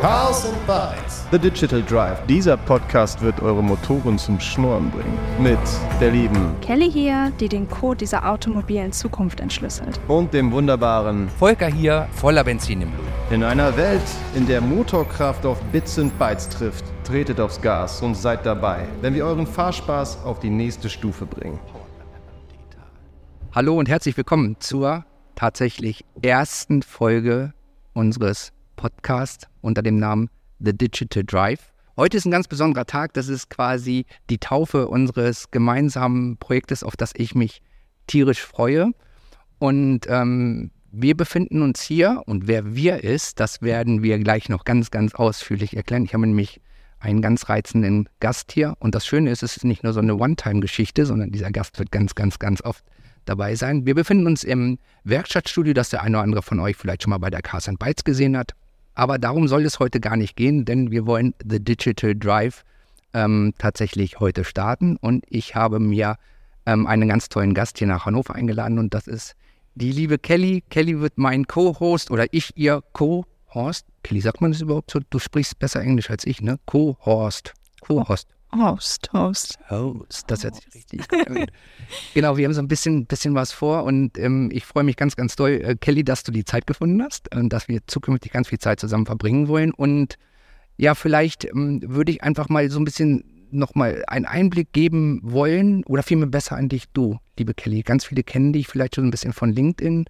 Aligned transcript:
Cars 0.00 0.46
and 0.46 0.66
Bytes. 0.66 1.26
The 1.32 1.38
Digital 1.38 1.82
Drive. 1.82 2.24
Dieser 2.26 2.56
Podcast 2.56 3.20
wird 3.20 3.42
eure 3.42 3.62
Motoren 3.62 4.16
zum 4.16 4.38
Schnurren 4.38 4.90
bringen. 4.90 5.18
Mit 5.38 5.58
der 6.00 6.12
lieben 6.12 6.54
Kelly 6.60 6.90
hier, 6.90 7.32
die 7.40 7.48
den 7.48 7.68
Code 7.68 7.98
dieser 7.98 8.30
automobilen 8.30 8.92
Zukunft 8.92 9.40
entschlüsselt. 9.40 9.98
und 10.06 10.32
dem 10.32 10.52
wunderbaren 10.52 11.28
Volker 11.28 11.66
hier, 11.66 12.08
voller 12.12 12.44
Benzin 12.44 12.82
im 12.82 12.90
Blut. 12.92 13.06
In 13.32 13.42
einer 13.42 13.76
Welt, 13.76 14.00
in 14.36 14.46
der 14.46 14.60
Motorkraft 14.60 15.44
auf 15.44 15.60
Bits 15.72 15.98
und 15.98 16.16
Bytes 16.18 16.48
trifft, 16.48 16.84
tretet 17.04 17.40
aufs 17.40 17.60
Gas 17.60 18.00
und 18.00 18.14
seid 18.14 18.46
dabei, 18.46 18.86
wenn 19.00 19.14
wir 19.14 19.26
euren 19.26 19.46
Fahrspaß 19.46 20.24
auf 20.24 20.38
die 20.38 20.50
nächste 20.50 20.88
Stufe 20.88 21.26
bringen. 21.26 21.58
Hallo 23.52 23.76
und 23.76 23.88
herzlich 23.88 24.16
willkommen 24.16 24.56
zur 24.60 25.04
tatsächlich 25.38 26.04
ersten 26.20 26.82
Folge 26.82 27.54
unseres 27.92 28.52
Podcasts 28.74 29.46
unter 29.60 29.82
dem 29.82 29.96
Namen 29.96 30.30
The 30.58 30.76
Digital 30.76 31.22
Drive. 31.22 31.72
Heute 31.96 32.16
ist 32.16 32.24
ein 32.24 32.32
ganz 32.32 32.48
besonderer 32.48 32.86
Tag. 32.86 33.12
Das 33.14 33.28
ist 33.28 33.48
quasi 33.48 34.04
die 34.30 34.38
Taufe 34.38 34.88
unseres 34.88 35.52
gemeinsamen 35.52 36.38
Projektes, 36.38 36.82
auf 36.82 36.96
das 36.96 37.12
ich 37.14 37.36
mich 37.36 37.62
tierisch 38.08 38.42
freue. 38.42 38.90
Und 39.60 40.06
ähm, 40.08 40.72
wir 40.90 41.16
befinden 41.16 41.62
uns 41.62 41.82
hier 41.82 42.24
und 42.26 42.48
wer 42.48 42.74
wir 42.74 43.04
ist, 43.04 43.38
das 43.38 43.62
werden 43.62 44.02
wir 44.02 44.18
gleich 44.18 44.48
noch 44.48 44.64
ganz, 44.64 44.90
ganz 44.90 45.14
ausführlich 45.14 45.76
erklären. 45.76 46.04
Ich 46.04 46.14
habe 46.14 46.26
nämlich 46.26 46.60
einen 46.98 47.22
ganz 47.22 47.48
reizenden 47.48 48.08
Gast 48.18 48.50
hier. 48.50 48.74
Und 48.80 48.96
das 48.96 49.06
Schöne 49.06 49.30
ist, 49.30 49.44
es 49.44 49.56
ist 49.56 49.64
nicht 49.64 49.84
nur 49.84 49.92
so 49.92 50.00
eine 50.00 50.16
One-Time-Geschichte, 50.16 51.06
sondern 51.06 51.30
dieser 51.30 51.52
Gast 51.52 51.78
wird 51.78 51.92
ganz, 51.92 52.16
ganz, 52.16 52.40
ganz 52.40 52.60
oft 52.60 52.84
dabei 53.28 53.54
sein. 53.54 53.86
Wir 53.86 53.94
befinden 53.94 54.26
uns 54.26 54.44
im 54.44 54.78
Werkstattstudio, 55.04 55.74
das 55.74 55.90
der 55.90 56.02
eine 56.02 56.16
oder 56.16 56.24
andere 56.24 56.42
von 56.42 56.60
euch 56.60 56.76
vielleicht 56.76 57.02
schon 57.02 57.10
mal 57.10 57.18
bei 57.18 57.30
der 57.30 57.42
Cars 57.42 57.68
and 57.68 57.78
Bytes 57.78 58.04
gesehen 58.04 58.36
hat. 58.36 58.52
Aber 58.94 59.18
darum 59.18 59.46
soll 59.46 59.64
es 59.64 59.78
heute 59.78 60.00
gar 60.00 60.16
nicht 60.16 60.36
gehen, 60.36 60.64
denn 60.64 60.90
wir 60.90 61.06
wollen 61.06 61.34
The 61.48 61.62
Digital 61.62 62.16
Drive 62.16 62.64
ähm, 63.14 63.54
tatsächlich 63.58 64.20
heute 64.20 64.44
starten. 64.44 64.96
Und 64.96 65.24
ich 65.28 65.54
habe 65.54 65.78
mir 65.78 66.16
ähm, 66.66 66.86
einen 66.86 67.08
ganz 67.08 67.28
tollen 67.28 67.54
Gast 67.54 67.78
hier 67.78 67.86
nach 67.86 68.06
Hannover 68.06 68.34
eingeladen 68.34 68.78
und 68.78 68.94
das 68.94 69.06
ist 69.06 69.34
die 69.74 69.92
liebe 69.92 70.18
Kelly. 70.18 70.64
Kelly 70.70 71.00
wird 71.00 71.16
mein 71.16 71.46
Co-Host 71.46 72.10
oder 72.10 72.26
ich 72.32 72.56
ihr 72.56 72.82
Co-Host. 72.92 73.86
Kelly, 74.02 74.20
sagt 74.20 74.40
man 74.40 74.50
das 74.50 74.60
überhaupt 74.60 74.90
so? 74.90 75.00
Du 75.10 75.18
sprichst 75.18 75.58
besser 75.58 75.80
Englisch 75.80 76.10
als 76.10 76.26
ich, 76.26 76.40
ne? 76.40 76.58
Co-Host. 76.66 77.54
Co-Host. 77.80 78.28
Host, 78.56 79.10
Host. 79.12 79.58
Host, 79.68 80.30
das 80.30 80.42
hört 80.42 80.56
sich 80.56 80.74
richtig 80.74 81.08
gut 81.08 81.26
an. 81.28 81.46
Genau, 82.14 82.36
wir 82.36 82.44
haben 82.44 82.54
so 82.54 82.60
ein 82.60 82.68
bisschen, 82.68 83.06
bisschen 83.06 83.34
was 83.34 83.52
vor 83.52 83.84
und 83.84 84.18
ähm, 84.18 84.50
ich 84.52 84.64
freue 84.64 84.84
mich 84.84 84.96
ganz, 84.96 85.16
ganz 85.16 85.36
doll, 85.36 85.60
äh, 85.62 85.74
Kelly, 85.74 86.04
dass 86.04 86.22
du 86.22 86.32
die 86.32 86.44
Zeit 86.44 86.66
gefunden 86.66 87.02
hast 87.02 87.34
und 87.34 87.50
dass 87.50 87.68
wir 87.68 87.80
zukünftig 87.86 88.32
ganz 88.32 88.48
viel 88.48 88.58
Zeit 88.58 88.80
zusammen 88.80 89.06
verbringen 89.06 89.48
wollen. 89.48 89.72
Und 89.72 90.16
ja, 90.76 90.94
vielleicht 90.94 91.44
ähm, 91.44 91.80
würde 91.84 92.12
ich 92.12 92.22
einfach 92.22 92.48
mal 92.48 92.70
so 92.70 92.78
ein 92.78 92.84
bisschen 92.84 93.24
nochmal 93.50 94.04
einen 94.06 94.26
Einblick 94.26 94.72
geben 94.72 95.20
wollen 95.22 95.84
oder 95.84 96.02
vielmehr 96.02 96.28
besser 96.28 96.56
an 96.56 96.68
dich, 96.68 96.84
du, 96.92 97.18
liebe 97.38 97.54
Kelly. 97.54 97.82
Ganz 97.82 98.04
viele 98.04 98.22
kennen 98.22 98.52
dich 98.52 98.66
vielleicht 98.68 98.96
schon 98.96 99.06
ein 99.06 99.10
bisschen 99.10 99.32
von 99.32 99.50
LinkedIn 99.50 100.04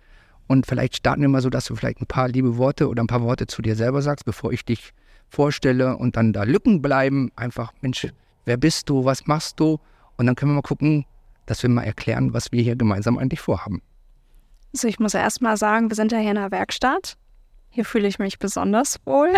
und 0.48 0.66
vielleicht 0.66 0.96
starten 0.96 1.22
wir 1.22 1.28
mal 1.28 1.42
so, 1.42 1.50
dass 1.50 1.66
du 1.66 1.76
vielleicht 1.76 2.00
ein 2.00 2.06
paar 2.06 2.28
liebe 2.28 2.56
Worte 2.56 2.88
oder 2.88 3.02
ein 3.02 3.08
paar 3.08 3.22
Worte 3.22 3.46
zu 3.46 3.62
dir 3.62 3.76
selber 3.76 4.02
sagst, 4.02 4.24
bevor 4.24 4.52
ich 4.52 4.64
dich 4.64 4.92
vorstelle 5.28 5.96
und 5.96 6.16
dann 6.16 6.32
da 6.32 6.44
Lücken 6.44 6.82
bleiben. 6.82 7.30
Einfach, 7.36 7.72
Mensch, 7.82 8.08
wer 8.48 8.56
bist 8.56 8.88
du, 8.88 9.04
was 9.04 9.26
machst 9.26 9.60
du? 9.60 9.78
Und 10.16 10.26
dann 10.26 10.34
können 10.34 10.50
wir 10.50 10.56
mal 10.56 10.62
gucken, 10.62 11.06
dass 11.46 11.62
wir 11.62 11.70
mal 11.70 11.84
erklären, 11.84 12.34
was 12.34 12.50
wir 12.50 12.62
hier 12.62 12.74
gemeinsam 12.74 13.16
eigentlich 13.18 13.40
vorhaben. 13.40 13.80
Also 14.74 14.88
ich 14.88 14.98
muss 14.98 15.14
erst 15.14 15.40
mal 15.40 15.56
sagen, 15.56 15.90
wir 15.90 15.94
sind 15.94 16.10
ja 16.12 16.18
hier 16.18 16.30
in 16.30 16.36
der 16.36 16.50
Werkstatt. 16.50 17.16
Hier 17.70 17.84
fühle 17.84 18.08
ich 18.08 18.18
mich 18.18 18.38
besonders 18.38 18.98
wohl. 19.04 19.32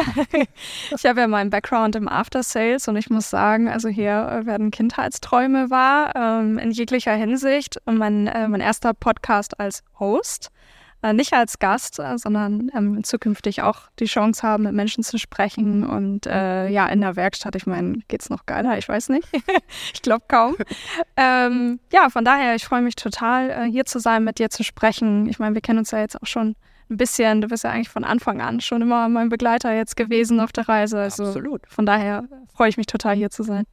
ich 0.97 1.05
habe 1.05 1.21
ja 1.21 1.27
meinen 1.27 1.51
Background 1.51 1.97
im 1.97 2.09
After 2.09 2.43
Sales 2.43 2.89
und 2.89 2.97
ich 2.97 3.11
muss 3.11 3.29
sagen, 3.29 3.69
also 3.69 3.89
hier 3.89 4.29
äh, 4.29 4.47
werden 4.47 4.71
Kindheitsträume 4.71 5.71
wahr, 5.71 6.15
ähm, 6.15 6.59
in 6.59 6.71
jeglicher 6.71 7.13
Hinsicht. 7.13 7.79
Mein, 7.87 8.29
äh, 8.29 8.49
mein 8.49 8.61
erster 8.61 8.95
Podcast 8.95 9.59
als 9.59 9.83
Host, 9.99 10.51
äh, 11.03 11.13
nicht 11.13 11.33
als 11.33 11.59
Gast, 11.59 11.99
äh, 11.99 12.19
sondern 12.19 12.71
ähm, 12.75 13.03
zukünftig 13.05 13.63
auch 13.63 13.89
die 13.99 14.07
Chance 14.07 14.43
haben, 14.43 14.65
mit 14.65 14.75
Menschen 14.75 15.03
zu 15.03 15.19
sprechen. 15.19 15.85
Und 15.85 16.27
äh, 16.27 16.69
ja, 16.69 16.87
in 16.89 17.01
der 17.01 17.17
Werkstatt, 17.17 17.57
ich 17.57 17.67
meine, 17.67 17.99
geht's 18.09 18.31
noch 18.31 18.47
geiler? 18.47 18.77
Ich 18.79 18.89
weiß 18.89 19.09
nicht. 19.09 19.27
ich 19.95 20.03
glaube 20.03 20.25
kaum. 20.29 20.57
ähm, 21.17 21.81
ja, 21.93 22.11
von 22.11 22.25
daher, 22.25 22.55
ich 22.55 22.65
freue 22.65 22.83
mich 22.83 22.97
total, 22.97 23.51
äh, 23.51 23.71
hier 23.71 23.87
zu 23.87 23.99
sein, 23.99 24.25
mit 24.25 24.39
dir 24.39 24.51
zu 24.51 24.63
sprechen. 24.63 25.29
Ich 25.29 25.39
meine, 25.39 25.55
wir 25.55 25.63
kennen 25.63 25.79
uns 25.79 25.91
ja 25.91 26.01
jetzt 26.01 26.21
auch 26.21 26.27
schon 26.27 26.55
ein 26.91 26.97
bisschen. 26.97 27.41
Du 27.41 27.49
bist 27.49 27.65
ja 27.65 27.71
eigentlich 27.71 27.89
von 27.89 28.05
Anfang 28.05 28.41
an 28.41 28.61
schon 28.61 28.83
immer 28.83 29.09
mein 29.09 29.29
Begleiter 29.29 29.73
jetzt 29.75 29.97
gewesen 29.97 30.41
auf 30.41 30.53
der 30.53 30.69
Reise. 30.69 31.01
Also 31.01 31.25
Absolut. 31.25 31.63
von 31.69 31.87
daher 31.87 32.25
freue 32.55 32.69
ich 32.69 32.77
mich 32.77 32.87
total, 32.87 33.17
hier 33.17 33.31
zu 33.31 33.43
sein. 33.43 33.65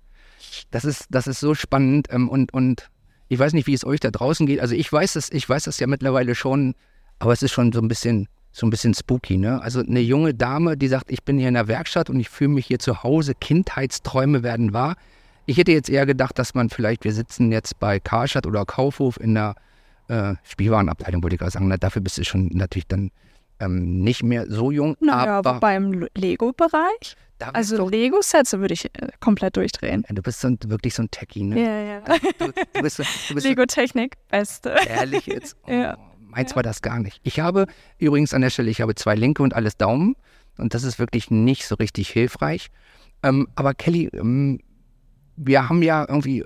Das 0.71 0.85
ist, 0.85 1.07
das 1.09 1.27
ist 1.27 1.39
so 1.39 1.55
spannend 1.55 2.07
ähm, 2.11 2.29
und, 2.29 2.53
und 2.53 2.89
ich 3.27 3.39
weiß 3.39 3.53
nicht, 3.53 3.67
wie 3.67 3.73
es 3.73 3.85
euch 3.85 3.99
da 3.99 4.11
draußen 4.11 4.45
geht. 4.45 4.61
Also 4.61 4.75
ich 4.75 4.91
weiß 4.91 5.15
es, 5.15 5.31
ich 5.31 5.47
weiß 5.47 5.63
das 5.63 5.79
ja 5.79 5.87
mittlerweile 5.87 6.35
schon, 6.35 6.75
aber 7.19 7.33
es 7.33 7.41
ist 7.43 7.51
schon 7.51 7.71
so 7.71 7.79
ein 7.81 7.87
bisschen, 7.87 8.27
so 8.51 8.65
ein 8.65 8.69
bisschen 8.69 8.93
spooky, 8.93 9.37
ne? 9.37 9.61
Also 9.61 9.81
eine 9.81 9.99
junge 9.99 10.33
Dame, 10.33 10.77
die 10.77 10.87
sagt, 10.87 11.11
ich 11.11 11.23
bin 11.23 11.37
hier 11.37 11.47
in 11.47 11.53
der 11.55 11.67
Werkstatt 11.67 12.09
und 12.09 12.19
ich 12.19 12.29
fühle 12.29 12.49
mich 12.49 12.65
hier 12.65 12.79
zu 12.79 13.03
Hause, 13.03 13.33
Kindheitsträume 13.35 14.43
werden 14.43 14.73
wahr. 14.73 14.95
Ich 15.45 15.57
hätte 15.57 15.71
jetzt 15.71 15.89
eher 15.89 16.05
gedacht, 16.05 16.37
dass 16.39 16.53
man 16.55 16.69
vielleicht, 16.69 17.03
wir 17.03 17.13
sitzen 17.13 17.51
jetzt 17.51 17.79
bei 17.79 17.99
Karstadt 17.99 18.45
oder 18.45 18.65
Kaufhof 18.65 19.19
in 19.19 19.33
der 19.35 19.55
äh, 20.09 20.35
Spielwarenabteilung, 20.43 21.23
wollte 21.23 21.35
ich 21.35 21.39
gerade 21.39 21.51
sagen. 21.51 21.67
Na, 21.67 21.77
dafür 21.77 22.01
bist 22.01 22.17
du 22.17 22.23
schon 22.25 22.47
natürlich 22.53 22.87
dann 22.87 23.11
ähm, 23.59 24.01
nicht 24.03 24.23
mehr 24.23 24.45
so 24.49 24.71
jung. 24.71 24.95
Naja, 24.99 25.37
aber 25.39 25.55
wobei 25.55 25.75
im 25.75 26.07
Lego-Bereich, 26.15 27.15
also 27.53 27.87
Lego-Sets 27.87 28.53
würde 28.53 28.73
ich 28.73 28.85
äh, 28.85 29.07
komplett 29.19 29.55
durchdrehen. 29.57 30.03
ja, 30.07 30.15
du 30.15 30.21
bist 30.21 30.41
so 30.41 30.47
ein, 30.49 30.57
wirklich 30.65 30.93
so 30.95 31.03
ein 31.03 31.11
Techie, 31.11 31.43
ne? 31.43 31.61
Ja, 31.61 31.81
ja. 31.81 32.17
Du, 32.39 32.51
du 32.73 32.81
bist, 32.81 32.99
du 32.99 33.33
bist 33.35 33.45
Lego-Technik, 33.47 34.15
beste. 34.29 34.75
Ehrlich 34.87 35.25
jetzt? 35.27 35.55
Oh, 35.67 35.71
Ja. 35.71 35.97
Meins 36.37 36.55
war 36.55 36.61
das 36.61 36.83
gar 36.83 36.99
nicht. 36.99 37.19
Ich 37.23 37.39
habe 37.39 37.65
übrigens 37.97 38.31
an 38.31 38.41
der 38.41 38.51
Stelle, 38.51 38.69
ich 38.69 38.79
habe 38.79 38.93
zwei 38.93 39.15
linke 39.15 39.41
und 39.41 39.55
alles 39.55 39.75
Daumen. 39.75 40.15
Und 40.59 40.75
das 40.75 40.83
ist 40.83 40.99
wirklich 40.99 41.31
nicht 41.31 41.65
so 41.65 41.73
richtig 41.73 42.09
hilfreich. 42.09 42.67
Ähm, 43.23 43.47
aber 43.55 43.73
Kelly, 43.73 44.07
ähm, 44.13 44.59
wir 45.35 45.67
haben 45.67 45.81
ja 45.81 46.05
irgendwie 46.07 46.45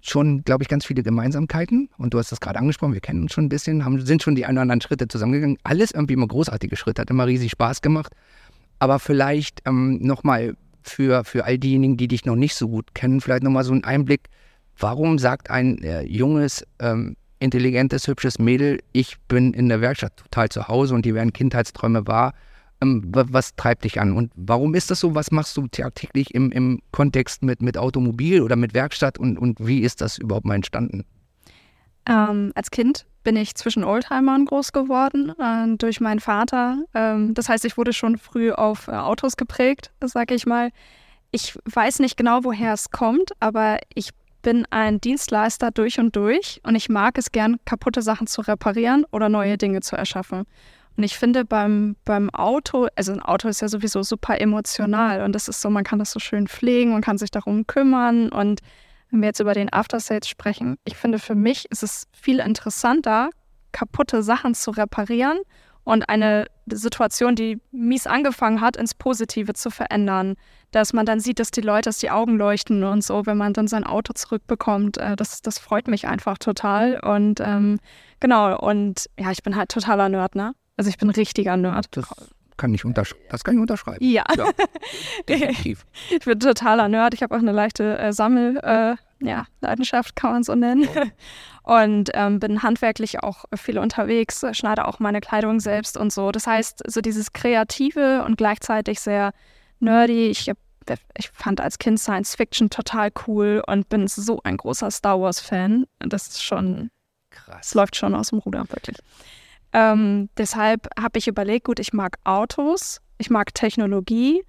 schon, 0.00 0.42
glaube 0.42 0.64
ich, 0.64 0.68
ganz 0.68 0.84
viele 0.84 1.04
Gemeinsamkeiten. 1.04 1.88
Und 1.98 2.14
du 2.14 2.18
hast 2.18 2.32
das 2.32 2.40
gerade 2.40 2.58
angesprochen, 2.58 2.94
wir 2.94 3.00
kennen 3.00 3.22
uns 3.22 3.32
schon 3.32 3.44
ein 3.44 3.48
bisschen, 3.48 3.84
haben, 3.84 4.04
sind 4.04 4.24
schon 4.24 4.34
die 4.34 4.44
ein 4.44 4.56
oder 4.56 4.62
anderen 4.62 4.80
Schritte 4.80 5.06
zusammengegangen. 5.06 5.56
Alles 5.62 5.92
irgendwie 5.92 6.14
immer 6.14 6.26
großartige 6.26 6.74
Schritte, 6.74 7.02
hat 7.02 7.10
immer 7.10 7.28
riesig 7.28 7.52
Spaß 7.52 7.80
gemacht. 7.80 8.14
Aber 8.80 8.98
vielleicht 8.98 9.62
ähm, 9.66 9.98
nochmal 10.00 10.56
für, 10.82 11.22
für 11.22 11.44
all 11.44 11.58
diejenigen, 11.58 11.96
die 11.96 12.08
dich 12.08 12.24
noch 12.24 12.34
nicht 12.34 12.56
so 12.56 12.68
gut 12.68 12.92
kennen, 12.92 13.20
vielleicht 13.20 13.44
nochmal 13.44 13.62
so 13.62 13.70
einen 13.70 13.84
Einblick. 13.84 14.22
Warum 14.76 15.20
sagt 15.20 15.48
ein 15.48 15.80
äh, 15.84 16.02
junges, 16.02 16.64
ähm, 16.80 17.14
intelligentes, 17.40 18.06
hübsches 18.08 18.38
Mädel, 18.38 18.80
ich 18.92 19.18
bin 19.28 19.52
in 19.54 19.68
der 19.68 19.80
Werkstatt 19.80 20.16
total 20.16 20.48
zu 20.48 20.68
Hause 20.68 20.94
und 20.94 21.04
die 21.04 21.14
werden 21.14 21.32
Kindheitsträume 21.32 22.06
wahr? 22.06 22.34
Ähm, 22.80 23.04
wa- 23.14 23.26
was 23.28 23.54
treibt 23.56 23.84
dich 23.84 24.00
an? 24.00 24.12
Und 24.12 24.32
warum 24.36 24.74
ist 24.74 24.90
das 24.90 25.00
so? 25.00 25.14
Was 25.14 25.30
machst 25.30 25.56
du 25.56 25.66
tagtäglich 25.66 26.34
im, 26.34 26.50
im 26.52 26.80
Kontext 26.92 27.42
mit, 27.42 27.62
mit 27.62 27.76
Automobil 27.76 28.40
oder 28.42 28.56
mit 28.56 28.74
Werkstatt 28.74 29.18
und, 29.18 29.38
und 29.38 29.66
wie 29.66 29.80
ist 29.80 30.00
das 30.00 30.18
überhaupt 30.18 30.46
mal 30.46 30.54
entstanden? 30.54 31.04
Ähm, 32.06 32.52
als 32.54 32.70
Kind 32.70 33.06
bin 33.24 33.36
ich 33.36 33.54
zwischen 33.54 33.84
Oldtimern 33.84 34.46
groß 34.46 34.72
geworden 34.72 35.34
äh, 35.38 35.76
durch 35.76 36.00
meinen 36.00 36.20
Vater. 36.20 36.84
Ähm, 36.94 37.34
das 37.34 37.48
heißt, 37.48 37.64
ich 37.64 37.76
wurde 37.76 37.92
schon 37.92 38.16
früh 38.16 38.52
auf 38.52 38.88
äh, 38.88 38.92
Autos 38.92 39.36
geprägt, 39.36 39.92
sage 40.00 40.34
ich 40.34 40.46
mal. 40.46 40.70
Ich 41.30 41.58
weiß 41.66 41.98
nicht 41.98 42.16
genau, 42.16 42.44
woher 42.44 42.72
es 42.72 42.90
kommt, 42.90 43.32
aber 43.40 43.78
ich 43.94 44.10
bin 44.48 44.66
ein 44.70 44.98
Dienstleister 44.98 45.70
durch 45.70 46.00
und 46.00 46.16
durch 46.16 46.58
und 46.64 46.74
ich 46.74 46.88
mag 46.88 47.18
es 47.18 47.32
gern, 47.32 47.58
kaputte 47.66 48.00
Sachen 48.00 48.26
zu 48.26 48.40
reparieren 48.40 49.04
oder 49.10 49.28
neue 49.28 49.58
Dinge 49.58 49.80
zu 49.80 49.94
erschaffen. 49.94 50.44
Und 50.96 51.02
ich 51.02 51.18
finde 51.18 51.44
beim, 51.44 51.96
beim 52.06 52.30
Auto, 52.30 52.88
also 52.96 53.12
ein 53.12 53.20
Auto 53.20 53.48
ist 53.48 53.60
ja 53.60 53.68
sowieso 53.68 54.02
super 54.02 54.40
emotional 54.40 55.20
und 55.20 55.34
das 55.34 55.48
ist 55.48 55.60
so, 55.60 55.68
man 55.68 55.84
kann 55.84 55.98
das 55.98 56.12
so 56.12 56.18
schön 56.18 56.46
pflegen, 56.46 56.92
man 56.92 57.02
kann 57.02 57.18
sich 57.18 57.30
darum 57.30 57.66
kümmern. 57.66 58.30
Und 58.30 58.60
wenn 59.10 59.20
wir 59.20 59.26
jetzt 59.26 59.40
über 59.40 59.52
den 59.52 59.70
After 59.70 60.00
Sales 60.00 60.26
sprechen, 60.26 60.78
ich 60.86 60.96
finde 60.96 61.18
für 61.18 61.34
mich 61.34 61.70
ist 61.70 61.82
es 61.82 62.06
viel 62.14 62.38
interessanter, 62.38 63.28
kaputte 63.72 64.22
Sachen 64.22 64.54
zu 64.54 64.70
reparieren 64.70 65.40
und 65.88 66.10
eine 66.10 66.48
Situation, 66.70 67.34
die 67.34 67.62
mies 67.72 68.06
angefangen 68.06 68.60
hat, 68.60 68.76
ins 68.76 68.92
Positive 68.94 69.54
zu 69.54 69.70
verändern. 69.70 70.34
Dass 70.70 70.92
man 70.92 71.06
dann 71.06 71.18
sieht, 71.18 71.38
dass 71.38 71.50
die 71.50 71.62
Leute, 71.62 71.88
dass 71.88 71.96
die 71.96 72.10
Augen 72.10 72.36
leuchten 72.36 72.84
und 72.84 73.02
so, 73.02 73.24
wenn 73.24 73.38
man 73.38 73.54
dann 73.54 73.68
sein 73.68 73.84
Auto 73.84 74.12
zurückbekommt. 74.12 74.98
Äh, 74.98 75.16
das, 75.16 75.40
das 75.40 75.58
freut 75.58 75.88
mich 75.88 76.06
einfach 76.06 76.36
total. 76.36 77.00
Und 77.00 77.40
ähm, 77.40 77.78
genau, 78.20 78.58
und 78.58 79.06
ja, 79.18 79.30
ich 79.30 79.42
bin 79.42 79.56
halt 79.56 79.70
totaler 79.70 80.10
Nerd, 80.10 80.34
ne? 80.34 80.52
Also 80.76 80.90
ich 80.90 80.98
bin 80.98 81.08
richtiger 81.08 81.56
Nerd. 81.56 81.86
Das 81.92 82.06
kann 82.58 82.74
ich, 82.74 82.82
das 83.30 83.44
kann 83.44 83.54
ich 83.54 83.60
unterschreiben. 83.60 84.04
Ja, 84.04 84.24
Ja, 84.36 84.44
definitiv. 85.26 85.86
ich 86.10 86.26
bin 86.26 86.38
totaler 86.38 86.88
Nerd. 86.88 87.14
Ich 87.14 87.22
habe 87.22 87.34
auch 87.34 87.40
eine 87.40 87.52
leichte 87.52 87.96
äh, 87.96 88.12
Sammelleidenschaft. 88.12 89.00
Äh, 89.00 89.07
ja, 89.20 89.46
Leidenschaft 89.60 90.16
kann 90.16 90.32
man 90.32 90.42
so 90.42 90.54
nennen. 90.54 90.88
Und 91.62 92.10
ähm, 92.14 92.40
bin 92.40 92.62
handwerklich 92.62 93.22
auch 93.22 93.44
viel 93.54 93.78
unterwegs, 93.78 94.44
schneide 94.52 94.88
auch 94.88 95.00
meine 95.00 95.20
Kleidung 95.20 95.60
selbst 95.60 95.98
und 95.98 96.10
so. 96.10 96.32
Das 96.32 96.46
heißt, 96.46 96.82
so 96.86 97.02
dieses 97.02 97.34
Kreative 97.34 98.24
und 98.24 98.38
gleichzeitig 98.38 99.00
sehr 99.00 99.32
nerdy. 99.78 100.28
Ich, 100.28 100.50
ich 101.18 101.30
fand 101.30 101.60
als 101.60 101.78
Kind 101.78 102.00
Science 102.00 102.36
Fiction 102.36 102.70
total 102.70 103.10
cool 103.26 103.62
und 103.66 103.90
bin 103.90 104.08
so 104.08 104.40
ein 104.44 104.56
großer 104.56 104.90
Star 104.90 105.20
Wars-Fan. 105.20 105.84
Das 105.98 106.28
ist 106.28 106.42
schon 106.42 106.90
krass. 107.28 107.66
Es 107.66 107.74
läuft 107.74 107.96
schon 107.96 108.14
aus 108.14 108.30
dem 108.30 108.38
Ruder, 108.38 108.60
wirklich. 108.70 108.96
Ähm, 109.74 110.30
deshalb 110.38 110.88
habe 110.98 111.18
ich 111.18 111.28
überlegt, 111.28 111.66
gut, 111.66 111.78
ich 111.80 111.92
mag 111.92 112.16
Autos, 112.24 113.02
ich 113.18 113.28
mag 113.28 113.54
Technologie. 113.54 114.42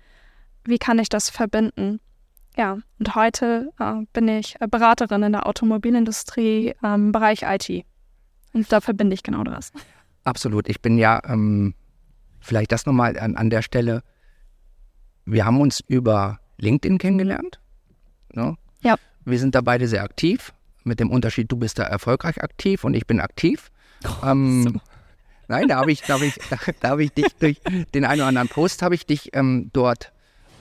Wie 0.63 0.77
kann 0.77 0.99
ich 0.99 1.09
das 1.09 1.29
verbinden? 1.29 1.99
Ja, 2.59 2.77
und 2.99 3.15
heute 3.15 3.71
äh, 3.79 4.05
bin 4.11 4.27
ich 4.27 4.57
Beraterin 4.69 5.23
in 5.23 5.31
der 5.31 5.47
Automobilindustrie 5.47 6.75
im 6.83 7.13
Bereich 7.13 7.43
IT. 7.43 7.85
Und 8.51 8.69
da 8.69 8.81
verbinde 8.81 9.13
ich 9.13 9.23
genau 9.23 9.45
das. 9.45 9.71
Absolut. 10.25 10.67
Ich 10.67 10.81
bin 10.81 10.97
ja, 10.97 11.21
ähm, 11.23 11.73
vielleicht 12.41 12.73
das 12.73 12.85
nochmal 12.85 13.17
an, 13.17 13.37
an 13.37 13.49
der 13.49 13.61
Stelle, 13.61 14.03
wir 15.23 15.45
haben 15.45 15.61
uns 15.61 15.79
über 15.79 16.41
LinkedIn 16.57 16.97
kennengelernt. 16.97 17.61
Ne? 18.33 18.57
Ja. 18.81 18.97
Wir 19.23 19.39
sind 19.39 19.55
da 19.55 19.61
beide 19.61 19.87
sehr 19.87 20.03
aktiv. 20.03 20.53
Mit 20.83 20.99
dem 20.99 21.11
Unterschied, 21.11 21.49
du 21.49 21.55
bist 21.55 21.79
da 21.79 21.83
erfolgreich 21.83 22.43
aktiv 22.43 22.83
und 22.83 22.93
ich 22.93 23.07
bin 23.07 23.21
aktiv. 23.21 23.71
Oh, 24.03 24.25
ähm, 24.27 24.63
so. 24.63 24.81
Nein, 25.47 25.69
da 25.69 25.77
habe 25.77 25.93
ich, 25.93 26.01
da 26.01 26.15
hab 26.15 26.23
ich, 26.23 26.37
da, 26.49 26.57
da 26.81 26.89
hab 26.89 26.99
ich 26.99 27.13
dich 27.13 27.33
durch 27.39 27.61
den 27.93 28.03
einen 28.03 28.19
oder 28.19 28.27
anderen 28.27 28.49
Post 28.49 28.81
habe 28.81 28.95
ich 28.95 29.05
dich 29.05 29.29
ähm, 29.33 29.69
dort 29.71 30.11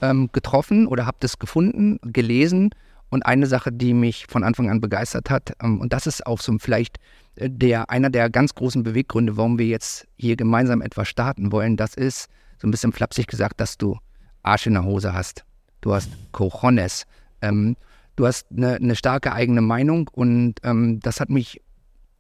ähm, 0.03 0.31
getroffen 0.33 0.87
oder 0.87 1.07
habe 1.07 1.19
das 1.21 1.39
gefunden, 1.39 1.99
gelesen. 2.03 2.71
Und 3.11 3.25
eine 3.25 3.47
Sache, 3.47 3.73
die 3.73 3.95
mich 3.95 4.27
von 4.29 4.45
Anfang 4.45 4.69
an 4.69 4.83
begeistert 4.83 5.31
hat, 5.31 5.55
ähm, 5.63 5.81
und 5.81 5.93
das 5.93 6.07
ist 6.07 6.27
auch 6.27 6.41
so 6.41 6.55
vielleicht 6.59 6.99
äh, 7.37 7.49
der, 7.49 7.91
einer 7.91 8.11
der 8.11 8.29
ganz 8.29 8.55
großen 8.55 8.83
Beweggründe, 8.83 9.37
warum 9.37 9.59
wir 9.59 9.67
jetzt 9.67 10.07
hier 10.17 10.37
gemeinsam 10.37 10.83
etwas 10.83 11.09
starten 11.09 11.51
wollen, 11.53 11.77
das 11.77 11.95
ist, 11.95 12.29
so 12.61 12.69
ein 12.69 12.71
bisschen 12.71 12.93
flapsig 12.93 13.27
gesagt, 13.27 13.61
dass 13.61 13.79
du 13.79 13.97
Arsch 14.43 14.67
in 14.67 14.75
der 14.75 14.85
Hose 14.85 15.15
hast. 15.15 15.45
Du 15.81 15.95
hast 15.95 16.11
Cojones. 16.33 17.05
Ähm, 17.41 17.77
du 18.17 18.27
hast 18.27 18.47
eine, 18.51 18.75
eine, 18.75 18.97
starke 18.97 19.33
eigene 19.33 19.61
Meinung 19.61 20.09
und 20.13 20.57
ähm, 20.65 21.01
das 21.01 21.21
hat 21.21 21.31
mich 21.31 21.61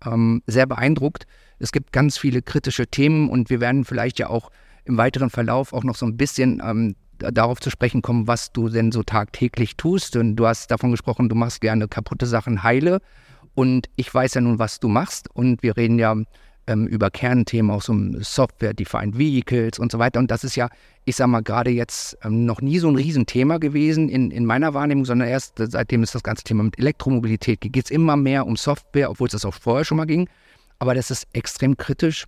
ähm, 0.06 0.42
sehr 0.46 0.66
beeindruckt. 0.66 1.26
Es 1.58 1.72
gibt 1.72 1.92
ganz 1.92 2.16
viele 2.16 2.40
kritische 2.40 2.86
Themen 2.86 3.28
und 3.28 3.50
wir 3.50 3.60
werden 3.60 3.84
vielleicht 3.84 4.18
ja 4.18 4.28
auch 4.28 4.50
im 4.84 4.96
weiteren 4.96 5.28
Verlauf 5.28 5.72
auch 5.72 5.84
noch 5.84 5.96
so 5.96 6.06
ein 6.06 6.16
bisschen 6.16 6.62
ähm, 6.64 6.94
darauf 7.18 7.60
zu 7.60 7.70
sprechen 7.70 8.02
kommen, 8.02 8.26
was 8.26 8.52
du 8.52 8.68
denn 8.68 8.92
so 8.92 9.02
tagtäglich 9.02 9.76
tust. 9.76 10.16
Und 10.16 10.36
du 10.36 10.46
hast 10.46 10.70
davon 10.70 10.90
gesprochen, 10.90 11.28
du 11.28 11.34
machst 11.34 11.60
gerne 11.60 11.88
kaputte 11.88 12.26
Sachen 12.26 12.62
heile. 12.62 13.00
Und 13.54 13.88
ich 13.96 14.12
weiß 14.12 14.34
ja 14.34 14.40
nun, 14.40 14.58
was 14.58 14.80
du 14.80 14.88
machst. 14.88 15.28
Und 15.34 15.62
wir 15.62 15.76
reden 15.76 15.98
ja 15.98 16.16
ähm, 16.68 16.86
über 16.86 17.10
Kernthemen, 17.10 17.70
auch 17.70 17.82
so 17.82 17.96
Software-Defined 18.20 19.18
Vehicles 19.18 19.78
und 19.78 19.90
so 19.90 19.98
weiter. 19.98 20.20
Und 20.20 20.30
das 20.30 20.44
ist 20.44 20.54
ja, 20.54 20.68
ich 21.04 21.16
sag 21.16 21.26
mal, 21.26 21.42
gerade 21.42 21.70
jetzt 21.70 22.16
ähm, 22.22 22.44
noch 22.44 22.60
nie 22.60 22.78
so 22.78 22.88
ein 22.88 22.96
Riesenthema 22.96 23.58
gewesen 23.58 24.08
in, 24.08 24.30
in 24.30 24.44
meiner 24.44 24.74
Wahrnehmung, 24.74 25.04
sondern 25.04 25.28
erst 25.28 25.54
seitdem 25.56 26.02
ist 26.02 26.14
das 26.14 26.22
ganze 26.22 26.44
Thema 26.44 26.62
mit 26.62 26.78
Elektromobilität 26.78 27.60
geht 27.60 27.84
es 27.84 27.90
immer 27.90 28.16
mehr 28.16 28.46
um 28.46 28.56
Software, 28.56 29.10
obwohl 29.10 29.26
es 29.26 29.32
das 29.32 29.44
auch 29.44 29.54
vorher 29.54 29.84
schon 29.84 29.96
mal 29.96 30.06
ging. 30.06 30.28
Aber 30.78 30.94
das 30.94 31.10
ist 31.10 31.26
extrem 31.32 31.76
kritisch 31.76 32.26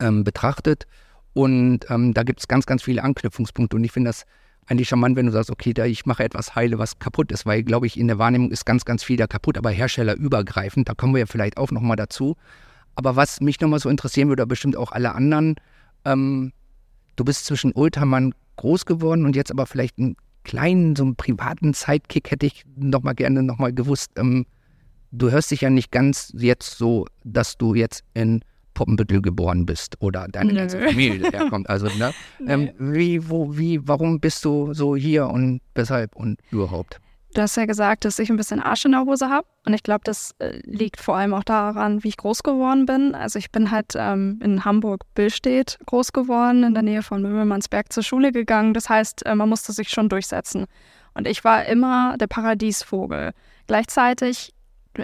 ähm, 0.00 0.24
betrachtet. 0.24 0.86
Und 1.34 1.80
ähm, 1.88 2.14
da 2.14 2.22
gibt 2.22 2.40
es 2.40 2.48
ganz, 2.48 2.66
ganz 2.66 2.82
viele 2.82 3.02
Anknüpfungspunkte. 3.02 3.76
Und 3.76 3.84
ich 3.84 3.92
finde 3.92 4.10
das 4.10 4.24
eigentlich 4.66 4.88
charmant, 4.88 5.16
wenn 5.16 5.26
du 5.26 5.32
sagst, 5.32 5.50
okay, 5.50 5.72
da 5.72 5.86
ich 5.86 6.06
mache 6.06 6.22
etwas 6.24 6.54
heile, 6.54 6.78
was 6.78 6.98
kaputt 6.98 7.32
ist, 7.32 7.46
weil, 7.46 7.62
glaube 7.62 7.86
ich, 7.86 7.98
in 7.98 8.06
der 8.06 8.18
Wahrnehmung 8.18 8.50
ist 8.50 8.64
ganz, 8.64 8.84
ganz 8.84 9.02
viel 9.02 9.16
da 9.16 9.26
kaputt, 9.26 9.58
aber 9.58 9.70
herstellerübergreifend, 9.70 10.88
da 10.88 10.94
kommen 10.94 11.14
wir 11.14 11.20
ja 11.20 11.26
vielleicht 11.26 11.56
auch 11.56 11.70
nochmal 11.70 11.96
dazu. 11.96 12.36
Aber 12.94 13.16
was 13.16 13.40
mich 13.40 13.60
nochmal 13.60 13.80
so 13.80 13.88
interessieren 13.88 14.28
würde, 14.28 14.46
bestimmt 14.46 14.76
auch 14.76 14.92
alle 14.92 15.14
anderen, 15.14 15.56
ähm, 16.04 16.52
du 17.16 17.24
bist 17.24 17.46
zwischen 17.46 17.72
Ultramann 17.72 18.34
groß 18.56 18.86
geworden 18.86 19.24
und 19.24 19.34
jetzt 19.34 19.50
aber 19.50 19.66
vielleicht 19.66 19.98
einen 19.98 20.16
kleinen, 20.44 20.94
so 20.94 21.04
einen 21.04 21.16
privaten 21.16 21.72
Sidekick 21.72 22.30
hätte 22.30 22.46
ich 22.46 22.64
nochmal 22.76 23.14
gerne 23.14 23.42
nochmal 23.42 23.72
gewusst. 23.72 24.12
Ähm, 24.16 24.46
du 25.10 25.30
hörst 25.30 25.50
dich 25.50 25.62
ja 25.62 25.70
nicht 25.70 25.90
ganz 25.90 26.32
jetzt 26.36 26.78
so, 26.78 27.06
dass 27.24 27.56
du 27.56 27.74
jetzt 27.74 28.04
in 28.14 28.44
Poppenbüttel 28.74 29.22
geboren 29.22 29.66
bist 29.66 29.96
oder 30.00 30.28
deine 30.28 30.54
ganze 30.54 30.80
Familie 30.80 31.30
herkommt. 31.30 31.68
Also, 31.72 31.86
ne? 31.98 32.12
Ähm, 32.46 32.70
wie, 32.78 33.28
wo, 33.30 33.56
wie, 33.56 33.80
warum 33.86 34.20
bist 34.20 34.44
du 34.44 34.74
so 34.74 34.94
hier 34.96 35.28
und 35.28 35.60
weshalb 35.74 36.14
und 36.16 36.38
überhaupt? 36.50 37.00
Du 37.34 37.40
hast 37.40 37.56
ja 37.56 37.64
gesagt, 37.64 38.04
dass 38.04 38.18
ich 38.18 38.28
ein 38.28 38.36
bisschen 38.36 38.60
Arsch 38.60 38.84
in 38.84 38.92
der 38.92 39.06
Hose 39.06 39.30
habe. 39.30 39.46
Und 39.64 39.72
ich 39.72 39.82
glaube, 39.82 40.02
das 40.04 40.34
äh, 40.38 40.60
liegt 40.64 41.00
vor 41.00 41.16
allem 41.16 41.32
auch 41.32 41.44
daran, 41.44 42.04
wie 42.04 42.08
ich 42.08 42.18
groß 42.18 42.42
geworden 42.42 42.84
bin. 42.84 43.14
Also 43.14 43.38
ich 43.38 43.50
bin 43.50 43.70
halt 43.70 43.94
ähm, 43.96 44.38
in 44.42 44.66
Hamburg-Billstedt 44.66 45.78
groß 45.86 46.12
geworden, 46.12 46.62
in 46.62 46.74
der 46.74 46.82
Nähe 46.82 47.02
von 47.02 47.22
Möbelmannsberg 47.22 47.90
zur 47.90 48.02
Schule 48.02 48.32
gegangen. 48.32 48.74
Das 48.74 48.90
heißt, 48.90 49.24
äh, 49.24 49.34
man 49.34 49.48
musste 49.48 49.72
sich 49.72 49.88
schon 49.88 50.10
durchsetzen. 50.10 50.66
Und 51.14 51.26
ich 51.26 51.42
war 51.42 51.64
immer 51.64 52.18
der 52.18 52.26
Paradiesvogel. 52.26 53.32
Gleichzeitig 53.66 54.52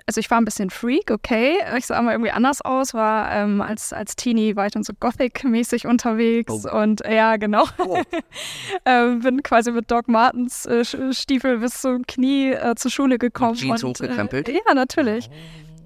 also 0.06 0.20
ich 0.20 0.30
war 0.30 0.40
ein 0.40 0.44
bisschen 0.44 0.70
Freak, 0.70 1.10
okay. 1.10 1.56
Ich 1.76 1.86
sah 1.86 2.00
mal 2.02 2.12
irgendwie 2.12 2.30
anders 2.30 2.60
aus, 2.62 2.94
war 2.94 3.32
ähm, 3.32 3.60
als, 3.60 3.92
als 3.92 4.16
Teenie 4.16 4.56
war 4.56 4.66
ich 4.66 4.72
dann 4.72 4.82
so 4.82 4.92
Gothic-mäßig 4.98 5.86
unterwegs 5.86 6.66
oh. 6.66 6.76
und 6.76 7.02
ja, 7.08 7.36
genau. 7.36 7.64
Oh. 7.78 8.00
ähm, 8.84 9.20
bin 9.20 9.42
quasi 9.42 9.70
mit 9.70 9.90
Doc 9.90 10.08
Martens 10.08 10.66
äh, 10.66 10.84
Stiefel 11.12 11.58
bis 11.58 11.80
zum 11.80 12.06
Knie 12.06 12.52
äh, 12.52 12.74
zur 12.76 12.90
Schule 12.90 13.18
gekommen. 13.18 13.52
Mit 13.52 13.60
Jeans 13.60 13.84
und, 13.84 13.90
hochgekrempelt? 13.98 14.48
Äh, 14.48 14.60
ja, 14.66 14.74
natürlich. 14.74 15.28
Oh. 15.30 15.34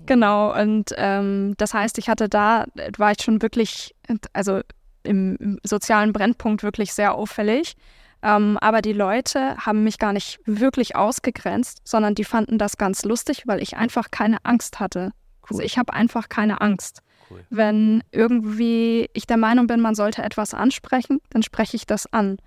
Genau, 0.07 0.59
und 0.61 0.93
ähm, 0.97 1.55
das 1.59 1.75
heißt, 1.75 1.97
ich 1.99 2.09
hatte 2.09 2.29
da, 2.29 2.67
war 2.99 3.13
ich 3.13 3.23
schon 3.23 3.41
wirklich, 3.41 3.95
also 4.33 4.61
im, 5.05 5.37
im 5.37 5.59
sozialen 5.63 6.13
Brennpunkt 6.13 6.63
wirklich 6.63 6.93
sehr 6.93 7.15
auffällig. 7.15 7.75
Ähm, 8.23 8.57
aber 8.61 8.83
die 8.83 8.93
Leute 8.93 9.57
haben 9.57 9.83
mich 9.83 9.99
gar 9.99 10.13
nicht 10.13 10.39
wirklich 10.45 10.95
ausgegrenzt, 10.95 11.81
sondern 11.85 12.15
die 12.15 12.25
fanden 12.25 12.59
das 12.59 12.77
ganz 12.77 13.05
lustig, 13.05 13.43
weil 13.47 13.61
ich 13.63 13.77
einfach 13.77 14.11
keine 14.11 14.39
Angst 14.45 14.81
hatte. 14.81 15.01
Also 15.01 15.11
cool. 15.11 15.49
Also 15.49 15.63
ich 15.63 15.79
habe 15.79 15.93
einfach 15.93 16.29
keine 16.29 16.61
Angst. 16.61 17.03
Cool. 17.31 17.45
Wenn 17.51 18.05
irgendwie 18.13 19.11
ich 19.13 19.27
der 19.27 19.39
Meinung 19.39 19.67
bin, 19.67 19.81
man 19.81 19.95
sollte 19.95 20.23
etwas 20.23 20.55
ansprechen, 20.55 21.21
dann 21.31 21.43
spreche 21.43 21.77
ich 21.77 21.87
das 21.87 22.13
an. 22.13 22.39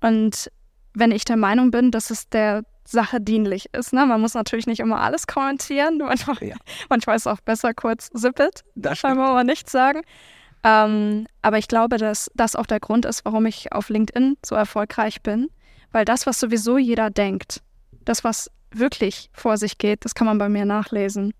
Und 0.00 0.50
wenn 0.94 1.12
ich 1.12 1.24
der 1.24 1.36
Meinung 1.36 1.70
bin, 1.70 1.90
dass 1.92 2.10
es 2.10 2.28
der 2.28 2.64
Sache 2.84 3.20
dienlich 3.20 3.72
ist. 3.72 3.92
Ne? 3.92 4.04
Man 4.04 4.20
muss 4.20 4.34
natürlich 4.34 4.66
nicht 4.66 4.80
immer 4.80 5.00
alles 5.00 5.26
kommentieren. 5.26 5.98
Manchmal, 5.98 6.36
ja. 6.40 6.56
manchmal 6.88 7.16
ist 7.16 7.22
es 7.22 7.26
auch 7.32 7.40
besser 7.40 7.72
kurz 7.72 8.10
zippet. 8.10 8.64
Da 8.74 8.94
scheinbar 8.94 9.30
aber 9.30 9.44
nichts 9.44 9.70
sagen. 9.70 10.02
Ähm, 10.62 11.26
aber 11.42 11.58
ich 11.58 11.68
glaube, 11.68 11.96
dass 11.96 12.30
das 12.34 12.54
auch 12.56 12.66
der 12.66 12.80
Grund 12.80 13.04
ist, 13.04 13.24
warum 13.24 13.46
ich 13.46 13.72
auf 13.72 13.88
LinkedIn 13.88 14.36
so 14.44 14.54
erfolgreich 14.54 15.22
bin. 15.22 15.48
Weil 15.92 16.04
das, 16.04 16.26
was 16.26 16.38
sowieso 16.38 16.78
jeder 16.78 17.10
denkt, 17.10 17.62
das, 18.04 18.22
was 18.22 18.50
wirklich 18.70 19.30
vor 19.32 19.56
sich 19.56 19.78
geht, 19.78 20.04
das 20.04 20.14
kann 20.14 20.26
man 20.26 20.38
bei 20.38 20.48
mir 20.48 20.64
nachlesen. 20.64 21.34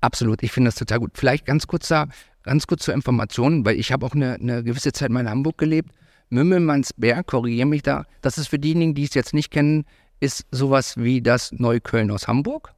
Absolut, 0.00 0.42
ich 0.42 0.52
finde 0.52 0.68
das 0.68 0.76
total 0.76 1.00
gut. 1.00 1.12
Vielleicht 1.14 1.44
ganz 1.44 1.66
kurz 1.66 1.88
da, 1.88 2.06
ganz 2.42 2.66
kurz 2.66 2.84
zur 2.84 2.94
Information, 2.94 3.64
weil 3.64 3.78
ich 3.78 3.92
habe 3.92 4.06
auch 4.06 4.14
eine, 4.14 4.34
eine 4.34 4.62
gewisse 4.62 4.92
Zeit 4.92 5.10
mal 5.10 5.20
in 5.20 5.30
Hamburg 5.30 5.58
gelebt. 5.58 5.90
Mümmelmannsberg, 6.28 7.26
korrigiere 7.26 7.66
mich 7.66 7.82
da, 7.82 8.04
das 8.20 8.38
ist 8.38 8.48
für 8.48 8.58
diejenigen, 8.58 8.94
die 8.94 9.04
es 9.04 9.14
jetzt 9.14 9.32
nicht 9.32 9.50
kennen, 9.50 9.84
ist 10.18 10.46
sowas 10.50 10.96
wie 10.96 11.22
das 11.22 11.52
Neukölln 11.52 12.10
aus 12.10 12.26
Hamburg? 12.26 12.72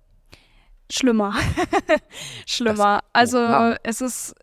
Schlimmer. 0.90 1.34
Schlimmer. 2.46 3.00
Das, 3.02 3.10
also 3.12 3.38
wow. 3.38 3.76
es 3.82 4.00
ist 4.00 4.34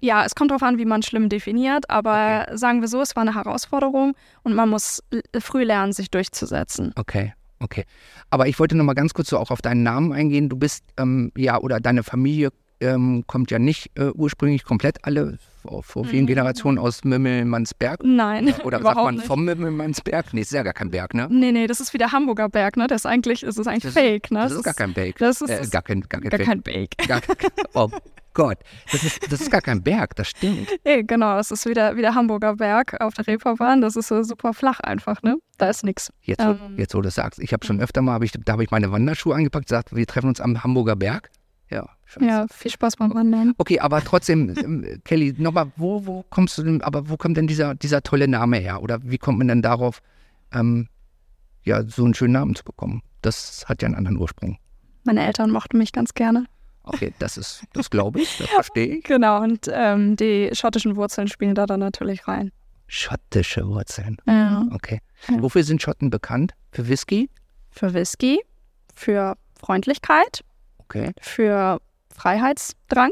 ja, 0.00 0.24
es 0.24 0.34
kommt 0.34 0.50
darauf 0.50 0.62
an, 0.62 0.78
wie 0.78 0.84
man 0.84 1.02
schlimm 1.02 1.28
definiert, 1.28 1.88
aber 1.90 2.46
okay. 2.46 2.56
sagen 2.56 2.80
wir 2.80 2.88
so, 2.88 3.00
es 3.00 3.16
war 3.16 3.22
eine 3.22 3.34
Herausforderung 3.34 4.14
und 4.42 4.54
man 4.54 4.68
muss 4.68 5.02
früh 5.38 5.64
lernen, 5.64 5.92
sich 5.92 6.10
durchzusetzen. 6.10 6.92
Okay, 6.96 7.34
okay. 7.60 7.84
Aber 8.30 8.48
ich 8.48 8.58
wollte 8.58 8.76
noch 8.76 8.84
mal 8.84 8.94
ganz 8.94 9.14
kurz 9.14 9.28
so 9.28 9.38
auch 9.38 9.50
auf 9.50 9.62
deinen 9.62 9.82
Namen 9.82 10.12
eingehen. 10.12 10.48
Du 10.48 10.56
bist, 10.56 10.84
ähm, 10.96 11.32
ja, 11.36 11.58
oder 11.58 11.80
deine 11.80 12.02
Familie 12.02 12.50
ähm, 12.80 13.24
kommt 13.26 13.50
ja 13.50 13.58
nicht 13.58 13.90
äh, 13.98 14.10
ursprünglich 14.10 14.64
komplett 14.64 15.04
alle 15.04 15.38
vor, 15.62 15.82
vor 15.82 16.04
vielen 16.04 16.22
mhm. 16.22 16.28
Generationen 16.28 16.78
aus 16.78 17.04
Mümmelmannsberg. 17.04 18.00
Nein, 18.02 18.54
Oder 18.64 18.80
sagt 18.80 18.96
man 18.96 19.16
nicht. 19.16 19.26
vom 19.26 19.44
Mümmelmannsberg? 19.44 20.32
Nee, 20.32 20.40
ist 20.40 20.52
ja 20.52 20.62
gar 20.62 20.72
kein 20.72 20.90
Berg, 20.90 21.12
ne? 21.12 21.28
Nee, 21.30 21.52
nee, 21.52 21.66
das 21.66 21.80
ist 21.80 21.92
wie 21.92 21.98
der 21.98 22.12
Hamburger 22.12 22.48
Berg, 22.48 22.78
ne? 22.78 22.86
Das 22.86 23.02
ist 23.02 23.06
eigentlich, 23.06 23.40
das 23.40 23.58
ist 23.58 23.66
eigentlich 23.66 23.82
das 23.82 23.92
fake, 23.92 24.30
ne? 24.30 24.40
Das, 24.40 24.48
das 24.48 24.58
ist 24.58 24.64
gar 24.64 24.74
kein 24.74 24.94
Berg. 24.94 25.18
Das 25.18 25.42
ist 25.42 25.50
äh, 25.50 25.66
gar 25.70 25.82
kein, 25.82 26.00
gar 26.08 26.22
kein, 26.22 26.30
gar 26.30 26.38
kein 26.38 26.62
Bake. 26.62 26.96
Gar, 27.06 27.20
oh 27.74 27.90
Gott, 28.34 28.58
das 28.92 29.02
ist, 29.02 29.32
das 29.32 29.40
ist 29.40 29.50
gar 29.50 29.60
kein 29.60 29.82
Berg, 29.82 30.14
das 30.16 30.28
stimmt. 30.28 30.68
Nee, 30.84 31.02
genau, 31.02 31.36
das 31.36 31.50
ist 31.50 31.66
wieder 31.66 31.96
wie 31.96 32.00
der 32.00 32.14
Hamburger 32.14 32.56
Berg 32.56 33.00
auf 33.00 33.14
der 33.14 33.26
Reeperbahn. 33.26 33.80
Das 33.80 33.96
ist 33.96 34.08
so 34.08 34.22
super 34.22 34.54
flach 34.54 34.80
einfach, 34.80 35.22
ne? 35.22 35.36
Da 35.58 35.68
ist 35.68 35.84
nichts. 35.84 36.12
Jetzt, 36.22 36.40
ähm, 36.40 36.58
jetzt, 36.76 36.94
wo 36.94 36.98
du 36.98 37.04
das 37.04 37.16
sagst, 37.16 37.40
ich 37.40 37.52
habe 37.52 37.66
schon 37.66 37.80
öfter 37.80 38.02
mal, 38.02 38.14
hab 38.14 38.22
ich, 38.22 38.32
da 38.32 38.52
habe 38.52 38.64
ich 38.64 38.70
meine 38.70 38.92
Wanderschuhe 38.92 39.34
angepackt, 39.34 39.66
gesagt, 39.66 39.94
wir 39.94 40.06
treffen 40.06 40.28
uns 40.28 40.40
am 40.40 40.62
Hamburger 40.62 40.96
Berg. 40.96 41.30
Ja, 41.70 41.88
scheiße. 42.04 42.26
ja, 42.26 42.46
viel 42.50 42.70
Spaß 42.70 42.96
beim 42.96 43.14
Wandern. 43.14 43.54
Okay, 43.58 43.78
aber 43.78 44.02
trotzdem, 44.02 44.54
ähm, 44.64 45.00
Kelly, 45.04 45.34
nochmal, 45.38 45.70
wo, 45.76 46.06
wo 46.06 46.24
kommst 46.30 46.58
du 46.58 46.62
denn, 46.62 46.82
aber 46.82 47.08
wo 47.08 47.16
kommt 47.16 47.36
denn 47.36 47.46
dieser, 47.46 47.74
dieser 47.74 48.02
tolle 48.02 48.26
Name 48.28 48.58
her? 48.58 48.82
Oder 48.82 48.98
wie 49.02 49.18
kommt 49.18 49.38
man 49.38 49.48
denn 49.48 49.62
darauf, 49.62 50.00
ähm, 50.52 50.88
ja, 51.62 51.84
so 51.84 52.04
einen 52.04 52.14
schönen 52.14 52.32
Namen 52.32 52.54
zu 52.54 52.64
bekommen? 52.64 53.02
Das 53.22 53.64
hat 53.68 53.82
ja 53.82 53.86
einen 53.86 53.94
anderen 53.94 54.16
Ursprung. 54.16 54.58
Meine 55.04 55.24
Eltern 55.24 55.50
mochten 55.50 55.78
mich 55.78 55.92
ganz 55.92 56.14
gerne. 56.14 56.46
Okay, 56.92 57.12
das 57.18 57.36
ist, 57.36 57.62
das 57.72 57.88
glaube 57.90 58.20
ich, 58.20 58.38
das 58.38 58.48
verstehe 58.48 58.96
ich. 58.96 59.04
Genau, 59.04 59.42
und 59.42 59.68
ähm, 59.72 60.16
die 60.16 60.50
schottischen 60.52 60.96
Wurzeln 60.96 61.28
spielen 61.28 61.54
da 61.54 61.66
dann 61.66 61.80
natürlich 61.80 62.26
rein. 62.28 62.50
Schottische 62.86 63.66
Wurzeln. 63.68 64.16
Ja. 64.26 64.66
Okay. 64.72 65.00
Ja. 65.28 65.40
Wofür 65.42 65.62
sind 65.62 65.80
Schotten 65.80 66.10
bekannt? 66.10 66.54
Für 66.72 66.88
Whisky? 66.88 67.30
Für 67.70 67.94
Whisky, 67.94 68.40
für 68.94 69.36
Freundlichkeit, 69.58 70.42
Okay, 70.78 71.12
für 71.20 71.80
Freiheitsdrang. 72.12 73.10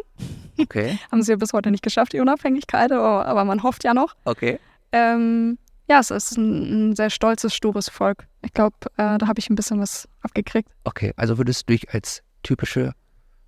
okay, 0.58 0.99
Haben 1.12 1.23
sie 1.23 1.30
ja 1.32 1.37
bis 1.37 1.52
heute 1.52 1.70
nicht 1.70 1.82
geschafft, 1.85 2.12
die 2.12 2.20
Unabhängigkeit, 2.20 2.90
aber, 2.90 3.26
aber 3.26 3.44
man 3.44 3.62
hofft 3.62 3.85
ja 3.85 3.94
noch. 3.94 4.14
okay. 4.25 4.58
Ähm, 4.90 5.58
ja, 5.88 6.00
es 6.00 6.11
ist 6.11 6.37
ein, 6.37 6.90
ein 6.90 6.97
sehr 6.97 7.08
stolzes, 7.11 7.54
stures 7.54 7.88
Volk. 7.88 8.26
Ich 8.42 8.52
glaube, 8.52 8.76
äh, 8.97 9.16
da 9.18 9.26
habe 9.26 9.38
ich 9.38 9.49
ein 9.49 9.54
bisschen 9.54 9.80
was 9.80 10.08
abgekriegt. 10.23 10.68
Okay, 10.85 11.12
also 11.16 11.38
würdest 11.38 11.62
du 11.68 11.73
dich 11.75 11.88
als 11.94 12.23
typische 12.42 12.92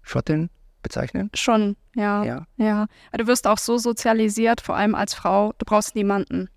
Schottin 0.02 0.50
bezeichnen? 0.83 1.30
Schon, 1.35 1.76
ja. 1.95 2.25
Ja. 2.25 2.47
Ja. 2.57 2.87
Du 3.16 3.26
wirst 3.26 3.47
auch 3.47 3.59
so 3.59 3.78
sozialisiert, 3.78 4.61
vor 4.61 4.76
allem 4.76 4.95
als 4.95 5.14
Frau, 5.14 5.52
du 5.59 5.64
brauchst 5.64 5.95
niemanden. 5.95 6.49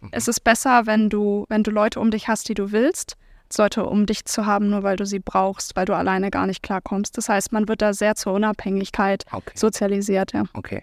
Mhm. 0.00 0.08
Es 0.12 0.28
ist 0.28 0.40
besser, 0.40 0.86
wenn 0.86 1.10
du, 1.10 1.46
wenn 1.48 1.62
du 1.62 1.70
Leute 1.70 2.00
um 2.00 2.10
dich 2.10 2.28
hast, 2.28 2.48
die 2.48 2.54
du 2.54 2.72
willst, 2.72 3.16
als 3.48 3.58
Leute 3.58 3.86
um 3.86 4.06
dich 4.06 4.24
zu 4.24 4.46
haben, 4.46 4.70
nur 4.70 4.82
weil 4.82 4.96
du 4.96 5.06
sie 5.06 5.20
brauchst, 5.20 5.76
weil 5.76 5.84
du 5.84 5.94
alleine 5.94 6.30
gar 6.30 6.46
nicht 6.46 6.62
klarkommst. 6.62 7.16
Das 7.16 7.28
heißt, 7.28 7.52
man 7.52 7.68
wird 7.68 7.82
da 7.82 7.92
sehr 7.92 8.14
zur 8.16 8.32
Unabhängigkeit 8.32 9.24
Okay. 9.30 9.52
sozialisiert, 9.54 10.32
ja. 10.32 10.44
Okay. 10.54 10.82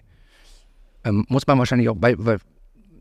Ähm, 1.04 1.26
muss 1.28 1.46
man 1.46 1.58
wahrscheinlich 1.58 1.88
auch, 1.90 1.96
weil, 1.98 2.16
weil 2.18 2.38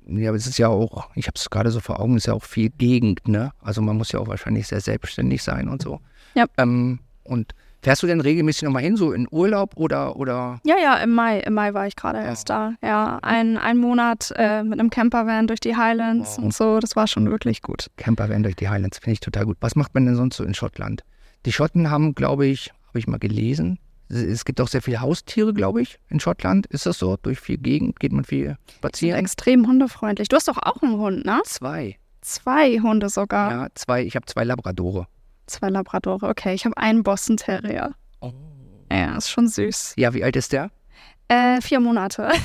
ja, 0.06 0.34
es 0.34 0.48
ist 0.48 0.58
ja 0.58 0.68
auch, 0.68 1.10
ich 1.16 1.28
habe 1.28 1.36
es 1.38 1.50
gerade 1.50 1.72
so 1.72 1.80
vor 1.80 2.02
Augen, 2.02 2.18
ist 2.18 2.26
ja 2.28 2.34
auch 2.34 2.44
viel 2.44 2.70
Gegend, 2.70 3.26
ne? 3.28 3.52
Also 3.62 3.82
man 3.82 3.96
muss 3.96 4.12
ja 4.12 4.20
auch 4.20 4.28
wahrscheinlich 4.28 4.68
sehr 4.68 4.82
selbstständig 4.82 5.42
sein 5.42 5.70
und 5.70 5.82
so. 5.82 6.02
Ja. 6.34 6.46
Ähm, 6.58 7.00
und 7.24 7.54
fährst 7.84 8.02
du 8.02 8.08
denn 8.08 8.22
regelmäßig 8.22 8.64
nochmal 8.64 8.82
hin, 8.82 8.96
so 8.98 9.12
in 9.12 9.28
Urlaub 9.30 9.74
oder, 9.76 10.16
oder? 10.16 10.60
Ja, 10.64 10.76
ja, 10.82 10.98
im 10.98 11.12
Mai, 11.12 11.40
im 11.42 11.54
Mai 11.54 11.74
war 11.74 11.86
ich 11.86 11.96
gerade 11.96 12.20
erst 12.20 12.50
da. 12.50 12.74
Ja, 12.82 13.20
ein, 13.22 13.58
ein 13.58 13.78
Monat 13.78 14.34
äh, 14.36 14.64
mit 14.64 14.80
einem 14.80 14.90
Campervan 14.90 15.48
durch 15.48 15.60
die 15.60 15.76
Highlands 15.76 16.38
Wow. 16.38 16.46
und 16.46 16.54
so, 16.54 16.80
das 16.80 16.96
war 16.96 17.08
schon 17.08 17.30
wirklich 17.30 17.62
gut. 17.62 17.88
Campervan 17.98 18.44
durch 18.44 18.56
die 18.56 18.70
Highlands, 18.70 18.98
finde 19.00 19.14
ich 19.14 19.20
total 19.20 19.46
gut. 19.46 19.58
Was 19.60 19.76
macht 19.76 19.94
man 19.94 20.06
denn 20.06 20.16
sonst 20.16 20.38
so 20.38 20.44
in 20.44 20.54
Schottland? 20.54 21.04
Die 21.46 21.52
Schotten 21.52 21.90
haben, 21.92 22.16
glaube 22.16 22.46
ich, 22.46 22.72
habe 22.88 23.00
ich 23.00 23.08
mal 23.08 23.20
gelesen, 23.20 23.78
es 24.10 24.46
gibt 24.46 24.62
auch 24.62 24.68
sehr 24.68 24.82
viele 24.82 25.02
Haustiere, 25.02 25.54
glaube 25.54 25.82
ich, 25.82 25.98
in 26.10 26.20
Schottland. 26.20 26.68
Ist 26.68 26.86
das 26.86 27.00
so? 27.00 27.18
Durch 27.22 27.40
viel 27.40 27.58
Gegend 27.58 28.00
geht 28.00 28.12
man 28.12 28.24
viel 28.24 28.58
spazieren? 28.76 29.18
extrem 29.20 29.66
hundefreundlich. 29.68 30.28
Du 30.28 30.36
hast 30.36 30.48
doch 30.48 30.58
auch 30.58 30.82
einen 30.84 30.98
Hund, 30.98 31.26
ne? 31.26 31.42
Zwei. 31.46 31.98
Zwei 32.22 32.80
Hunde 32.80 33.10
sogar. 33.10 33.52
Ja, 33.52 33.68
zwei. 33.76 34.04
Ich 34.04 34.16
habe 34.16 34.26
zwei 34.28 34.44
Labradore. 34.44 35.08
Zwei 35.48 35.70
Labradore. 35.70 36.28
Okay, 36.28 36.54
ich 36.54 36.66
habe 36.66 36.78
einen 36.78 37.04
Boston 37.04 37.38
Terrier. 37.38 37.94
Oh. 38.22 38.32
Ja, 38.92 39.18
ist 39.18 39.30
schon 39.30 39.48
süß. 39.48 39.94
Ja, 39.98 40.14
wie 40.14 40.24
alt 40.24 40.36
ist 40.36 40.54
der? 40.54 40.72
Äh, 41.28 41.62
vier 41.62 41.80
Monate. 41.80 42.30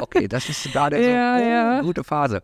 Okay, 0.00 0.28
das 0.28 0.48
ist 0.48 0.72
gerade 0.72 1.02
Ja, 1.04 1.36
so 1.38 1.44
oh, 1.44 1.48
ja. 1.48 1.80
gute 1.80 2.04
Phase. 2.04 2.42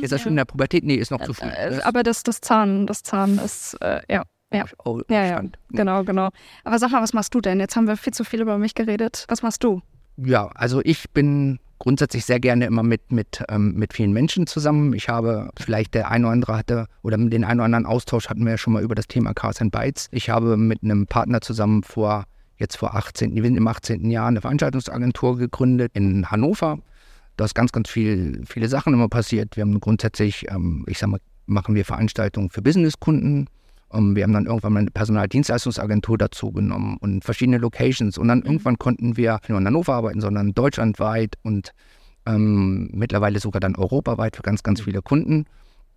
Ist 0.00 0.10
er 0.10 0.18
schon 0.18 0.32
in 0.32 0.36
der 0.36 0.44
Pubertät? 0.46 0.82
Nee, 0.82 0.96
ist 0.96 1.12
noch 1.12 1.20
zu 1.20 1.32
früh. 1.32 1.48
Äh, 1.48 1.76
ne? 1.76 1.86
aber 1.86 2.02
das, 2.02 2.24
das 2.24 2.40
Zahn, 2.40 2.88
das 2.88 3.04
Zahn 3.04 3.38
ist, 3.38 3.74
äh, 3.80 4.00
ja, 4.10 4.24
ja. 4.52 4.64
Oh, 4.84 5.00
Ja, 5.08 5.24
ja, 5.24 5.42
genau, 5.68 6.02
genau. 6.02 6.30
Aber 6.64 6.78
sag 6.80 6.90
mal, 6.90 7.02
was 7.02 7.12
machst 7.12 7.34
du 7.34 7.40
denn? 7.40 7.60
Jetzt 7.60 7.76
haben 7.76 7.86
wir 7.86 7.96
viel 7.96 8.12
zu 8.12 8.24
viel 8.24 8.40
über 8.40 8.58
mich 8.58 8.74
geredet. 8.74 9.26
Was 9.28 9.42
machst 9.42 9.62
du? 9.62 9.80
Ja, 10.16 10.48
also 10.54 10.80
ich 10.82 11.10
bin 11.10 11.60
grundsätzlich 11.80 12.24
sehr 12.24 12.38
gerne 12.38 12.66
immer 12.66 12.84
mit, 12.84 13.10
mit, 13.10 13.42
ähm, 13.48 13.74
mit 13.74 13.94
vielen 13.94 14.12
Menschen 14.12 14.46
zusammen. 14.46 14.92
Ich 14.92 15.08
habe 15.08 15.50
vielleicht 15.58 15.94
der 15.94 16.10
eine 16.10 16.26
oder 16.26 16.32
andere 16.32 16.56
hatte, 16.56 16.86
oder 17.02 17.16
den 17.16 17.42
einen 17.42 17.58
oder 17.58 17.64
anderen 17.64 17.86
Austausch 17.86 18.28
hatten 18.28 18.44
wir 18.44 18.52
ja 18.52 18.58
schon 18.58 18.74
mal 18.74 18.82
über 18.82 18.94
das 18.94 19.08
Thema 19.08 19.34
Cars 19.34 19.60
and 19.60 19.72
Bytes. 19.72 20.08
Ich 20.12 20.30
habe 20.30 20.56
mit 20.56 20.84
einem 20.84 21.06
Partner 21.06 21.40
zusammen 21.40 21.82
vor, 21.82 22.24
jetzt 22.58 22.76
vor 22.76 22.94
18, 22.94 23.34
wir 23.34 23.42
sind 23.42 23.56
im 23.56 23.66
18. 23.66 24.10
Jahr 24.10 24.28
eine 24.28 24.42
Veranstaltungsagentur 24.42 25.38
gegründet 25.38 25.90
in 25.94 26.30
Hannover. 26.30 26.78
Da 27.36 27.46
ist 27.46 27.54
ganz, 27.54 27.72
ganz 27.72 27.88
viel, 27.88 28.42
viele 28.46 28.68
Sachen 28.68 28.92
immer 28.92 29.08
passiert. 29.08 29.56
Wir 29.56 29.62
haben 29.62 29.80
grundsätzlich, 29.80 30.46
ähm, 30.50 30.84
ich 30.86 30.98
sag 30.98 31.08
mal, 31.08 31.20
machen 31.46 31.74
wir 31.74 31.86
Veranstaltungen 31.86 32.50
für 32.50 32.60
Businesskunden. 32.60 33.48
Ähm, 33.92 34.16
wir 34.16 34.24
haben 34.24 34.32
dann 34.32 34.46
irgendwann 34.46 34.72
mal 34.72 34.80
eine 34.80 34.90
Personaldienstleistungsagentur 34.90 36.18
dazu 36.18 36.52
genommen 36.52 36.96
und 37.00 37.24
verschiedene 37.24 37.58
Locations. 37.58 38.18
Und 38.18 38.28
dann 38.28 38.42
irgendwann 38.42 38.78
konnten 38.78 39.16
wir 39.16 39.34
nicht 39.34 39.48
nur 39.48 39.58
in 39.58 39.66
Hannover 39.66 39.94
arbeiten, 39.94 40.20
sondern 40.20 40.52
deutschlandweit 40.54 41.36
und 41.42 41.72
ähm, 42.26 42.90
mittlerweile 42.92 43.40
sogar 43.40 43.60
dann 43.60 43.76
europaweit 43.76 44.36
für 44.36 44.42
ganz, 44.42 44.62
ganz 44.62 44.80
viele 44.82 45.02
Kunden. 45.02 45.46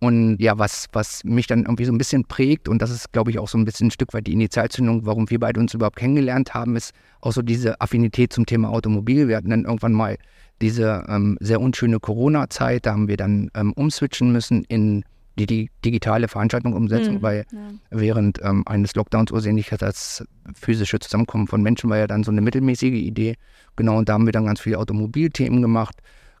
Und 0.00 0.36
ja, 0.38 0.58
was, 0.58 0.86
was 0.92 1.24
mich 1.24 1.46
dann 1.46 1.62
irgendwie 1.62 1.84
so 1.84 1.92
ein 1.92 1.98
bisschen 1.98 2.24
prägt, 2.24 2.68
und 2.68 2.82
das 2.82 2.90
ist, 2.90 3.12
glaube 3.12 3.30
ich, 3.30 3.38
auch 3.38 3.48
so 3.48 3.56
ein 3.56 3.64
bisschen 3.64 3.86
ein 3.86 3.90
Stück 3.90 4.12
weit 4.12 4.26
die 4.26 4.32
Initialzündung, 4.32 5.06
warum 5.06 5.30
wir 5.30 5.38
beide 5.38 5.60
uns 5.60 5.72
überhaupt 5.72 5.96
kennengelernt 5.96 6.52
haben, 6.52 6.76
ist 6.76 6.92
auch 7.20 7.32
so 7.32 7.42
diese 7.42 7.80
Affinität 7.80 8.32
zum 8.32 8.44
Thema 8.44 8.70
Automobil. 8.70 9.28
Wir 9.28 9.36
hatten 9.36 9.50
dann 9.50 9.64
irgendwann 9.64 9.92
mal 9.92 10.18
diese 10.60 11.04
ähm, 11.08 11.38
sehr 11.40 11.60
unschöne 11.60 12.00
Corona-Zeit, 12.00 12.86
da 12.86 12.92
haben 12.92 13.08
wir 13.08 13.16
dann 13.16 13.50
ähm, 13.54 13.72
umswitchen 13.72 14.30
müssen 14.30 14.64
in 14.64 15.04
die, 15.38 15.46
die 15.46 15.70
digitale 15.84 16.28
Veranstaltung 16.28 16.72
umsetzen, 16.74 17.14
Mhm. 17.16 17.22
weil 17.22 17.44
Ja. 17.52 17.58
während 17.90 18.40
ähm, 18.42 18.62
eines 18.66 18.94
Lockdowns 18.94 19.32
ursächlich 19.32 19.68
das 19.78 20.24
physische 20.54 20.98
Zusammenkommen 21.00 21.46
von 21.48 21.62
Menschen 21.62 21.90
war 21.90 21.98
ja 21.98 22.06
dann 22.06 22.22
so 22.24 22.30
eine 22.30 22.40
mittelmäßige 22.40 22.92
Idee. 22.94 23.34
Genau, 23.76 23.98
und 23.98 24.08
da 24.08 24.12
haben 24.14 24.26
wir 24.26 24.32
dann 24.32 24.46
ganz 24.46 24.60
viele 24.60 24.78
Automobilthemen 24.78 25.60
gemacht. 25.62 25.96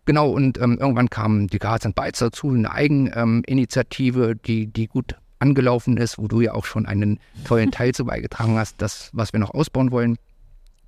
Genau, 0.06 0.30
und 0.30 0.58
ähm, 0.60 0.78
irgendwann 0.78 1.08
kam 1.10 1.46
die 1.48 1.58
Cars 1.58 1.86
and 1.86 1.94
Bytes 1.94 2.18
dazu, 2.20 2.50
eine 2.50 2.70
Eigeninitiative, 2.70 4.36
die, 4.36 4.66
die 4.66 4.86
gut 4.86 5.16
angelaufen 5.38 5.96
ist, 5.96 6.18
wo 6.18 6.28
du 6.28 6.40
ja 6.40 6.52
auch 6.54 6.64
schon 6.64 6.86
einen 6.86 7.18
tollen 7.44 7.70
Teil 7.70 7.92
zu 7.92 8.04
beigetragen 8.04 8.56
hast, 8.56 8.80
das, 8.80 9.10
was 9.12 9.32
wir 9.32 9.40
noch 9.40 9.52
ausbauen 9.54 9.90
wollen. 9.90 10.16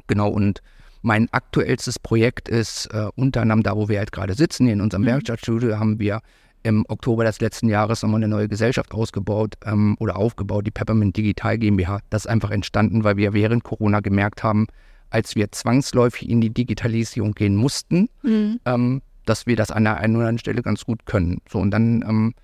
Genau, 0.07 0.29
und 0.29 0.63
mein 1.03 1.29
aktuellstes 1.33 1.99
Projekt 1.99 2.49
ist 2.49 2.87
äh, 2.93 3.09
unter 3.17 3.43
anderem 3.43 3.63
da, 3.63 3.77
wo 3.77 3.89
wir 3.89 3.99
halt 3.99 4.13
gerade 4.13 4.35
sitzen, 4.35 4.65
hier 4.67 4.73
in 4.75 4.81
unserem 4.81 5.03
Mhm. 5.03 5.07
Werkstattstudio, 5.09 5.79
haben 5.79 5.99
wir 5.99 6.21
im 6.63 6.85
Oktober 6.89 7.25
des 7.25 7.41
letzten 7.41 7.69
Jahres 7.69 8.03
nochmal 8.03 8.19
eine 8.19 8.29
neue 8.29 8.49
Gesellschaft 8.49 8.93
ausgebaut 8.93 9.55
ähm, 9.65 9.97
oder 10.01 10.17
aufgebaut, 10.17 10.67
die 10.67 10.71
Peppermint 10.71 11.17
Digital 11.17 11.59
GmbH. 11.59 12.01
Das 12.11 12.25
ist 12.25 12.31
einfach 12.31 12.51
entstanden, 12.51 13.05
weil 13.05 13.17
wir 13.17 13.33
während 13.33 13.63
Corona 13.65 14.01
gemerkt 14.01 14.43
haben, 14.43 14.67
als 15.11 15.37
wir 15.37 15.53
zwangsläufig 15.53 16.29
in 16.29 16.41
die 16.41 16.51
Digitalisierung 16.51 17.33
gehen 17.33 17.55
mussten, 17.57 18.09
Mhm. 18.23 18.61
ähm, 18.65 19.03
dass 19.25 19.47
wir 19.47 19.57
das 19.57 19.71
an 19.71 19.85
der 19.85 19.99
einen 19.99 20.17
oder 20.17 20.25
anderen 20.27 20.39
Stelle 20.39 20.63
ganz 20.63 20.85
gut 20.85 21.07
können. 21.07 21.39
So, 21.49 21.59
und 21.59 21.71
dann 21.71 22.03
ähm, 22.03 22.35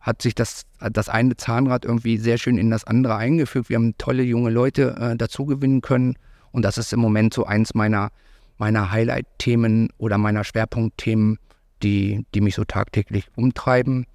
hat 0.00 0.20
sich 0.20 0.34
das, 0.34 0.64
das 0.80 1.08
eine 1.08 1.36
Zahnrad 1.36 1.84
irgendwie 1.84 2.16
sehr 2.18 2.36
schön 2.36 2.58
in 2.58 2.70
das 2.70 2.84
andere 2.84 3.16
eingefügt. 3.16 3.68
Wir 3.68 3.76
haben 3.76 3.96
tolle 3.98 4.22
junge 4.22 4.50
Leute 4.50 4.96
äh, 4.98 5.16
dazu 5.16 5.46
gewinnen 5.46 5.80
können. 5.80 6.16
Und 6.50 6.62
das 6.64 6.76
ist 6.76 6.92
im 6.92 7.00
Moment 7.00 7.32
so 7.32 7.46
eins 7.46 7.74
meiner, 7.74 8.10
meiner 8.58 8.90
Highlight-Themen 8.90 9.90
oder 9.98 10.18
meiner 10.18 10.44
Schwerpunktthemen, 10.44 11.38
die, 11.82 12.24
die 12.34 12.40
mich 12.40 12.54
so 12.54 12.64
tagtäglich 12.64 13.26
umtreiben. 13.36 14.06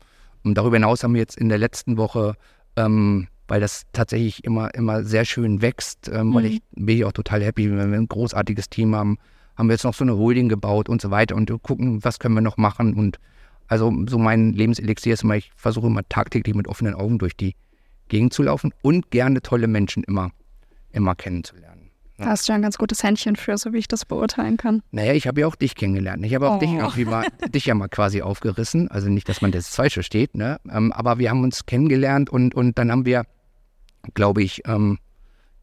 Und 0.44 0.56
darüber 0.56 0.78
hinaus 0.78 1.04
haben 1.04 1.14
wir 1.14 1.22
jetzt 1.22 1.38
in 1.38 1.50
der 1.50 1.58
letzten 1.58 1.98
Woche, 1.98 2.36
ähm, 2.76 3.28
weil 3.48 3.60
das 3.62 3.84
tatsächlich 3.94 4.44
immer, 4.44 4.74
immer 4.76 5.04
sehr 5.04 5.26
schön 5.26 5.62
wächst, 5.62 6.10
ähm, 6.14 6.34
weil 6.34 6.44
Mhm. 6.44 6.50
ich 6.50 6.62
bin 6.72 6.98
ich 6.98 7.06
auch 7.06 7.12
total 7.12 7.44
happy, 7.44 7.70
wenn 7.70 7.92
wir 7.92 7.98
ein 7.98 8.08
großartiges 8.08 8.70
Team 8.70 8.96
haben, 8.96 9.18
haben 9.56 9.68
wir 9.70 9.74
jetzt 9.74 9.84
noch 9.84 9.94
so 9.94 10.04
eine 10.04 10.16
Holding 10.18 10.50
gebaut 10.50 10.90
und 10.90 11.02
so 11.02 11.12
weiter 11.12 11.36
und 11.36 11.52
gucken, 11.64 12.04
was 12.04 12.20
können 12.20 12.36
wir 12.36 12.42
noch 12.42 12.58
machen. 12.58 12.94
Und 12.94 13.20
also 13.68 13.92
so 14.08 14.18
mein 14.18 14.54
Lebenselixier 14.54 15.14
ist 15.14 15.24
immer, 15.24 15.36
ich 15.36 15.52
versuche 15.56 15.88
immer 15.88 16.08
tagtäglich 16.08 16.56
mit 16.56 16.68
offenen 16.68 16.94
Augen 16.94 17.18
durch 17.20 17.36
die 17.36 17.56
Gegend 18.08 18.34
zu 18.34 18.44
laufen 18.44 18.74
und 18.82 19.12
gerne 19.12 19.42
tolle 19.42 19.68
Menschen 19.68 20.04
immer, 20.04 20.32
immer 20.92 21.16
kennenzulernen. 21.16 21.76
Da 22.18 22.26
hast 22.26 22.48
du 22.48 22.52
ja 22.52 22.56
ein 22.56 22.62
ganz 22.64 22.78
gutes 22.78 23.04
Händchen 23.04 23.36
für, 23.36 23.58
so 23.58 23.74
wie 23.74 23.78
ich 23.78 23.88
das 23.88 24.04
beurteilen 24.06 24.58
kann. 24.58 24.82
Naja, 24.92 25.14
ich 25.14 25.28
habe 25.28 25.42
ja 25.42 25.48
auch 25.48 25.56
dich 25.56 25.76
kennengelernt. 25.76 26.26
Ich 26.26 26.34
habe 26.34 26.50
auch 26.50 26.56
Oh. 26.56 26.60
dich 26.60 26.72
irgendwie 26.74 27.06
mal, 27.06 27.26
dich 27.54 27.66
ja 27.68 27.76
mal 27.76 27.88
quasi 27.90 28.22
aufgerissen. 28.22 28.90
Also 28.90 29.10
nicht, 29.10 29.30
dass 29.30 29.42
man 29.42 29.52
das 29.52 29.70
Falsche 29.76 30.02
steht, 30.04 30.34
ne? 30.36 30.60
Ähm, 30.72 30.92
aber 30.92 31.20
wir 31.20 31.30
haben 31.30 31.44
uns 31.44 31.66
kennengelernt 31.66 32.30
und, 32.30 32.56
und 32.56 32.78
dann 32.80 32.92
haben 32.92 33.06
wir, 33.06 33.24
glaube 34.16 34.42
ich, 34.42 34.62
ähm, 34.68 34.98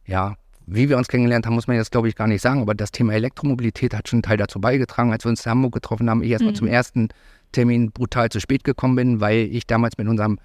ja, 0.05 0.35
wie 0.67 0.89
wir 0.89 0.97
uns 0.97 1.07
kennengelernt 1.09 1.45
haben, 1.45 1.53
muss 1.55 1.67
man 1.67 1.75
jetzt, 1.77 1.91
glaube 1.91 2.07
ich, 2.07 2.15
gar 2.15 2.27
nicht 2.27 2.41
sagen. 2.41 2.61
Aber 2.61 2.73
das 2.73 2.91
Thema 2.91 3.13
Elektromobilität 3.13 3.93
hat 3.93 4.07
schon 4.07 4.17
einen 4.17 4.23
Teil 4.23 4.37
dazu 4.37 4.59
beigetragen. 4.59 5.11
Als 5.11 5.25
wir 5.25 5.29
uns 5.29 5.45
in 5.45 5.49
Hamburg 5.51 5.73
getroffen 5.73 6.09
haben, 6.09 6.23
ich 6.23 6.31
erstmal 6.31 6.53
Mhm. 6.53 6.57
zum 6.57 6.67
ersten 6.67 7.09
Termin 7.51 7.91
brutal 7.91 8.29
zu 8.29 8.39
spät 8.39 8.63
gekommen 8.63 8.95
bin, 8.95 9.19
weil 9.21 9.39
ich 9.51 9.67
damals 9.67 9.97
mit 9.97 10.07
unserem 10.07 10.39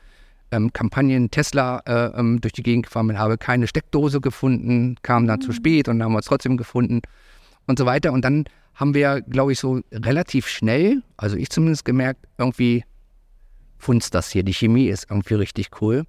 ähm, 0.52 0.72
Kampagnen 0.72 1.30
Tesla 1.30 1.80
äh, 1.86 2.18
ähm, 2.18 2.40
durch 2.40 2.52
die 2.52 2.62
Gegend 2.62 2.86
gefahren 2.86 3.06
bin, 3.06 3.18
habe 3.18 3.38
keine 3.38 3.66
Steckdose 3.66 4.20
gefunden, 4.20 4.96
kam 5.02 5.26
dann 5.26 5.40
zu 5.40 5.52
spät 5.52 5.88
und 5.88 5.98
dann 5.98 6.06
haben 6.06 6.12
wir 6.12 6.18
es 6.18 6.26
trotzdem 6.26 6.56
gefunden 6.56 7.00
und 7.66 7.78
so 7.78 7.86
weiter. 7.86 8.12
Und 8.12 8.24
dann 8.24 8.44
haben 8.74 8.94
wir, 8.94 9.20
glaube 9.20 9.52
ich, 9.52 9.60
so 9.60 9.80
relativ 9.92 10.46
schnell, 10.48 11.02
also 11.16 11.36
ich 11.36 11.50
zumindest 11.50 11.84
gemerkt, 11.84 12.26
irgendwie 12.38 12.84
funzt 13.78 14.14
das 14.14 14.30
hier. 14.30 14.42
Die 14.42 14.54
Chemie 14.54 14.88
ist 14.88 15.10
irgendwie 15.10 15.34
richtig 15.34 15.70
cool. 15.80 16.04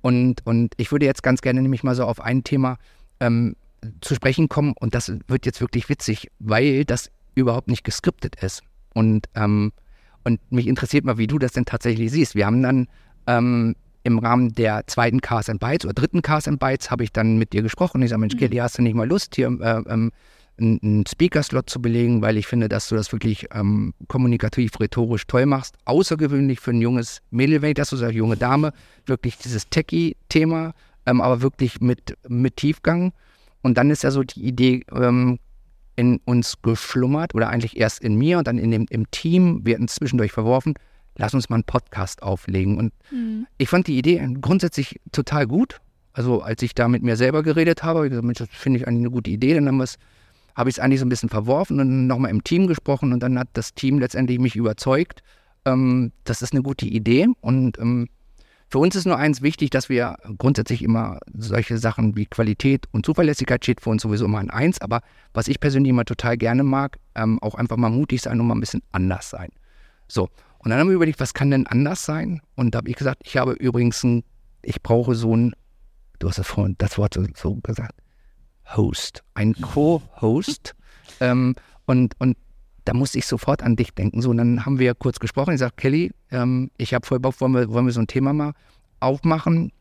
Und, 0.00 0.44
und 0.46 0.74
ich 0.76 0.90
würde 0.90 1.06
jetzt 1.06 1.22
ganz 1.22 1.40
gerne 1.40 1.62
nämlich 1.62 1.84
mal 1.84 1.94
so 1.94 2.04
auf 2.04 2.20
ein 2.20 2.44
Thema 2.44 2.78
ähm, 3.20 3.56
zu 4.00 4.14
sprechen 4.14 4.48
kommen 4.48 4.74
und 4.78 4.94
das 4.94 5.12
wird 5.28 5.46
jetzt 5.46 5.60
wirklich 5.60 5.88
witzig, 5.88 6.30
weil 6.38 6.84
das 6.84 7.10
überhaupt 7.34 7.68
nicht 7.68 7.84
geskriptet 7.84 8.36
ist. 8.42 8.62
Und, 8.94 9.26
ähm, 9.34 9.72
und 10.24 10.40
mich 10.52 10.66
interessiert 10.66 11.04
mal, 11.04 11.18
wie 11.18 11.26
du 11.26 11.38
das 11.38 11.52
denn 11.52 11.64
tatsächlich 11.64 12.10
siehst. 12.10 12.34
Wir 12.34 12.46
haben 12.46 12.62
dann 12.62 12.88
ähm, 13.38 13.74
im 14.04 14.18
Rahmen 14.18 14.54
der 14.54 14.86
zweiten 14.86 15.20
Cars 15.20 15.48
and 15.48 15.60
Bytes 15.60 15.84
oder 15.84 15.94
dritten 15.94 16.22
Cars 16.22 16.48
and 16.48 16.58
Bytes 16.58 16.90
habe 16.90 17.04
ich 17.04 17.12
dann 17.12 17.38
mit 17.38 17.52
dir 17.52 17.62
gesprochen. 17.62 18.02
Ich 18.02 18.10
sage, 18.10 18.20
Mensch, 18.20 18.36
Kelly, 18.36 18.56
hast 18.56 18.78
du 18.78 18.82
nicht 18.82 18.94
mal 18.94 19.08
Lust, 19.08 19.34
hier 19.36 19.46
äh, 19.60 19.82
ähm, 19.88 20.10
einen 20.60 21.04
Speaker-Slot 21.06 21.70
zu 21.70 21.80
belegen, 21.80 22.20
weil 22.20 22.36
ich 22.36 22.46
finde, 22.46 22.68
dass 22.68 22.88
du 22.88 22.94
das 22.94 23.10
wirklich 23.12 23.46
ähm, 23.54 23.94
kommunikativ, 24.08 24.78
rhetorisch 24.80 25.26
toll 25.26 25.46
machst. 25.46 25.76
Außergewöhnlich 25.86 26.60
für 26.60 26.72
ein 26.72 26.80
junges 26.80 27.20
Mädel, 27.30 27.62
wenn 27.62 27.70
ich 27.70 27.76
das 27.76 27.88
so 27.88 27.96
sage, 27.96 28.14
junge 28.14 28.36
Dame, 28.36 28.72
wirklich 29.06 29.38
dieses 29.38 29.68
Techie-Thema, 29.68 30.72
ähm, 31.06 31.20
aber 31.20 31.42
wirklich 31.42 31.80
mit, 31.80 32.16
mit 32.28 32.56
Tiefgang. 32.56 33.12
Und 33.62 33.78
dann 33.78 33.90
ist 33.90 34.02
ja 34.02 34.10
so 34.10 34.22
die 34.22 34.44
Idee 34.44 34.84
ähm, 34.92 35.38
in 35.96 36.20
uns 36.24 36.60
geschlummert 36.62 37.34
oder 37.34 37.48
eigentlich 37.48 37.76
erst 37.76 38.00
in 38.00 38.16
mir 38.16 38.38
und 38.38 38.46
dann 38.46 38.58
in 38.58 38.70
dem, 38.70 38.86
im 38.90 39.10
Team, 39.10 39.60
wir 39.64 39.74
hatten 39.74 39.88
zwischendurch 39.88 40.32
verworfen, 40.32 40.74
lass 41.16 41.34
uns 41.34 41.48
mal 41.48 41.56
einen 41.56 41.64
Podcast 41.64 42.22
auflegen. 42.22 42.78
Und 42.78 42.92
mhm. 43.10 43.46
ich 43.58 43.68
fand 43.68 43.86
die 43.86 43.98
Idee 43.98 44.26
grundsätzlich 44.40 45.00
total 45.12 45.46
gut. 45.46 45.80
Also 46.12 46.42
als 46.42 46.62
ich 46.62 46.74
da 46.74 46.88
mit 46.88 47.02
mir 47.02 47.16
selber 47.16 47.42
geredet 47.42 47.82
habe, 47.82 48.00
habe 48.00 48.06
ich 48.06 48.10
gesagt, 48.10 48.26
Mensch, 48.26 48.38
das 48.38 48.48
finde 48.50 48.78
ich 48.78 48.86
eigentlich 48.86 49.02
eine 49.02 49.10
gute 49.10 49.30
Idee. 49.30 49.54
Dann 49.54 49.66
habe 49.66 50.70
ich 50.70 50.76
es 50.76 50.78
eigentlich 50.78 51.00
so 51.00 51.06
ein 51.06 51.08
bisschen 51.08 51.28
verworfen 51.28 51.80
und 51.80 51.88
dann 51.88 52.06
nochmal 52.06 52.30
im 52.30 52.44
Team 52.44 52.66
gesprochen 52.66 53.12
und 53.12 53.20
dann 53.20 53.38
hat 53.38 53.48
das 53.54 53.74
Team 53.74 53.98
letztendlich 53.98 54.38
mich 54.38 54.56
überzeugt, 54.56 55.22
ähm, 55.64 56.12
das 56.24 56.42
ist 56.42 56.52
eine 56.52 56.62
gute 56.62 56.86
Idee. 56.86 57.28
Und 57.40 57.78
ähm, 57.78 58.08
für 58.68 58.78
uns 58.78 58.96
ist 58.96 59.04
nur 59.04 59.18
eins 59.18 59.42
wichtig, 59.42 59.70
dass 59.70 59.88
wir 59.88 60.16
grundsätzlich 60.38 60.82
immer 60.82 61.18
solche 61.34 61.78
Sachen 61.78 62.16
wie 62.16 62.26
Qualität 62.26 62.86
und 62.92 63.04
Zuverlässigkeit 63.04 63.62
steht 63.62 63.80
für 63.80 63.90
uns 63.90 64.02
sowieso 64.02 64.24
immer 64.24 64.38
an 64.38 64.50
eins. 64.50 64.80
Aber 64.80 65.02
was 65.34 65.48
ich 65.48 65.60
persönlich 65.60 65.90
immer 65.90 66.04
total 66.04 66.36
gerne 66.36 66.62
mag, 66.62 66.98
ähm, 67.14 67.38
auch 67.42 67.54
einfach 67.54 67.76
mal 67.76 67.90
mutig 67.90 68.22
sein 68.22 68.40
und 68.40 68.46
mal 68.46 68.54
ein 68.54 68.60
bisschen 68.60 68.82
anders 68.92 69.28
sein. 69.30 69.50
So, 70.08 70.28
und 70.62 70.70
dann 70.70 70.78
haben 70.78 70.88
wir 70.88 70.94
überlegt, 70.94 71.20
was 71.20 71.34
kann 71.34 71.50
denn 71.50 71.66
anders 71.66 72.04
sein? 72.04 72.40
Und 72.54 72.74
da 72.74 72.78
habe 72.78 72.88
ich 72.88 72.96
gesagt, 72.96 73.22
ich 73.24 73.36
habe 73.36 73.52
übrigens 73.52 74.02
ein, 74.04 74.22
ich 74.62 74.80
brauche 74.80 75.14
so 75.14 75.36
ein, 75.36 75.54
du 76.20 76.28
hast 76.28 76.38
das 76.38 76.46
vorhin 76.46 76.76
das 76.78 76.98
Wort 76.98 77.14
so, 77.14 77.24
so 77.34 77.56
gesagt, 77.56 78.00
Host, 78.76 79.24
ein 79.34 79.54
Co-Host. 79.54 80.74
ähm, 81.20 81.56
und, 81.86 82.14
und 82.20 82.36
da 82.84 82.94
musste 82.94 83.18
ich 83.18 83.26
sofort 83.26 83.62
an 83.62 83.74
dich 83.74 83.92
denken. 83.92 84.22
So, 84.22 84.30
und 84.30 84.38
dann 84.38 84.64
haben 84.64 84.78
wir 84.78 84.94
kurz 84.94 85.18
gesprochen. 85.18 85.54
Ich 85.54 85.60
sage, 85.60 85.74
Kelly, 85.76 86.12
ähm, 86.30 86.70
ich 86.78 86.94
habe 86.94 87.04
voll 87.04 87.18
Bock, 87.18 87.40
wollen 87.40 87.52
wir, 87.52 87.68
wollen 87.72 87.86
wir 87.86 87.92
so 87.92 88.00
ein 88.00 88.06
Thema 88.06 88.32
mal 88.32 88.52
aufmachen? 89.00 89.72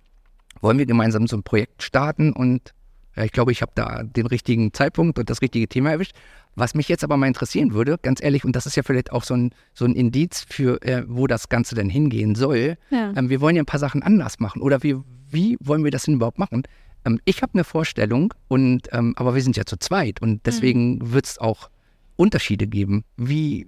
Wollen 0.61 0.79
wir 0.79 0.88
gemeinsam 0.88 1.27
so 1.27 1.38
ein 1.38 1.43
Projekt 1.43 1.83
starten? 1.83 2.33
Und 2.33 2.73
ja, 3.15 3.23
ich 3.23 3.31
glaube, 3.31 3.51
ich 3.51 3.61
habe 3.61 3.71
da 3.75 4.01
den 4.03 4.25
richtigen 4.25 4.73
Zeitpunkt 4.73 5.19
und 5.19 5.29
das 5.29 5.41
richtige 5.41 5.67
Thema 5.67 5.91
erwischt. 5.91 6.15
Was 6.55 6.75
mich 6.75 6.89
jetzt 6.89 7.03
aber 7.03 7.17
mal 7.17 7.27
interessieren 7.27 7.74
würde, 7.74 7.98
ganz 8.01 8.22
ehrlich, 8.22 8.43
und 8.43 8.55
das 8.55 8.65
ist 8.65 8.75
ja 8.75 8.84
vielleicht 8.84 9.12
auch 9.12 9.24
so 9.24 9.34
ein, 9.36 9.51
so 9.74 9.86
ein 9.86 9.93
Indiz 9.93 10.46
für, 10.48 10.81
äh, 10.81 11.03
wo 11.08 11.27
das 11.27 11.50
Ganze 11.50 11.75
denn 11.75 11.89
hingehen 11.89 12.36
soll. 12.36 12.77
Ja. 12.89 13.13
Ähm, 13.15 13.29
wir 13.29 13.39
wollen 13.39 13.55
ja 13.55 13.62
ein 13.62 13.67
paar 13.67 13.79
Sachen 13.79 14.03
anders 14.03 14.39
machen. 14.39 14.62
Oder 14.62 14.84
wie, 14.84 14.98
wie 15.29 15.58
wollen 15.62 15.84
wir 15.84 15.91
das 15.91 16.03
denn 16.03 16.15
überhaupt 16.15 16.39
machen? 16.39 16.63
Ähm, 17.05 17.20
ich 17.25 17.41
habe 17.41 17.53
eine 17.53 17.63
Vorstellung, 17.63 18.34
und, 18.48 18.89
ähm, 18.91 19.13
aber 19.15 19.34
wir 19.34 19.41
sind 19.41 19.55
ja 19.55 19.65
zu 19.65 19.77
zweit 19.77 20.22
und 20.22 20.46
deswegen 20.46 20.96
mhm. 20.96 21.13
wird 21.13 21.25
es 21.25 21.38
auch 21.38 21.70
Unterschiede 22.17 22.67
geben. 22.67 23.05
Wie, 23.17 23.67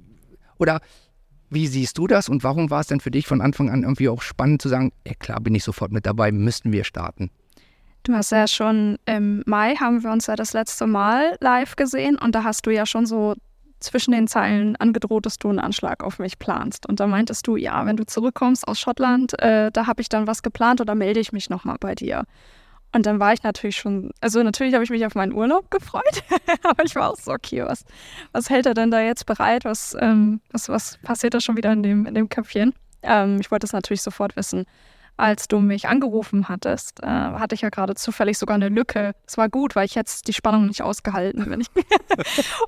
oder 0.58 0.82
wie 1.50 1.68
siehst 1.68 1.98
du 1.98 2.08
das 2.08 2.30
und 2.30 2.44
warum 2.44 2.70
war 2.70 2.82
es 2.82 2.88
denn 2.88 3.00
für 3.00 3.12
dich 3.12 3.28
von 3.28 3.42
Anfang 3.42 3.70
an 3.70 3.84
irgendwie 3.84 4.10
auch 4.10 4.22
spannend 4.22 4.62
zu 4.62 4.70
sagen, 4.70 4.92
ja 5.08 5.13
klar, 5.13 5.40
bin 5.40 5.56
ich 5.56 5.63
sofort 5.63 5.92
mit 5.92 6.06
dabei, 6.06 6.32
müssten 6.32 6.72
wir 6.72 6.84
starten? 6.84 7.30
Du 8.04 8.14
hast 8.14 8.32
ja 8.32 8.48
schon 8.48 8.98
im 9.06 9.44
Mai 9.46 9.76
haben 9.76 10.04
wir 10.04 10.12
uns 10.12 10.28
ja 10.28 10.36
das 10.36 10.52
letzte 10.52 10.86
Mal 10.88 11.38
live 11.40 11.78
gesehen 11.78 12.18
und 12.18 12.36
da 12.36 12.44
hast 12.44 12.66
du 12.66 12.72
ja 12.72 12.86
schon 12.86 13.06
so 13.06 13.34
zwischen 13.80 14.12
den 14.12 14.28
Zeilen 14.28 14.76
angedroht, 14.76 15.26
dass 15.26 15.38
du 15.38 15.50
einen 15.50 15.60
Anschlag 15.60 16.04
auf 16.04 16.20
mich 16.20 16.38
planst. 16.38 16.88
Und 16.88 17.00
da 17.00 17.08
meintest 17.08 17.48
du, 17.48 17.56
ja, 17.56 17.86
wenn 17.86 17.96
du 17.96 18.06
zurückkommst 18.06 18.68
aus 18.68 18.80
Schottland, 18.80 19.40
äh, 19.42 19.72
da 19.72 19.88
habe 19.88 20.02
ich 20.02 20.10
dann 20.10 20.28
was 20.28 20.44
geplant 20.44 20.82
oder 20.82 20.96
melde 20.96 21.22
ich 21.22 21.32
mich 21.32 21.50
nochmal 21.50 21.78
bei 21.80 21.96
dir. 21.96 22.24
Und 22.94 23.06
dann 23.06 23.20
war 23.20 23.34
ich 23.34 23.42
natürlich 23.44 23.78
schon, 23.78 24.12
also 24.22 24.44
natürlich 24.44 24.74
habe 24.74 24.84
ich 24.84 24.90
mich 24.90 25.06
auf 25.06 25.16
meinen 25.16 25.34
Urlaub 25.34 25.72
gefreut, 25.72 26.24
aber 26.64 26.84
ich 26.84 26.96
war 26.96 27.10
auch 27.10 27.18
so, 27.18 27.32
okay, 27.32 27.64
was, 27.66 27.86
was 28.34 28.50
hält 28.50 28.66
er 28.66 28.74
denn 28.74 28.92
da 28.92 29.02
jetzt 29.02 29.26
bereit? 29.26 29.64
Was, 29.64 29.96
ähm, 30.00 30.42
was, 30.52 30.68
was 30.68 30.98
passiert 31.00 31.34
da 31.34 31.42
schon 31.42 31.58
wieder 31.58 31.72
in 31.72 31.84
dem, 31.84 32.06
in 32.06 32.16
dem 32.16 32.28
Köpfchen? 32.28 32.74
Ähm, 33.02 33.40
ich 33.40 33.50
wollte 33.50 33.66
es 33.66 33.74
natürlich 33.74 34.02
sofort 34.02 34.36
wissen 34.36 34.66
als 35.17 35.47
du 35.47 35.60
mich 35.60 35.88
angerufen 35.88 36.49
hattest, 36.49 37.02
äh, 37.04 37.08
hatte 37.08 37.56
ich 37.56 37.62
ja 37.62 37.69
gerade 37.69 37.95
zufällig 37.95 38.38
sogar 38.38 38.56
eine 38.56 38.69
Lücke. 38.69 39.13
Es 39.28 39.38
war 39.38 39.49
gut, 39.49 39.76
weil 39.76 39.86
ich 39.86 39.95
jetzt 39.95 40.28
die 40.28 40.34
Spannung 40.34 40.65
nicht 40.65 40.82
ausgehalten 40.82 41.45
bin. 41.45 41.62
und 41.62 41.67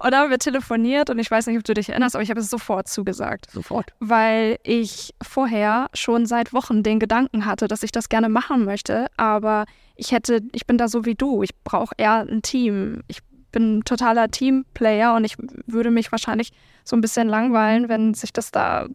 dann 0.01 0.15
haben 0.15 0.29
wir 0.29 0.39
telefoniert 0.39 1.10
und 1.10 1.19
ich 1.19 1.29
weiß 1.29 1.47
nicht, 1.47 1.58
ob 1.58 1.63
du 1.63 1.73
dich 1.73 1.89
erinnerst, 1.89 2.15
aber 2.15 2.23
ich 2.23 2.29
habe 2.29 2.39
es 2.39 2.49
sofort 2.49 2.88
zugesagt. 2.88 3.49
Sofort. 3.51 3.93
Weil 3.99 4.58
ich 4.63 5.13
vorher 5.21 5.88
schon 5.93 6.25
seit 6.25 6.53
Wochen 6.53 6.84
den 6.84 6.99
Gedanken 6.99 7.45
hatte, 7.45 7.67
dass 7.67 7.84
ich 7.84 7.91
das 7.91 8.10
gerne 8.10 8.29
machen 8.29 8.65
möchte, 8.65 9.08
aber 9.17 9.65
ich 9.95 10.12
hätte, 10.12 10.41
ich 10.51 10.67
bin 10.67 10.77
da 10.77 10.88
so 10.88 11.05
wie 11.05 11.15
du. 11.15 11.41
Ich 11.41 11.55
brauche 11.63 11.95
eher 11.97 12.27
ein 12.27 12.41
Team. 12.41 13.01
Ich 13.08 13.19
bin 13.51 13.77
ein 13.77 13.86
totaler 13.86 14.29
Teamplayer 14.29 15.15
und 15.15 15.23
ich 15.23 15.38
würde 15.65 15.89
mich 15.89 16.12
wahrscheinlich 16.12 16.51
so 16.84 16.95
ein 16.95 17.01
bisschen 17.01 17.27
langweilen, 17.27 17.89
wenn 17.89 18.13
sich 18.13 18.34
das 18.34 18.51
da 18.51 18.88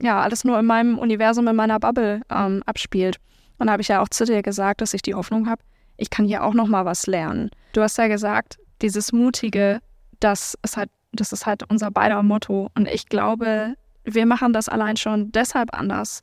ja 0.00 0.20
alles 0.20 0.44
nur 0.44 0.58
in 0.58 0.66
meinem 0.66 0.98
Universum, 0.98 1.48
in 1.48 1.56
meiner 1.56 1.78
Bubble 1.78 2.22
ähm, 2.30 2.62
abspielt. 2.66 3.18
Und 3.58 3.66
da 3.66 3.72
habe 3.72 3.82
ich 3.82 3.88
ja 3.88 4.00
auch 4.00 4.08
zu 4.08 4.24
dir 4.24 4.42
gesagt, 4.42 4.80
dass 4.80 4.94
ich 4.94 5.02
die 5.02 5.14
Hoffnung 5.14 5.48
habe, 5.48 5.62
ich 5.96 6.10
kann 6.10 6.24
hier 6.24 6.42
auch 6.42 6.54
noch 6.54 6.66
mal 6.66 6.84
was 6.84 7.06
lernen. 7.06 7.50
Du 7.72 7.82
hast 7.82 7.98
ja 7.98 8.08
gesagt, 8.08 8.58
dieses 8.82 9.12
mutige, 9.12 9.80
das 10.20 10.58
ist 10.62 10.76
halt, 10.76 10.90
das 11.12 11.32
ist 11.32 11.46
halt 11.46 11.62
unser 11.70 11.90
beider 11.90 12.22
Motto. 12.22 12.70
Und 12.74 12.88
ich 12.88 13.06
glaube, 13.06 13.74
wir 14.04 14.26
machen 14.26 14.52
das 14.52 14.68
allein 14.68 14.96
schon 14.96 15.30
deshalb 15.32 15.72
anders, 15.72 16.22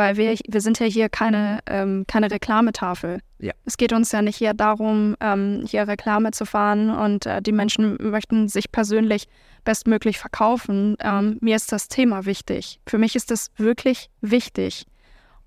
weil 0.00 0.16
wir, 0.16 0.34
wir 0.48 0.62
sind 0.62 0.78
ja 0.78 0.86
hier 0.86 1.10
keine, 1.10 1.58
ähm, 1.66 2.06
keine 2.08 2.30
Reklametafel. 2.30 3.20
Ja. 3.38 3.52
Es 3.66 3.76
geht 3.76 3.92
uns 3.92 4.10
ja 4.12 4.22
nicht 4.22 4.36
hier 4.36 4.54
darum, 4.54 5.14
ähm, 5.20 5.62
hier 5.68 5.86
Reklame 5.86 6.30
zu 6.30 6.46
fahren 6.46 6.88
und 6.88 7.26
äh, 7.26 7.42
die 7.42 7.52
Menschen 7.52 7.98
möchten 8.00 8.48
sich 8.48 8.72
persönlich 8.72 9.28
bestmöglich 9.62 10.16
verkaufen. 10.18 10.96
Ähm, 11.00 11.36
mir 11.42 11.54
ist 11.54 11.70
das 11.70 11.88
Thema 11.88 12.24
wichtig. 12.24 12.80
Für 12.86 12.96
mich 12.96 13.14
ist 13.14 13.30
das 13.30 13.50
wirklich 13.58 14.08
wichtig. 14.22 14.86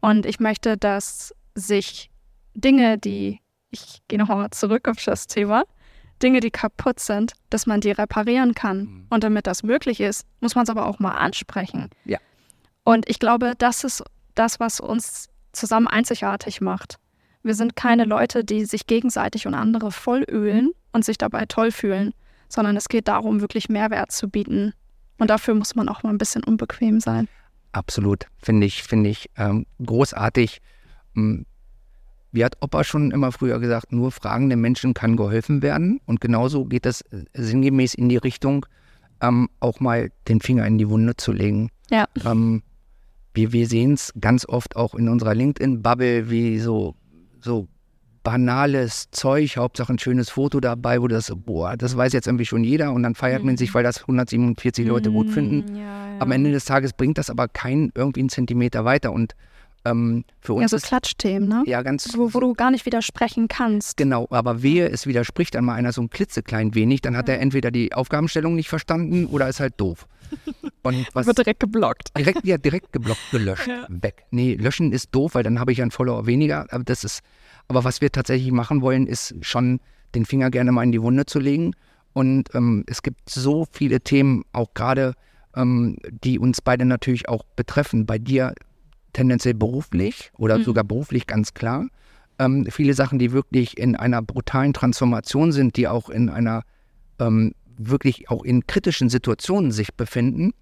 Und 0.02 0.28
ich 0.28 0.40
möchte, 0.40 0.78
dass 0.78 1.34
sich 1.56 2.12
Dinge, 2.54 3.00
die, 3.00 3.40
ich 3.72 4.04
gehe 4.08 4.20
nochmal 4.20 4.52
zurück 4.52 4.88
auf 4.88 5.04
das 5.04 5.26
Thema, 5.26 5.64
Dinge, 6.22 6.42
die 6.42 6.52
kaputt 6.52 7.00
sind, 7.00 7.34
dass 7.50 7.66
man 7.66 7.82
die 7.82 7.90
reparieren 7.90 8.54
kann. 8.54 8.78
Mhm. 8.82 9.08
Und 9.10 9.24
damit 9.24 9.48
das 9.48 9.64
möglich 9.64 10.00
ist, 10.00 10.28
muss 10.42 10.54
man 10.54 10.66
es 10.66 10.70
aber 10.70 10.86
auch 10.86 11.00
mal 11.00 11.14
ansprechen. 11.14 11.90
Ja. 12.06 12.20
Und 12.84 13.10
ich 13.10 13.18
glaube, 13.18 13.54
das 13.58 13.84
ist 13.84 14.04
das, 14.36 14.60
was 14.60 14.80
uns 14.80 15.30
zusammen 15.52 15.88
einzigartig 15.88 16.62
macht. 16.62 16.98
Wir 17.44 17.56
sind 17.56 17.76
keine 17.76 18.06
Leute, 18.06 18.44
die 18.44 18.66
sich 18.66 18.88
gegenseitig 18.88 19.48
und 19.48 19.54
andere 19.54 19.92
vollölen 19.92 20.72
und 20.94 21.04
sich 21.04 21.18
dabei 21.18 21.46
toll 21.46 21.72
fühlen, 21.72 22.14
sondern 22.48 22.78
es 22.78 22.88
geht 22.88 23.08
darum, 23.08 23.42
wirklich 23.42 23.70
Mehrwert 23.70 24.12
zu 24.12 24.30
bieten. 24.30 24.74
Und 25.18 25.30
dafür 25.30 25.54
muss 25.54 25.76
man 25.76 25.90
auch 25.90 26.04
mal 26.04 26.10
ein 26.10 26.18
bisschen 26.18 26.44
unbequem 26.44 27.00
sein. 27.00 27.28
Absolut, 27.74 28.28
finde 28.38 28.68
ich, 28.68 28.84
finde 28.84 29.10
ich 29.10 29.30
ähm, 29.36 29.66
großartig. 29.84 30.62
Hm, 31.16 31.46
wie 32.32 32.44
hat 32.44 32.58
Opa 32.62 32.84
schon 32.84 33.12
immer 33.12 33.32
früher 33.32 33.60
gesagt, 33.60 33.92
nur 33.92 34.12
fragenden 34.12 34.60
Menschen 34.60 34.94
kann 34.94 35.18
geholfen 35.18 35.62
werden. 35.62 36.00
Und 36.06 36.22
genauso 36.22 36.66
geht 36.66 36.86
es 36.86 37.02
äh, 37.02 37.26
sinngemäß 37.34 37.94
in 37.94 38.10
die 38.10 38.18
Richtung, 38.18 38.66
ähm, 39.22 39.50
auch 39.60 39.80
mal 39.80 40.12
den 40.28 40.42
Finger 40.42 40.66
in 40.66 40.78
die 40.78 40.90
Wunde 40.90 41.16
zu 41.16 41.32
legen. 41.32 41.70
Ja. 41.90 42.08
Ähm, 42.26 42.64
wir, 43.34 43.52
wir 43.52 43.68
sehen 43.68 43.94
es 43.94 44.14
ganz 44.20 44.48
oft 44.48 44.76
auch 44.76 44.96
in 44.96 45.10
unserer 45.10 45.34
LinkedIn-Bubble, 45.34 46.30
wie 46.30 46.60
so, 46.60 46.96
so 47.42 47.68
banales 48.24 49.12
Zeug, 49.12 49.58
Hauptsache 49.58 49.94
ein 49.94 50.00
schönes 50.00 50.30
Foto 50.30 50.60
dabei, 50.60 51.02
wo 51.02 51.08
das, 51.08 51.32
boah, 51.36 51.76
das 51.76 51.96
weiß 51.96 52.14
jetzt 52.14 52.28
irgendwie 52.28 52.46
schon 52.46 52.64
jeder 52.64 52.94
und 52.94 53.04
dann 53.04 53.16
feiert 53.16 53.42
mhm. 53.42 53.48
man 53.48 53.58
sich, 53.58 53.74
weil 53.74 53.84
das 53.84 54.02
147 54.02 54.88
Leute 54.88 55.12
gut 55.12 55.30
finden. 55.30 55.76
Ja, 55.76 55.84
ja. 55.84 56.20
Am 56.20 56.32
Ende 56.32 56.52
des 56.52 56.66
Tages 56.66 56.94
bringt 56.94 57.18
das 57.18 57.30
aber 57.30 57.48
keinen 57.48 57.92
irgendwie 57.96 58.22
einen 58.22 58.30
Zentimeter 58.30 58.86
weiter 58.86 59.12
und 59.12 59.36
ähm, 59.86 60.24
für 60.40 60.54
uns 60.54 60.72
ja, 60.72 60.80
so 60.80 60.88
Klatschthemen, 60.88 61.50
ne? 61.50 61.64
Ja, 61.66 61.82
ganz. 61.82 62.18
Wo, 62.18 62.34
wo, 62.34 62.40
du 62.40 62.54
gar 62.54 62.72
nicht 62.72 62.86
widersprechen 62.86 63.50
kannst. 63.50 63.98
Genau, 63.98 64.28
aber 64.30 64.64
wehe, 64.64 64.88
es 64.88 65.06
widerspricht 65.08 65.56
dann 65.56 65.66
mal 65.66 65.76
einer 65.76 65.92
so 65.92 66.02
ein 66.02 66.10
klitzeklein 66.10 66.74
wenig, 66.74 67.02
dann 67.02 67.18
hat 67.18 67.28
ja. 67.28 67.36
er 67.36 67.42
entweder 67.42 67.70
die 67.70 67.94
Aufgabenstellung 67.94 68.56
nicht 68.56 68.70
verstanden 68.70 69.26
oder 69.26 69.50
ist 69.50 69.60
halt 69.60 69.74
doof. 69.78 70.08
Und 70.84 71.08
was 71.14 71.26
Wird 71.26 71.38
direkt 71.38 71.60
geblockt. 71.62 72.10
Direkt, 72.18 72.46
ja, 72.46 72.58
direkt 72.58 72.92
geblockt, 72.92 73.32
gelöscht, 73.32 73.68
ja. 73.68 73.88
weg. 73.90 74.26
Nee, 74.32 74.56
löschen 74.56 74.92
ist 74.92 75.16
doof, 75.16 75.36
weil 75.36 75.44
dann 75.44 75.60
habe 75.60 75.72
ich 75.72 75.82
einen 75.82 75.92
Follower 75.92 76.26
weniger. 76.26 76.68
Aber 76.72 76.84
das 76.84 77.04
ist, 77.04 77.22
aber 77.68 77.84
was 77.84 78.02
wir 78.02 78.12
tatsächlich 78.12 78.52
machen 78.52 78.82
wollen, 78.82 79.08
ist 79.08 79.36
schon 79.42 79.80
den 80.14 80.26
Finger 80.26 80.52
gerne 80.52 80.72
mal 80.72 80.84
in 80.84 80.92
die 80.92 81.02
Wunde 81.02 81.26
zu 81.26 81.40
legen. 81.40 81.74
Und 82.12 82.54
ähm, 82.54 82.84
es 82.88 83.02
gibt 83.02 83.30
so 83.30 83.66
viele 83.72 84.02
Themen, 84.02 84.44
auch 84.52 84.74
gerade, 84.74 85.14
ähm, 85.56 85.98
die 86.24 86.38
uns 86.38 86.62
beide 86.62 86.86
natürlich 86.86 87.30
auch 87.30 87.44
betreffen. 87.56 88.06
Bei 88.06 88.18
dir 88.18 88.54
tendenziell 89.14 89.54
beruflich 89.54 90.32
oder 90.38 90.58
mhm. 90.58 90.64
sogar 90.64 90.84
beruflich 90.84 91.28
ganz 91.28 91.54
klar. 91.54 91.88
Ähm, 92.40 92.68
viele 92.70 92.94
Sachen, 92.94 93.20
die 93.20 93.32
wirklich 93.32 93.78
in 93.78 93.96
einer 93.96 94.22
brutalen 94.22 94.74
Transformation 94.74 95.52
sind, 95.52 95.78
die 95.78 95.88
auch 95.88 96.10
in 96.10 96.30
einer 96.30 96.64
ähm, 97.20 97.54
wirklich 97.78 98.30
auch 98.30 98.44
in 98.44 98.68
kritischen 98.68 99.10
Situationen 99.10 99.72
sich 99.72 99.94
befinden. 99.94 100.54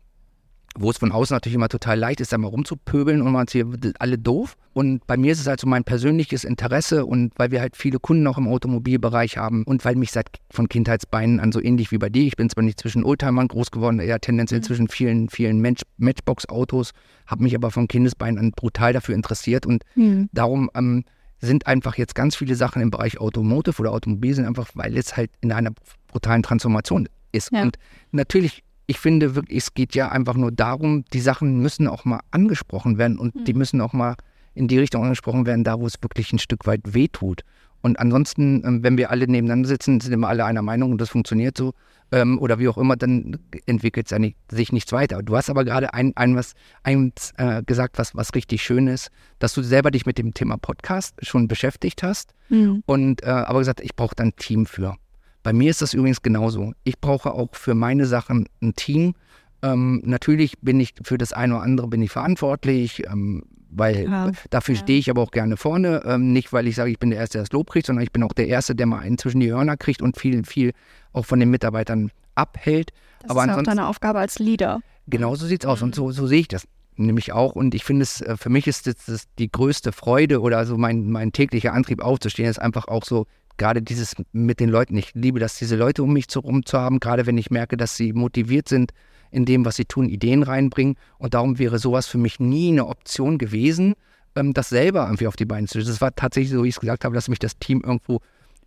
wo 0.77 0.89
es 0.89 0.97
von 0.97 1.11
außen 1.11 1.35
natürlich 1.35 1.55
immer 1.55 1.67
total 1.67 1.99
leicht 1.99 2.21
ist, 2.21 2.31
da 2.31 2.37
mal 2.37 2.47
rumzupöbeln 2.47 3.21
und 3.21 3.33
man 3.33 3.45
ist 3.45 3.51
hier 3.51 3.67
alle 3.99 4.17
doof. 4.17 4.55
Und 4.71 5.05
bei 5.05 5.17
mir 5.17 5.33
ist 5.33 5.41
es 5.41 5.47
halt 5.47 5.59
so 5.59 5.67
mein 5.67 5.83
persönliches 5.83 6.45
Interesse 6.45 7.05
und 7.05 7.33
weil 7.35 7.51
wir 7.51 7.59
halt 7.59 7.75
viele 7.75 7.99
Kunden 7.99 8.25
auch 8.25 8.37
im 8.37 8.47
Automobilbereich 8.47 9.35
haben 9.35 9.63
und 9.63 9.83
weil 9.83 9.95
mich 9.95 10.11
seit 10.11 10.29
von 10.49 10.69
Kindheitsbeinen 10.69 11.41
an 11.41 11.51
so 11.51 11.61
ähnlich 11.61 11.91
wie 11.91 11.97
bei 11.97 12.07
dir, 12.07 12.23
ich 12.23 12.37
bin 12.37 12.49
zwar 12.49 12.63
nicht 12.63 12.79
zwischen 12.79 13.03
Oldtimern 13.03 13.49
groß 13.49 13.71
geworden, 13.71 13.99
eher 13.99 14.21
tendenziell 14.21 14.61
mhm. 14.61 14.63
zwischen 14.63 14.87
vielen, 14.87 15.27
vielen 15.27 15.59
Match 15.59 15.81
Matchbox-Autos, 15.97 16.91
habe 17.27 17.43
mich 17.43 17.53
aber 17.53 17.69
von 17.69 17.89
Kindesbeinen 17.89 18.39
an 18.39 18.51
brutal 18.51 18.93
dafür 18.93 19.15
interessiert 19.15 19.65
und 19.65 19.83
mhm. 19.95 20.29
darum 20.31 20.69
ähm, 20.73 21.03
sind 21.41 21.67
einfach 21.67 21.97
jetzt 21.97 22.15
ganz 22.15 22.35
viele 22.35 22.55
Sachen 22.55 22.81
im 22.81 22.91
Bereich 22.91 23.19
Automotive 23.19 23.81
oder 23.81 23.91
Automobil 23.91 24.33
sind 24.33 24.45
einfach, 24.45 24.69
weil 24.75 24.97
es 24.97 25.17
halt 25.17 25.31
in 25.41 25.51
einer 25.51 25.71
brutalen 26.07 26.43
Transformation 26.43 27.09
ist. 27.31 27.51
Ja. 27.51 27.63
Und 27.63 27.77
natürlich 28.11 28.63
ich 28.91 28.99
finde 28.99 29.35
wirklich, 29.35 29.57
es 29.57 29.73
geht 29.73 29.95
ja 29.95 30.09
einfach 30.09 30.35
nur 30.35 30.51
darum, 30.51 31.05
die 31.13 31.21
Sachen 31.21 31.61
müssen 31.61 31.87
auch 31.87 32.03
mal 32.03 32.19
angesprochen 32.31 32.97
werden 32.97 33.17
und 33.17 33.33
mhm. 33.33 33.45
die 33.45 33.53
müssen 33.53 33.79
auch 33.79 33.93
mal 33.93 34.15
in 34.53 34.67
die 34.67 34.77
Richtung 34.77 35.03
angesprochen 35.03 35.45
werden, 35.45 35.63
da 35.63 35.79
wo 35.79 35.87
es 35.87 35.95
wirklich 36.01 36.33
ein 36.33 36.39
Stück 36.39 36.67
weit 36.67 36.81
wehtut. 36.93 37.43
Und 37.81 37.99
ansonsten, 37.99 38.63
ähm, 38.65 38.83
wenn 38.83 38.97
wir 38.97 39.09
alle 39.09 39.27
nebeneinander 39.27 39.69
sitzen, 39.69 40.01
sind 40.01 40.11
immer 40.11 40.27
alle 40.27 40.43
einer 40.43 40.61
Meinung 40.61 40.91
und 40.91 40.99
das 40.99 41.09
funktioniert 41.09 41.57
so 41.57 41.73
ähm, 42.11 42.39
oder 42.39 42.59
wie 42.59 42.67
auch 42.67 42.77
immer, 42.77 42.95
dann 42.95 43.37
entwickelt 43.65 44.11
es 44.11 44.17
sich 44.51 44.71
nichts 44.71 44.91
weiter. 44.91 45.23
Du 45.23 45.35
hast 45.35 45.49
aber 45.49 45.63
gerade 45.63 45.93
ein, 45.93 46.11
ein 46.15 46.35
was 46.35 46.53
eins, 46.83 47.33
äh, 47.37 47.63
gesagt, 47.63 47.97
was, 47.97 48.15
was 48.15 48.35
richtig 48.35 48.61
schön 48.63 48.87
ist, 48.87 49.11
dass 49.39 49.53
du 49.53 49.61
selber 49.61 49.91
dich 49.91 50.05
mit 50.05 50.17
dem 50.17 50.33
Thema 50.33 50.57
Podcast 50.57 51.15
schon 51.25 51.47
beschäftigt 51.47 52.03
hast 52.03 52.33
mhm. 52.49 52.83
und 52.85 53.23
äh, 53.23 53.27
aber 53.27 53.59
gesagt, 53.59 53.81
ich 53.81 53.95
brauche 53.95 54.15
dann 54.15 54.27
ein 54.27 54.35
Team 54.35 54.65
für. 54.65 54.95
Bei 55.43 55.53
mir 55.53 55.71
ist 55.71 55.81
das 55.81 55.93
übrigens 55.93 56.21
genauso. 56.21 56.73
Ich 56.83 56.99
brauche 56.99 57.33
auch 57.33 57.49
für 57.53 57.73
meine 57.73 58.05
Sachen 58.05 58.47
ein 58.61 58.75
Team. 58.75 59.15
Ähm, 59.63 60.01
natürlich 60.05 60.59
bin 60.59 60.79
ich 60.79 60.93
für 61.03 61.17
das 61.17 61.33
eine 61.33 61.55
oder 61.55 61.63
andere 61.63 61.87
bin 61.87 62.01
ich 62.01 62.11
verantwortlich, 62.11 63.03
ähm, 63.07 63.43
weil 63.71 64.03
ja. 64.03 64.31
dafür 64.49 64.75
ja. 64.75 64.81
stehe 64.81 64.99
ich 64.99 65.09
aber 65.09 65.21
auch 65.21 65.31
gerne 65.31 65.57
vorne. 65.57 66.03
Ähm, 66.05 66.33
nicht, 66.33 66.53
weil 66.53 66.67
ich 66.67 66.75
sage, 66.75 66.91
ich 66.91 66.99
bin 66.99 67.09
der 67.09 67.19
Erste, 67.19 67.37
der 67.37 67.43
das 67.43 67.51
Lob 67.53 67.69
kriegt, 67.69 67.87
sondern 67.87 68.03
ich 68.03 68.11
bin 68.11 68.21
auch 68.21 68.33
der 68.33 68.47
Erste, 68.47 68.75
der 68.75 68.85
mal 68.85 69.01
inzwischen 69.03 69.39
die 69.39 69.51
Hörner 69.51 69.77
kriegt 69.77 70.01
und 70.01 70.17
viel, 70.17 70.43
viel 70.43 70.73
auch 71.13 71.25
von 71.25 71.39
den 71.39 71.49
Mitarbeitern 71.49 72.11
abhält. 72.35 72.91
Das 73.21 73.31
aber 73.31 73.45
ist 73.45 73.57
auch 73.57 73.63
deine 73.63 73.87
Aufgabe 73.87 74.19
als 74.19 74.39
Leader. 74.39 74.81
Genau 75.07 75.35
so 75.35 75.45
sieht 75.45 75.63
es 75.63 75.69
aus 75.69 75.81
und 75.81 75.95
so, 75.95 76.11
so 76.11 76.27
sehe 76.27 76.41
ich 76.41 76.47
das 76.47 76.67
nämlich 76.95 77.33
auch. 77.33 77.55
Und 77.55 77.75
ich 77.75 77.83
finde 77.83 78.03
es, 78.03 78.21
äh, 78.21 78.37
für 78.37 78.49
mich 78.49 78.67
ist 78.67 78.87
das, 78.87 79.25
die 79.37 79.51
größte 79.51 79.91
Freude 79.91 80.41
oder 80.41 80.65
so 80.65 80.77
mein, 80.77 81.09
mein 81.11 81.31
täglicher 81.31 81.73
Antrieb 81.73 82.01
aufzustehen, 82.01 82.49
ist 82.49 82.59
einfach 82.59 82.87
auch 82.87 83.03
so 83.03 83.25
gerade 83.57 83.81
dieses 83.81 84.15
mit 84.31 84.59
den 84.59 84.69
Leuten. 84.69 84.97
Ich 84.97 85.13
liebe 85.13 85.39
das, 85.39 85.57
diese 85.57 85.75
Leute 85.75 86.03
um 86.03 86.13
mich 86.13 86.27
herum 86.31 86.65
zu 86.65 86.79
haben, 86.79 86.99
gerade 86.99 87.25
wenn 87.25 87.37
ich 87.37 87.51
merke, 87.51 87.77
dass 87.77 87.95
sie 87.95 88.13
motiviert 88.13 88.67
sind 88.67 88.91
in 89.29 89.45
dem, 89.45 89.65
was 89.65 89.75
sie 89.75 89.85
tun, 89.85 90.09
Ideen 90.09 90.43
reinbringen. 90.43 90.95
Und 91.17 91.33
darum 91.33 91.59
wäre 91.59 91.79
sowas 91.79 92.07
für 92.07 92.17
mich 92.17 92.39
nie 92.39 92.71
eine 92.71 92.87
Option 92.87 93.37
gewesen, 93.37 93.95
ähm, 94.35 94.53
das 94.53 94.69
selber 94.69 95.05
irgendwie 95.05 95.27
auf 95.27 95.35
die 95.35 95.45
Beine 95.45 95.67
zu 95.67 95.79
stellen. 95.79 95.87
Das 95.87 96.01
war 96.01 96.15
tatsächlich 96.15 96.51
so, 96.51 96.63
wie 96.63 96.69
ich 96.69 96.75
es 96.75 96.79
gesagt 96.79 97.05
habe, 97.05 97.15
dass 97.15 97.29
mich 97.29 97.39
das 97.39 97.57
Team 97.57 97.81
irgendwo 97.81 98.21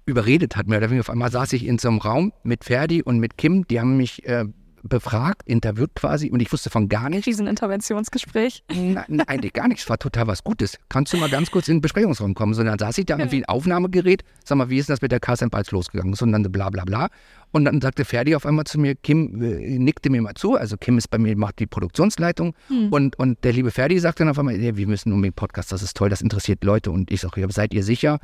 überredet 0.06 0.56
hat. 0.56 0.66
Mehr 0.66 0.78
oder 0.78 0.90
weniger 0.90 1.00
auf 1.00 1.10
einmal 1.10 1.30
saß 1.30 1.52
ich 1.54 1.66
in 1.66 1.78
so 1.78 1.88
einem 1.88 1.98
Raum 1.98 2.32
mit 2.42 2.64
Ferdi 2.64 3.02
und 3.02 3.18
mit 3.18 3.38
Kim, 3.38 3.66
die 3.66 3.80
haben 3.80 3.96
mich 3.96 4.26
äh, 4.26 4.44
befragt, 4.84 5.42
interviewt 5.46 5.94
quasi 5.94 6.30
und 6.30 6.40
ich 6.40 6.52
wusste 6.52 6.68
von 6.70 6.88
gar 6.88 7.08
nichts. 7.08 7.24
Diesen 7.24 7.46
Interventionsgespräch? 7.46 8.64
Nein, 8.68 9.22
eigentlich 9.26 9.54
gar 9.54 9.66
nichts. 9.66 9.88
War 9.88 9.98
total 9.98 10.26
was 10.26 10.44
Gutes. 10.44 10.78
Kannst 10.88 11.12
du 11.12 11.16
mal 11.16 11.30
ganz 11.30 11.50
kurz 11.50 11.68
in 11.68 11.76
den 11.76 11.80
Besprechungsraum 11.80 12.34
kommen? 12.34 12.54
So, 12.54 12.62
dann 12.62 12.78
saß 12.78 12.98
ich 12.98 13.06
da 13.06 13.16
mit 13.16 13.32
ein 13.32 13.44
Aufnahmegerät. 13.46 14.22
Sag 14.44 14.58
mal, 14.58 14.68
wie 14.68 14.78
ist 14.78 14.90
das 14.90 15.00
mit 15.00 15.10
der 15.10 15.20
Carsten 15.20 15.48
Balz 15.48 15.70
losgegangen? 15.70 16.14
So, 16.14 16.26
und 16.26 16.32
dann 16.32 16.42
bla 16.52 16.68
bla 16.68 16.84
bla. 16.84 17.08
Und 17.50 17.64
dann 17.64 17.80
sagte 17.80 18.04
Ferdi 18.04 18.36
auf 18.36 18.44
einmal 18.44 18.64
zu 18.64 18.78
mir, 18.78 18.94
Kim 18.94 19.42
äh, 19.42 19.78
nickte 19.78 20.10
mir 20.10 20.20
mal 20.20 20.34
zu. 20.34 20.54
Also 20.54 20.76
Kim 20.76 20.98
ist 20.98 21.08
bei 21.08 21.18
mir, 21.18 21.36
macht 21.36 21.60
die 21.60 21.66
Produktionsleitung. 21.66 22.54
Hm. 22.68 22.92
Und, 22.92 23.18
und 23.18 23.42
der 23.42 23.54
liebe 23.54 23.70
Ferdi 23.70 23.98
sagte 23.98 24.24
dann 24.24 24.30
auf 24.30 24.38
einmal, 24.38 24.56
ja, 24.60 24.76
wir 24.76 24.86
müssen 24.86 25.12
unbedingt 25.12 25.36
Podcast, 25.36 25.72
das 25.72 25.82
ist 25.82 25.96
toll, 25.96 26.10
das 26.10 26.20
interessiert 26.20 26.62
Leute. 26.62 26.90
Und 26.90 27.10
ich 27.10 27.22
sage, 27.22 27.40
ja, 27.40 27.48
seid 27.48 27.72
ihr 27.72 27.84
sicher? 27.84 28.18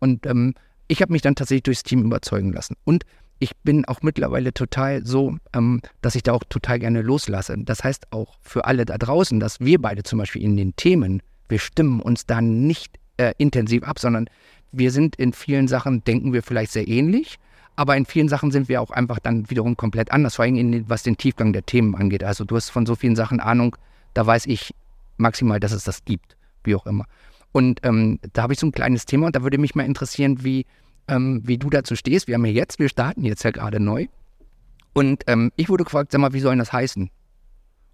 Und 0.00 0.26
ähm, 0.26 0.54
ich 0.90 1.00
habe 1.00 1.12
mich 1.12 1.22
dann 1.22 1.36
tatsächlich 1.36 1.62
durchs 1.62 1.84
Team 1.84 2.04
überzeugen 2.04 2.52
lassen. 2.52 2.74
Und 2.84 3.04
ich 3.38 3.56
bin 3.58 3.84
auch 3.84 4.02
mittlerweile 4.02 4.52
total 4.52 5.06
so, 5.06 5.36
ähm, 5.54 5.80
dass 6.02 6.16
ich 6.16 6.24
da 6.24 6.32
auch 6.32 6.42
total 6.48 6.80
gerne 6.80 7.00
loslasse. 7.00 7.54
Das 7.58 7.84
heißt 7.84 8.12
auch 8.12 8.36
für 8.42 8.64
alle 8.64 8.84
da 8.84 8.98
draußen, 8.98 9.38
dass 9.38 9.60
wir 9.60 9.80
beide 9.80 10.02
zum 10.02 10.18
Beispiel 10.18 10.42
in 10.42 10.56
den 10.56 10.74
Themen, 10.74 11.22
wir 11.48 11.60
stimmen 11.60 12.00
uns 12.00 12.26
da 12.26 12.40
nicht 12.40 12.98
äh, 13.18 13.32
intensiv 13.38 13.84
ab, 13.84 14.00
sondern 14.00 14.28
wir 14.72 14.90
sind 14.90 15.14
in 15.14 15.32
vielen 15.32 15.68
Sachen, 15.68 16.02
denken 16.02 16.32
wir 16.32 16.42
vielleicht 16.42 16.72
sehr 16.72 16.88
ähnlich, 16.88 17.38
aber 17.76 17.96
in 17.96 18.04
vielen 18.04 18.28
Sachen 18.28 18.50
sind 18.50 18.68
wir 18.68 18.82
auch 18.82 18.90
einfach 18.90 19.20
dann 19.20 19.48
wiederum 19.48 19.76
komplett 19.76 20.10
anders, 20.10 20.34
vor 20.34 20.44
allem 20.44 20.56
in, 20.56 20.88
was 20.88 21.04
den 21.04 21.16
Tiefgang 21.16 21.52
der 21.52 21.64
Themen 21.64 21.94
angeht. 21.94 22.24
Also 22.24 22.44
du 22.44 22.56
hast 22.56 22.68
von 22.68 22.84
so 22.84 22.96
vielen 22.96 23.16
Sachen 23.16 23.38
Ahnung, 23.38 23.76
da 24.12 24.26
weiß 24.26 24.46
ich 24.46 24.74
maximal, 25.18 25.60
dass 25.60 25.70
es 25.70 25.84
das 25.84 26.04
gibt, 26.04 26.36
wie 26.64 26.74
auch 26.74 26.86
immer. 26.86 27.06
Und 27.52 27.80
ähm, 27.82 28.20
da 28.32 28.42
habe 28.42 28.52
ich 28.52 28.60
so 28.60 28.66
ein 28.66 28.72
kleines 28.72 29.06
Thema 29.06 29.26
und 29.26 29.36
da 29.36 29.42
würde 29.42 29.58
mich 29.58 29.74
mal 29.74 29.84
interessieren, 29.84 30.44
wie 30.44 30.66
ähm, 31.10 31.42
wie 31.44 31.58
du 31.58 31.68
dazu 31.68 31.96
stehst. 31.96 32.28
Wir 32.28 32.36
haben 32.36 32.44
ja 32.44 32.52
jetzt, 32.52 32.78
wir 32.78 32.88
starten 32.88 33.24
jetzt 33.24 33.42
ja 33.42 33.50
gerade 33.50 33.80
neu. 33.80 34.06
Und 34.92 35.24
ähm, 35.26 35.52
ich 35.56 35.68
wurde 35.68 35.84
gefragt, 35.84 36.12
sag 36.12 36.20
mal, 36.20 36.32
wie 36.32 36.40
soll 36.40 36.56
das 36.56 36.72
heißen? 36.72 37.10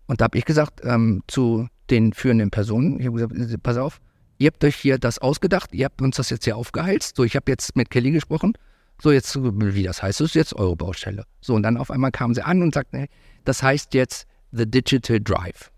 Und 0.07 0.21
da 0.21 0.25
habe 0.25 0.38
ich 0.38 0.45
gesagt 0.45 0.81
ähm, 0.85 1.23
zu 1.27 1.69
den 1.90 2.12
führenden 2.12 2.51
Personen, 2.51 3.01
ich 3.01 3.07
habe 3.07 3.16
gesagt, 3.16 3.35
äh, 3.35 3.59
pass 3.59 3.77
auf, 3.77 4.01
ihr 4.38 4.49
habt 4.49 4.62
euch 4.64 4.77
hier 4.77 4.99
das 4.99 5.19
ausgedacht, 5.19 5.73
ihr 5.73 5.85
habt 5.87 6.01
uns 6.01 6.16
das 6.16 6.31
jetzt 6.31 6.45
hier 6.45 6.57
aufgeheizt. 6.57 7.16
So, 7.16 7.25
ich 7.25 7.37
habe 7.37 7.51
jetzt 7.51 7.77
mit 7.77 7.90
Kelly 7.90 8.11
gesprochen. 8.12 8.53
So, 9.01 9.11
jetzt, 9.11 9.37
wie 9.37 9.83
das 9.83 10.03
heißt, 10.03 10.21
das 10.21 10.29
ist 10.29 10.35
jetzt 10.35 10.55
eure 10.55 10.77
Baustelle. 10.77 11.25
So, 11.40 11.55
und 11.55 11.62
dann 11.62 11.77
auf 11.77 11.90
einmal 11.90 12.12
kamen 12.12 12.35
sie 12.35 12.42
an 12.42 12.62
und 12.62 12.73
sagten, 12.73 12.99
hey, 12.99 13.09
das 13.45 13.62
heißt 13.62 13.92
jetzt 13.95 14.27
The 14.53 14.71
Digital 14.71 15.21
Drive. 15.21 15.71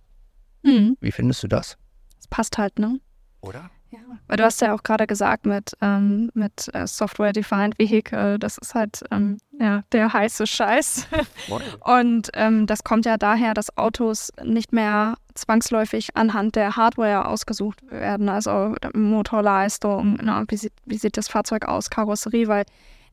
Mhm. 0.63 0.97
Wie 1.01 1.11
findest 1.11 1.43
du 1.43 1.49
das? 1.49 1.77
Das 2.17 2.29
passt 2.29 2.59
halt, 2.59 2.79
ne? 2.79 3.01
Oder? 3.41 3.71
Ja, 3.91 4.01
weil 4.27 4.37
du 4.37 4.45
hast 4.45 4.61
ja 4.61 4.75
auch 4.75 4.83
gerade 4.83 5.07
gesagt 5.07 5.47
mit, 5.47 5.73
ähm, 5.81 6.31
mit 6.35 6.69
äh, 6.75 6.87
Software-Defined 6.87 7.79
Vehicle, 7.79 8.39
das 8.39 8.59
ist 8.59 8.75
halt 8.75 9.03
ähm, 9.11 9.39
ja, 9.59 9.83
der 9.93 10.13
heiße 10.13 10.47
Scheiß. 10.47 11.09
Und 11.81 12.29
ähm, 12.35 12.67
das 12.67 12.85
kommt 12.85 13.07
ja 13.07 13.17
daher, 13.17 13.55
dass 13.55 13.77
Autos 13.79 14.31
nicht 14.45 14.73
mehr 14.73 15.17
zwangsläufig 15.35 16.11
anhand 16.17 16.57
der 16.57 16.77
Hardware 16.77 17.27
ausgesucht 17.27 17.81
werden, 17.91 18.29
also 18.29 18.75
Motorleistung, 18.93 20.17
ne, 20.17 20.45
wie, 20.49 20.57
sieht, 20.57 20.73
wie 20.85 20.99
sieht 20.99 21.17
das 21.17 21.29
Fahrzeug 21.29 21.67
aus, 21.67 21.89
Karosserie, 21.89 22.49
weil 22.49 22.65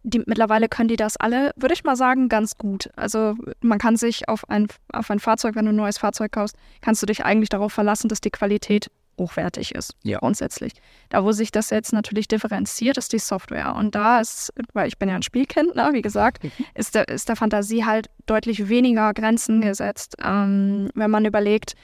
die, 0.04 0.22
mittlerweile 0.26 0.68
können 0.68 0.90
die 0.90 0.98
das 0.98 1.16
alle, 1.18 1.52
würde 1.56 1.74
ich 1.74 1.84
mal 1.84 1.96
sagen, 1.96 2.28
ganz 2.28 2.58
gut. 2.58 2.90
Also 2.96 3.36
man 3.62 3.80
kann 3.80 3.96
sich 3.96 4.28
auf 4.28 4.50
ein, 4.50 4.68
auf 4.92 5.10
ein 5.10 5.20
Fahrzeug, 5.20 5.56
wenn 5.56 5.66
du 5.66 5.72
ein 5.72 5.78
neues 5.78 5.98
Fahrzeug 5.98 6.34
kaufst, 6.34 6.58
kannst 6.82 7.02
du 7.02 7.06
dich 7.06 7.24
eigentlich 7.24 7.50
darauf 7.50 7.72
verlassen, 7.72 8.10
dass 8.10 8.22
die 8.22 8.30
Qualität 8.30 8.92
hochwertig 9.18 9.74
ist, 9.76 9.96
ja. 10.04 10.20
grundsätzlich. 10.20 10.74
Da, 11.10 11.24
wo 11.24 11.32
sich 11.32 11.52
das 11.52 11.70
jetzt 11.70 11.94
natürlich 11.94 12.28
differenziert, 12.28 12.98
ist 12.98 13.14
die 13.14 13.20
Software. 13.20 13.76
Und 13.76 13.96
da 13.96 14.20
ist, 14.20 14.54
weil 14.74 14.88
ich 14.88 14.98
bin 14.98 15.10
ja 15.10 15.16
ein 15.16 15.24
Spielkind, 15.24 15.76
ne, 15.76 15.90
wie 15.94 16.02
gesagt, 16.02 16.44
mhm. 16.44 16.52
ist, 16.74 16.96
der, 16.96 17.08
ist 17.08 17.30
der 17.30 17.36
Fantasie 17.36 17.86
halt 17.86 18.10
deutlich 18.26 18.70
weniger 18.70 19.14
Grenzen 19.14 19.62
gesetzt. 19.62 20.16
Ähm, 20.24 20.90
wenn 20.96 21.12
man 21.12 21.26
überlegt, 21.26 21.76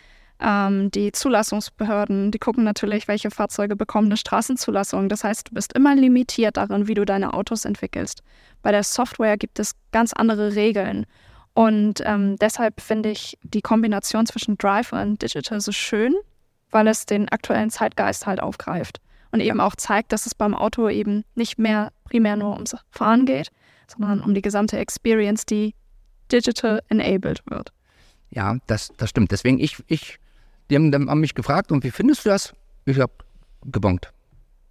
ähm, 0.42 0.90
die 0.92 1.12
Zulassungsbehörden, 1.12 2.32
die 2.32 2.40
gucken 2.40 2.64
natürlich, 2.64 3.08
welche 3.08 3.32
Fahrzeuge 3.32 3.76
bekommen 3.76 4.08
eine 4.08 4.18
Straßenzulassung. 4.18 5.08
Das 5.08 5.24
heißt, 5.24 5.50
du 5.50 5.54
bist 5.54 5.74
immer 5.74 5.96
limitiert 5.96 6.58
darin, 6.58 6.88
wie 6.88 6.96
du 6.96 7.06
deine 7.06 7.34
Autos 7.34 7.66
entwickelst. 7.66 8.24
Bei 8.62 8.72
der 8.72 8.84
Software 8.84 9.38
gibt 9.38 9.60
es 9.60 9.74
ganz 9.92 10.14
andere 10.14 10.56
Regeln. 10.56 11.06
Und 11.54 12.02
ähm, 12.06 12.38
deshalb 12.38 12.82
finde 12.82 13.12
ich 13.12 13.38
die 13.44 13.62
Kombination 13.62 14.26
zwischen 14.26 14.58
Drive 14.58 14.94
und 14.94 15.22
Digital 15.22 15.60
so 15.60 15.72
schön, 15.72 16.16
weil 16.72 16.88
es 16.88 17.06
den 17.06 17.30
aktuellen 17.30 17.70
Zeitgeist 17.70 18.26
halt 18.26 18.42
aufgreift 18.42 19.00
und 19.32 19.40
eben 19.40 19.60
auch 19.60 19.76
zeigt, 19.76 20.12
dass 20.12 20.26
es 20.26 20.36
beim 20.36 20.54
Auto 20.54 20.90
eben 20.90 21.24
nicht 21.36 21.58
mehr 21.58 21.92
primär 22.04 22.36
nur 22.36 22.54
ums 22.54 22.76
Fahren 22.92 23.26
geht, 23.26 23.50
sondern 23.88 24.22
um 24.22 24.34
die 24.34 24.42
gesamte 24.42 24.78
Experience, 24.78 25.46
die 25.46 25.74
digital 26.32 26.82
enabled 26.90 27.42
wird. 27.50 27.72
Ja, 28.30 28.58
das, 28.68 28.92
das 28.98 29.10
stimmt. 29.10 29.32
Deswegen, 29.32 29.60
ich, 29.60 29.78
ich, 29.88 30.18
die 30.70 30.76
haben, 30.76 31.10
haben 31.10 31.20
mich 31.20 31.36
gefragt, 31.36 31.72
und 31.72 31.84
wie 31.84 31.92
findest 31.92 32.26
du 32.26 32.30
das? 32.30 32.54
Ich 32.86 33.00
habe 33.00 33.14
gebongt. 33.66 34.12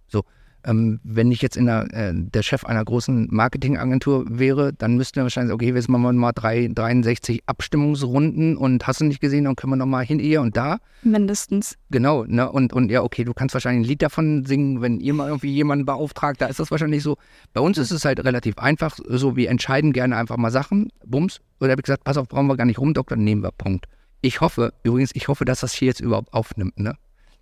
So, 0.07 0.23
ähm, 0.65 0.99
wenn 1.03 1.31
ich 1.31 1.41
jetzt 1.41 1.57
in 1.57 1.65
der, 1.65 1.87
äh, 1.93 2.13
der 2.13 2.43
Chef 2.43 2.65
einer 2.65 2.83
großen 2.83 3.27
Marketingagentur 3.31 4.25
wäre, 4.27 4.73
dann 4.73 4.95
müssten 4.95 5.17
wir 5.17 5.23
wahrscheinlich, 5.23 5.53
okay, 5.53 5.73
jetzt 5.73 5.89
machen 5.89 6.03
wir 6.03 6.13
mal 6.13 6.31
drei, 6.31 6.69
63 6.73 7.43
Abstimmungsrunden 7.45 8.57
und 8.57 8.85
hast 8.87 9.01
du 9.01 9.05
nicht 9.05 9.21
gesehen, 9.21 9.45
dann 9.45 9.55
können 9.55 9.73
wir 9.73 9.77
nochmal 9.77 10.05
hin 10.05 10.19
hier 10.19 10.41
und 10.41 10.57
da. 10.57 10.77
Mindestens. 11.03 11.77
Genau, 11.89 12.25
ne? 12.25 12.51
Und, 12.51 12.73
und 12.73 12.91
ja, 12.91 13.01
okay, 13.01 13.23
du 13.23 13.33
kannst 13.33 13.53
wahrscheinlich 13.53 13.85
ein 13.85 13.89
Lied 13.89 14.01
davon 14.01 14.45
singen, 14.45 14.81
wenn 14.81 14.99
ihr 14.99 15.13
mal 15.13 15.27
irgendwie 15.27 15.51
jemanden 15.51 15.85
beauftragt, 15.85 16.41
da 16.41 16.47
ist 16.47 16.59
das 16.59 16.71
wahrscheinlich 16.71 17.03
so. 17.03 17.17
Bei 17.53 17.61
uns 17.61 17.77
ist 17.77 17.91
es 17.91 18.05
halt 18.05 18.23
relativ 18.23 18.57
einfach, 18.57 18.97
so 19.07 19.35
wir 19.35 19.49
entscheiden 19.49 19.93
gerne 19.93 20.15
einfach 20.17 20.37
mal 20.37 20.51
Sachen, 20.51 20.89
bums. 21.05 21.39
Oder 21.59 21.71
habe 21.71 21.81
ich 21.81 21.85
gesagt, 21.85 22.03
pass 22.03 22.17
auf, 22.17 22.27
brauchen 22.27 22.47
wir 22.47 22.57
gar 22.57 22.65
nicht 22.65 22.79
rumdoktern, 22.79 23.23
nehmen 23.23 23.43
wir, 23.43 23.51
Punkt. 23.51 23.87
Ich 24.21 24.41
hoffe, 24.41 24.73
übrigens, 24.83 25.11
ich 25.15 25.27
hoffe, 25.27 25.45
dass 25.45 25.61
das 25.61 25.73
hier 25.73 25.87
jetzt 25.87 25.99
überhaupt 25.99 26.33
aufnimmt, 26.33 26.79
ne? 26.79 26.95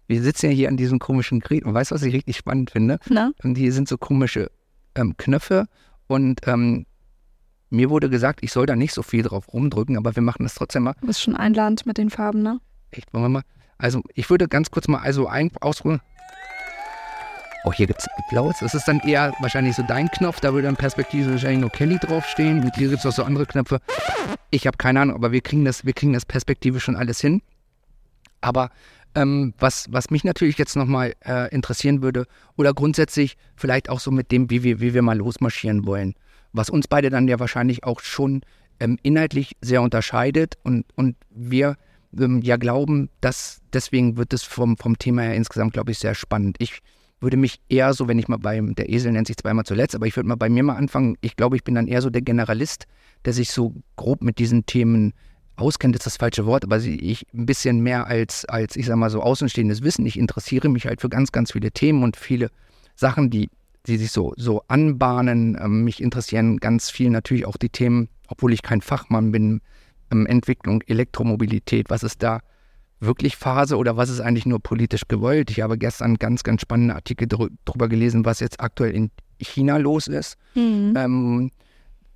Wir 0.09 0.23
sitzen 0.23 0.47
ja 0.47 0.51
hier 0.51 0.69
an 0.69 0.75
diesem 0.75 0.97
komischen 0.97 1.39
Gerät 1.39 1.65
und 1.65 1.73
weißt 1.75 1.91
du, 1.91 1.95
was 1.95 2.01
ich 2.01 2.13
richtig 2.13 2.35
spannend 2.35 2.71
finde? 2.71 2.97
Na? 3.09 3.31
Und 3.43 3.55
hier 3.55 3.71
sind 3.71 3.87
so 3.87 3.97
komische 3.97 4.49
ähm, 4.95 5.15
Knöpfe 5.17 5.67
und 6.07 6.41
ähm, 6.47 6.87
mir 7.69 7.91
wurde 7.91 8.09
gesagt, 8.09 8.39
ich 8.41 8.51
soll 8.51 8.65
da 8.65 8.75
nicht 8.75 8.91
so 8.91 9.03
viel 9.03 9.21
drauf 9.21 9.53
rumdrücken, 9.53 9.97
aber 9.97 10.15
wir 10.15 10.23
machen 10.23 10.43
das 10.43 10.55
trotzdem 10.55 10.83
mal. 10.83 10.95
Du 10.99 11.05
bist 11.05 11.21
schon 11.21 11.35
ein 11.35 11.53
Land 11.53 11.85
mit 11.85 11.99
den 11.99 12.09
Farben, 12.09 12.41
ne? 12.41 12.59
Echt, 12.89 13.13
wollen 13.13 13.25
wir 13.25 13.29
mal? 13.29 13.43
Also, 13.77 14.01
ich 14.15 14.27
würde 14.31 14.47
ganz 14.47 14.71
kurz 14.71 14.87
mal 14.87 14.97
also 14.97 15.27
ein 15.27 15.51
ausruhen. 15.61 16.01
Oh, 17.63 17.71
hier 17.71 17.85
gibt 17.85 17.99
es 17.99 18.07
blaues. 18.31 18.57
Das 18.61 18.73
ist 18.73 18.87
dann 18.87 19.01
eher 19.01 19.33
wahrscheinlich 19.41 19.75
so 19.75 19.83
dein 19.83 20.09
Knopf. 20.09 20.39
Da 20.39 20.53
würde 20.53 20.65
dann 20.65 20.75
perspektivisch 20.75 21.29
wahrscheinlich 21.29 21.59
nur 21.59 21.69
Kelly 21.69 21.99
draufstehen. 21.99 22.63
Und 22.63 22.75
hier 22.75 22.89
gibt 22.89 23.01
es 23.01 23.05
auch 23.05 23.11
so 23.11 23.23
andere 23.23 23.45
Knöpfe. 23.45 23.79
Ich 24.49 24.65
habe 24.65 24.77
keine 24.77 25.01
Ahnung, 25.01 25.15
aber 25.15 25.31
wir 25.31 25.41
kriegen 25.41 25.65
das, 25.65 25.85
wir 25.85 25.93
kriegen 25.93 26.13
das 26.13 26.25
perspektivisch 26.25 26.83
schon 26.83 26.95
alles 26.95 27.21
hin. 27.21 27.43
Aber 28.41 28.71
ähm, 29.15 29.53
was, 29.57 29.87
was 29.89 30.09
mich 30.09 30.23
natürlich 30.23 30.57
jetzt 30.57 30.75
nochmal 30.75 31.13
äh, 31.25 31.53
interessieren 31.53 32.01
würde, 32.01 32.25
oder 32.57 32.73
grundsätzlich 32.73 33.37
vielleicht 33.55 33.89
auch 33.89 33.99
so 33.99 34.11
mit 34.11 34.31
dem, 34.31 34.49
wie 34.49 34.63
wir, 34.63 34.79
wie 34.79 34.93
wir 34.93 35.01
mal 35.01 35.17
losmarschieren 35.17 35.85
wollen, 35.85 36.15
was 36.53 36.69
uns 36.69 36.87
beide 36.87 37.09
dann 37.09 37.27
ja 37.27 37.39
wahrscheinlich 37.39 37.83
auch 37.83 37.99
schon 37.99 38.41
ähm, 38.79 38.97
inhaltlich 39.03 39.55
sehr 39.61 39.81
unterscheidet 39.81 40.55
und, 40.63 40.85
und 40.95 41.15
wir 41.29 41.75
ähm, 42.17 42.41
ja 42.41 42.57
glauben, 42.57 43.09
dass 43.21 43.61
deswegen 43.73 44.17
wird 44.17 44.33
es 44.33 44.43
vom, 44.43 44.77
vom 44.77 44.97
Thema 44.97 45.23
her 45.23 45.35
insgesamt, 45.35 45.73
glaube 45.73 45.91
ich, 45.91 45.99
sehr 45.99 46.15
spannend. 46.15 46.57
Ich 46.59 46.79
würde 47.21 47.37
mich 47.37 47.59
eher 47.67 47.93
so, 47.93 48.07
wenn 48.07 48.19
ich 48.19 48.27
mal 48.27 48.37
beim, 48.37 48.75
der 48.75 48.89
Esel 48.89 49.11
nennt 49.11 49.27
sich 49.27 49.37
zweimal 49.37 49.65
zuletzt, 49.65 49.95
aber 49.95 50.07
ich 50.07 50.15
würde 50.15 50.29
mal 50.29 50.35
bei 50.35 50.49
mir 50.49 50.63
mal 50.63 50.75
anfangen. 50.75 51.17
Ich 51.21 51.35
glaube, 51.35 51.55
ich 51.55 51.63
bin 51.63 51.75
dann 51.75 51.87
eher 51.87 52.01
so 52.01 52.09
der 52.09 52.21
Generalist, 52.21 52.85
der 53.25 53.33
sich 53.33 53.51
so 53.51 53.75
grob 53.97 54.21
mit 54.21 54.39
diesen 54.39 54.65
Themen 54.65 55.13
auskennt, 55.59 55.95
ist 55.95 56.05
das 56.05 56.17
falsche 56.17 56.45
Wort, 56.45 56.63
aber 56.63 56.77
ich 56.77 57.25
ein 57.33 57.45
bisschen 57.45 57.81
mehr 57.81 58.07
als, 58.07 58.45
als, 58.45 58.75
ich 58.75 58.85
sag 58.85 58.95
mal 58.97 59.09
so, 59.09 59.21
außenstehendes 59.21 59.83
Wissen. 59.83 60.05
Ich 60.05 60.17
interessiere 60.17 60.69
mich 60.69 60.85
halt 60.85 61.01
für 61.01 61.09
ganz, 61.09 61.31
ganz 61.31 61.51
viele 61.51 61.71
Themen 61.71 62.03
und 62.03 62.17
viele 62.17 62.49
Sachen, 62.95 63.29
die, 63.29 63.49
die 63.87 63.97
sich 63.97 64.11
so, 64.11 64.33
so 64.37 64.63
anbahnen. 64.67 65.57
Ähm, 65.61 65.83
mich 65.83 66.01
interessieren 66.01 66.57
ganz 66.57 66.89
viel 66.89 67.09
natürlich 67.09 67.45
auch 67.45 67.57
die 67.57 67.69
Themen, 67.69 68.09
obwohl 68.27 68.53
ich 68.53 68.61
kein 68.61 68.81
Fachmann 68.81 69.31
bin, 69.31 69.61
ähm, 70.11 70.25
Entwicklung, 70.25 70.81
Elektromobilität, 70.87 71.89
was 71.89 72.03
ist 72.03 72.23
da 72.23 72.39
wirklich 72.99 73.37
Phase 73.37 73.77
oder 73.77 73.97
was 73.97 74.09
ist 74.09 74.19
eigentlich 74.19 74.45
nur 74.45 74.59
politisch 74.59 75.07
gewollt? 75.07 75.51
Ich 75.51 75.61
habe 75.61 75.77
gestern 75.77 76.15
ganz, 76.15 76.43
ganz 76.43 76.61
spannende 76.61 76.95
Artikel 76.95 77.27
darüber 77.27 77.87
gelesen, 77.87 78.25
was 78.25 78.39
jetzt 78.39 78.59
aktuell 78.59 78.93
in 78.93 79.11
China 79.39 79.77
los 79.77 80.07
ist. 80.07 80.37
Mhm. 80.55 80.93
Ähm, 80.97 81.51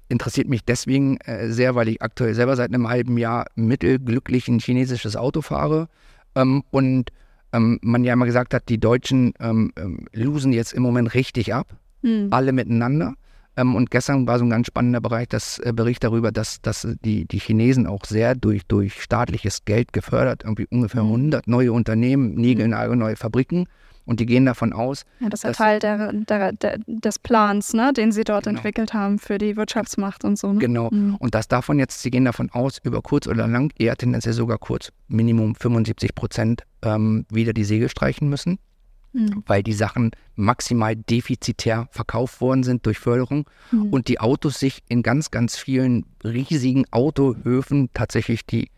interessiert 0.09 0.47
mich 0.47 0.63
deswegen 0.63 1.17
äh, 1.17 1.49
sehr, 1.49 1.75
weil 1.75 1.87
ich 1.87 2.01
aktuell 2.01 2.33
selber 2.33 2.55
seit 2.55 2.69
einem 2.69 2.89
halben 2.89 3.17
Jahr 3.17 3.47
mittelglücklich 3.55 4.47
ein 4.47 4.59
chinesisches 4.59 5.15
Auto 5.15 5.41
fahre 5.41 5.87
ähm, 6.35 6.63
und 6.71 7.11
ähm, 7.53 7.79
man 7.81 8.03
ja 8.03 8.13
immer 8.13 8.25
gesagt 8.25 8.53
hat, 8.53 8.69
die 8.69 8.79
Deutschen 8.79 9.33
ähm, 9.39 9.71
ähm 9.77 10.07
losen 10.13 10.53
jetzt 10.53 10.73
im 10.73 10.83
Moment 10.83 11.13
richtig 11.13 11.53
ab, 11.53 11.75
mhm. 12.01 12.27
alle 12.31 12.51
miteinander. 12.51 13.13
Ähm, 13.55 13.75
und 13.75 13.91
gestern 13.91 14.25
war 14.25 14.39
so 14.39 14.45
ein 14.45 14.49
ganz 14.49 14.67
spannender 14.67 15.01
Bereich, 15.01 15.27
das 15.27 15.59
äh, 15.59 15.71
Bericht 15.75 16.03
darüber, 16.03 16.31
dass, 16.31 16.61
dass 16.61 16.87
die, 17.05 17.25
die 17.25 17.39
Chinesen 17.39 17.85
auch 17.85 18.05
sehr 18.05 18.33
durch, 18.35 18.65
durch 18.67 19.01
staatliches 19.01 19.65
Geld 19.65 19.93
gefördert, 19.93 20.43
irgendwie 20.43 20.67
ungefähr 20.69 21.03
100 21.03 21.45
mhm. 21.45 21.51
neue 21.51 21.71
Unternehmen, 21.71 22.33
Nägelnagel, 22.33 22.95
neue 22.95 23.15
Fabriken. 23.15 23.67
Und 24.05 24.19
die 24.19 24.25
gehen 24.25 24.45
davon 24.45 24.73
aus. 24.73 25.05
Ja, 25.19 25.29
das 25.29 25.39
ist 25.39 25.43
ja 25.43 25.51
Teil 25.53 25.79
der, 25.79 26.11
der, 26.11 26.51
der, 26.51 26.79
des 26.87 27.19
Plans, 27.19 27.73
ne, 27.73 27.93
den 27.93 28.11
sie 28.11 28.23
dort 28.23 28.43
genau. 28.43 28.57
entwickelt 28.57 28.93
haben 28.93 29.17
für 29.17 29.37
die 29.37 29.55
Wirtschaftsmacht 29.55 30.25
und 30.25 30.37
so. 30.37 30.51
Ne? 30.51 30.59
Genau. 30.59 30.89
Mhm. 30.91 31.15
Und 31.15 31.35
dass 31.35 31.47
davon 31.47 31.79
jetzt, 31.79 32.01
sie 32.01 32.11
gehen 32.11 32.25
davon 32.25 32.49
aus, 32.51 32.79
über 32.83 33.01
kurz 33.01 33.27
oder 33.27 33.47
lang, 33.47 33.71
eher 33.77 33.95
tendenziell 33.95 34.33
sogar 34.33 34.57
kurz, 34.57 34.91
Minimum 35.07 35.55
75 35.55 36.15
Prozent 36.15 36.63
ähm, 36.81 37.25
wieder 37.29 37.53
die 37.53 37.63
Segel 37.63 37.87
streichen 37.87 38.29
müssen 38.29 38.59
mhm. 39.13 39.43
weil 39.45 39.63
die 39.63 39.73
Sachen 39.73 40.11
maximal 40.35 40.95
defizitär 40.95 41.87
verkauft 41.91 42.41
worden 42.41 42.63
sind 42.63 42.85
durch 42.85 42.99
Förderung 42.99 43.49
mhm. 43.71 43.89
und 43.89 44.07
die 44.07 44.19
Autos 44.19 44.59
sich 44.59 44.83
in 44.89 45.03
ganz, 45.03 45.31
ganz 45.31 45.57
vielen 45.57 46.05
riesigen 46.23 46.85
Autohöfen 46.91 47.89
tatsächlich 47.93 48.45
die, 48.45 48.69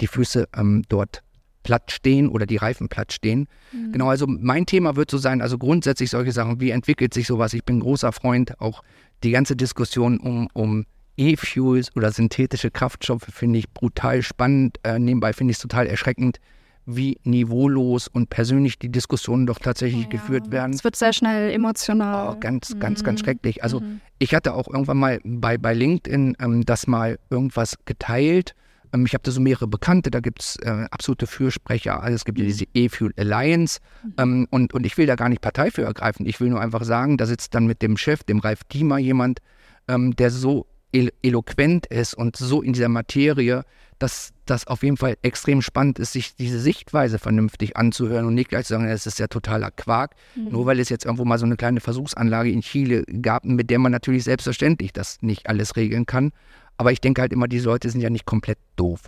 die 0.00 0.06
Füße 0.06 0.48
ähm, 0.56 0.82
dort 0.88 1.22
platt 1.64 1.90
stehen 1.90 2.28
oder 2.28 2.46
die 2.46 2.56
Reifen 2.56 2.88
platt 2.88 3.12
stehen. 3.12 3.48
Mhm. 3.72 3.90
Genau, 3.90 4.08
also 4.08 4.26
mein 4.28 4.66
Thema 4.66 4.94
wird 4.94 5.10
so 5.10 5.18
sein, 5.18 5.42
also 5.42 5.58
grundsätzlich 5.58 6.10
solche 6.10 6.30
Sachen, 6.30 6.60
wie 6.60 6.70
entwickelt 6.70 7.12
sich 7.12 7.26
sowas? 7.26 7.52
Ich 7.54 7.64
bin 7.64 7.80
großer 7.80 8.12
Freund, 8.12 8.60
auch 8.60 8.84
die 9.24 9.32
ganze 9.32 9.56
Diskussion 9.56 10.18
um, 10.20 10.48
um 10.52 10.86
E-Fuels 11.16 11.94
oder 11.96 12.12
synthetische 12.12 12.70
Kraftstoffe 12.70 13.26
finde 13.28 13.58
ich 13.58 13.70
brutal 13.70 14.22
spannend. 14.22 14.78
Äh, 14.84 14.98
nebenbei 14.98 15.32
finde 15.32 15.52
ich 15.52 15.56
es 15.56 15.62
total 15.62 15.86
erschreckend, 15.86 16.38
wie 16.86 17.18
niveaulos 17.24 18.08
und 18.08 18.30
persönlich 18.30 18.78
die 18.78 18.90
Diskussionen 18.90 19.46
doch 19.46 19.58
tatsächlich 19.58 20.02
ja. 20.02 20.08
geführt 20.08 20.50
werden. 20.50 20.72
Es 20.72 20.84
wird 20.84 20.96
sehr 20.96 21.12
schnell 21.12 21.50
emotional. 21.50 22.34
Oh, 22.34 22.40
ganz, 22.40 22.74
mhm. 22.74 22.80
ganz, 22.80 23.04
ganz 23.04 23.20
mhm. 23.20 23.24
schrecklich. 23.24 23.62
Also 23.62 23.80
mhm. 23.80 24.00
ich 24.18 24.34
hatte 24.34 24.54
auch 24.54 24.68
irgendwann 24.68 24.98
mal 24.98 25.20
bei, 25.24 25.56
bei 25.56 25.72
LinkedIn 25.72 26.36
ähm, 26.40 26.64
das 26.64 26.86
mal 26.86 27.18
irgendwas 27.30 27.76
geteilt. 27.84 28.54
Ähm, 28.94 29.04
ich 29.06 29.12
habe 29.12 29.22
da 29.22 29.30
so 29.30 29.40
mehrere 29.40 29.66
Bekannte, 29.66 30.10
da 30.10 30.20
gibt 30.20 30.40
es 30.40 30.56
äh, 30.62 30.86
absolute 30.90 31.26
Fürsprecher. 31.26 32.02
Also 32.02 32.14
es 32.14 32.24
gibt 32.24 32.38
ja 32.38 32.44
mhm. 32.44 32.48
diese 32.48 32.64
E-Fuel 32.72 33.12
Alliance 33.16 33.80
mhm. 34.02 34.12
ähm, 34.18 34.46
und, 34.50 34.72
und 34.72 34.86
ich 34.86 34.96
will 34.96 35.06
da 35.06 35.16
gar 35.16 35.28
nicht 35.28 35.42
Partei 35.42 35.70
für 35.70 35.82
ergreifen. 35.82 36.24
Ich 36.26 36.40
will 36.40 36.48
nur 36.48 36.60
einfach 36.60 36.84
sagen, 36.84 37.18
da 37.18 37.26
sitzt 37.26 37.54
dann 37.54 37.66
mit 37.66 37.82
dem 37.82 37.96
Chef, 37.96 38.22
dem 38.22 38.38
Ralf 38.38 38.64
Diemer, 38.64 38.98
jemand, 38.98 39.40
ähm, 39.88 40.14
der 40.16 40.30
so 40.30 40.66
eloquent 41.22 41.86
ist 41.86 42.14
und 42.14 42.36
so 42.36 42.62
in 42.62 42.72
dieser 42.72 42.88
Materie, 42.88 43.64
dass 43.98 44.32
das 44.46 44.66
auf 44.68 44.84
jeden 44.84 44.96
Fall 44.96 45.16
extrem 45.22 45.60
spannend 45.60 45.98
ist, 45.98 46.12
sich 46.12 46.36
diese 46.36 46.60
Sichtweise 46.60 47.18
vernünftig 47.18 47.76
anzuhören 47.76 48.26
und 48.26 48.34
nicht 48.34 48.50
gleich 48.50 48.66
zu 48.66 48.74
sagen, 48.74 48.86
das 48.86 49.06
ist 49.06 49.18
ja 49.18 49.26
totaler 49.26 49.72
Quark, 49.72 50.14
mhm. 50.36 50.50
nur 50.50 50.66
weil 50.66 50.78
es 50.78 50.90
jetzt 50.90 51.04
irgendwo 51.04 51.24
mal 51.24 51.38
so 51.38 51.46
eine 51.46 51.56
kleine 51.56 51.80
Versuchsanlage 51.80 52.50
in 52.50 52.60
Chile 52.60 53.04
gab, 53.22 53.44
mit 53.44 53.70
der 53.70 53.80
man 53.80 53.90
natürlich 53.90 54.22
selbstverständlich 54.22 54.92
das 54.92 55.20
nicht 55.20 55.48
alles 55.48 55.74
regeln 55.74 56.06
kann. 56.06 56.32
Aber 56.76 56.92
ich 56.92 57.00
denke 57.00 57.20
halt 57.20 57.32
immer, 57.32 57.48
diese 57.48 57.66
Leute 57.66 57.90
sind 57.90 58.00
ja 58.00 58.10
nicht 58.10 58.26
komplett 58.26 58.58
doof. 58.76 59.02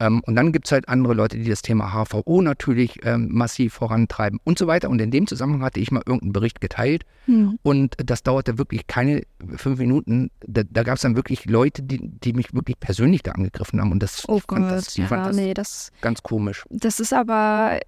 Ähm, 0.00 0.22
und 0.26 0.34
dann 0.34 0.50
gibt 0.50 0.66
es 0.66 0.72
halt 0.72 0.88
andere 0.88 1.12
Leute, 1.12 1.36
die 1.36 1.48
das 1.48 1.60
Thema 1.60 1.92
HVO 1.92 2.40
natürlich 2.40 3.04
ähm, 3.04 3.28
massiv 3.30 3.74
vorantreiben 3.74 4.40
und 4.44 4.58
so 4.58 4.66
weiter. 4.66 4.88
Und 4.88 5.00
in 5.00 5.10
dem 5.10 5.26
Zusammenhang 5.26 5.62
hatte 5.62 5.78
ich 5.78 5.90
mal 5.90 6.02
irgendeinen 6.06 6.32
Bericht 6.32 6.60
geteilt 6.60 7.04
mhm. 7.26 7.58
und 7.62 7.96
das 8.04 8.22
dauerte 8.22 8.56
wirklich 8.56 8.86
keine 8.86 9.22
fünf 9.56 9.78
Minuten. 9.78 10.30
Da, 10.46 10.62
da 10.68 10.82
gab 10.82 10.96
es 10.96 11.02
dann 11.02 11.16
wirklich 11.16 11.44
Leute, 11.44 11.82
die, 11.82 12.00
die 12.00 12.32
mich 12.32 12.54
wirklich 12.54 12.80
persönlich 12.80 13.22
da 13.22 13.32
angegriffen 13.32 13.78
haben. 13.78 13.92
Und 13.92 14.02
das, 14.02 14.26
oh 14.26 14.38
fand 14.38 14.62
Gott, 14.62 14.70
das, 14.70 14.96
ja, 14.96 15.06
fand 15.06 15.26
das, 15.26 15.36
nee, 15.36 15.52
das 15.52 15.92
ganz 16.00 16.22
komisch. 16.22 16.64
Das 16.70 16.98
ist 16.98 17.12
aber, 17.12 17.78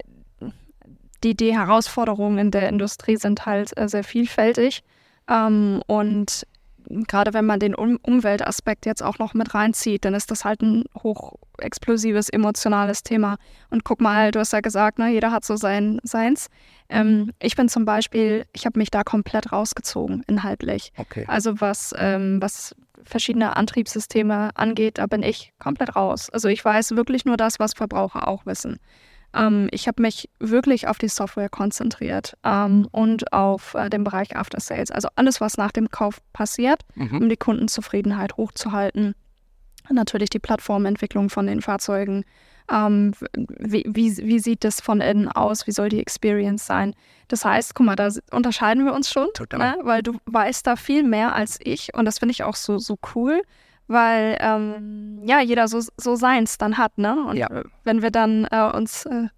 die, 1.25 1.35
die 1.35 1.55
Herausforderungen 1.55 2.37
in 2.37 2.51
der 2.51 2.69
Industrie 2.69 3.17
sind 3.17 3.47
halt 3.47 3.77
äh, 3.79 3.89
sehr 3.89 4.05
vielfältig. 4.05 4.85
Ähm, 5.31 5.83
und 5.87 6.47
gerade 7.09 7.35
wenn 7.35 7.47
man 7.47 7.61
den 7.61 7.75
um 7.75 7.99
Umweltaspekt 8.03 8.87
jetzt 8.87 9.03
auch 9.03 9.19
noch 9.19 9.35
mit 9.35 9.55
reinzieht, 9.55 10.05
dann 10.05 10.15
ist 10.15 10.31
das 10.31 10.45
halt 10.45 10.63
ein 10.63 10.85
hochexplosives, 11.03 12.29
emotionales 12.29 13.03
Thema. 13.03 13.37
Und 13.71 13.85
guck 13.85 14.01
mal, 14.01 14.31
du 14.31 14.41
hast 14.41 14.53
ja 14.53 14.61
gesagt, 14.61 14.99
ne, 14.99 15.11
jeder 15.11 15.33
hat 15.33 15.45
so 15.45 15.57
sein 15.57 16.01
Seins. 16.03 16.49
Ähm, 16.89 17.33
ich 17.41 17.57
bin 17.57 17.69
zum 17.69 17.85
Beispiel, 17.85 18.45
ich 18.53 18.67
habe 18.67 18.79
mich 18.79 18.91
da 18.91 19.03
komplett 19.03 19.53
rausgezogen, 19.53 20.25
inhaltlich. 20.27 20.93
Okay. 20.97 21.25
Also 21.27 21.61
was, 21.61 21.95
ähm, 21.97 22.41
was 22.41 22.75
verschiedene 23.05 23.57
Antriebssysteme 23.57 24.51
angeht, 24.55 24.99
da 24.99 25.07
bin 25.07 25.23
ich 25.23 25.53
komplett 25.59 25.97
raus. 25.97 26.31
Also 26.31 26.49
ich 26.49 26.65
weiß 26.65 26.93
wirklich 26.93 27.25
nur 27.25 27.37
das, 27.37 27.59
was 27.59 27.75
Verbraucher 27.75 28.29
auch 28.29 28.47
wissen. 28.47 28.79
Ähm, 29.35 29.69
ich 29.71 29.89
habe 29.89 30.03
mich 30.03 30.29
wirklich 30.39 30.89
auf 30.89 30.99
die 30.99 31.09
Software 31.09 31.49
konzentriert 31.49 32.37
ähm, 32.45 32.89
und 32.91 33.33
auf 33.33 33.75
äh, 33.75 33.89
den 33.91 34.05
Bereich 34.05 34.37
After 34.37 34.61
Sales. 34.61 34.91
Also 34.91 35.09
alles, 35.17 35.41
was 35.41 35.57
nach 35.57 35.73
dem 35.73 35.91
Kauf 35.91 36.21
passiert, 36.33 36.83
mhm. 36.95 37.23
um 37.23 37.29
die 37.29 37.37
Kundenzufriedenheit 37.37 38.37
hochzuhalten. 38.37 39.15
Natürlich 39.91 40.31
die 40.31 40.39
Plattformentwicklung 40.39 41.29
von 41.29 41.47
den 41.47 41.61
Fahrzeugen. 41.61 42.25
Ähm, 42.71 43.13
wie, 43.59 43.85
wie, 43.89 44.17
wie, 44.17 44.39
sieht 44.39 44.63
das 44.63 44.81
von 44.81 45.01
innen 45.01 45.29
aus? 45.29 45.67
Wie 45.67 45.73
soll 45.73 45.89
die 45.89 46.01
Experience 46.01 46.65
sein? 46.65 46.95
Das 47.29 47.45
heißt, 47.45 47.75
guck 47.75 47.87
mal, 47.87 47.97
da 47.97 48.09
unterscheiden 48.31 48.85
wir 48.85 48.95
uns 48.95 49.11
schon, 49.11 49.29
ne? 49.53 49.77
weil 49.83 50.03
du 50.03 50.19
weißt 50.27 50.67
da 50.67 50.77
viel 50.77 51.03
mehr 51.03 51.35
als 51.35 51.59
ich 51.63 51.95
und 51.95 52.05
das 52.05 52.21
finde 52.21 52.33
ich 52.33 52.45
auch 52.45 52.55
so, 52.55 52.79
so 52.79 52.99
cool 53.15 53.43
weil 53.93 54.37
ähm, 54.41 55.21
ja 55.25 55.41
jeder 55.41 55.69
so, 55.69 55.81
so 55.97 56.17
seins 56.17 56.59
dann 56.59 56.79
hat, 56.79 56.99
ne? 56.99 57.25
Und 57.29 57.37
ja. 57.37 57.49
wenn 57.85 58.03
wir 58.03 58.11
dann 58.11 58.47
äh, 58.51 58.71
uns 58.75 59.07
äh, 59.07 59.29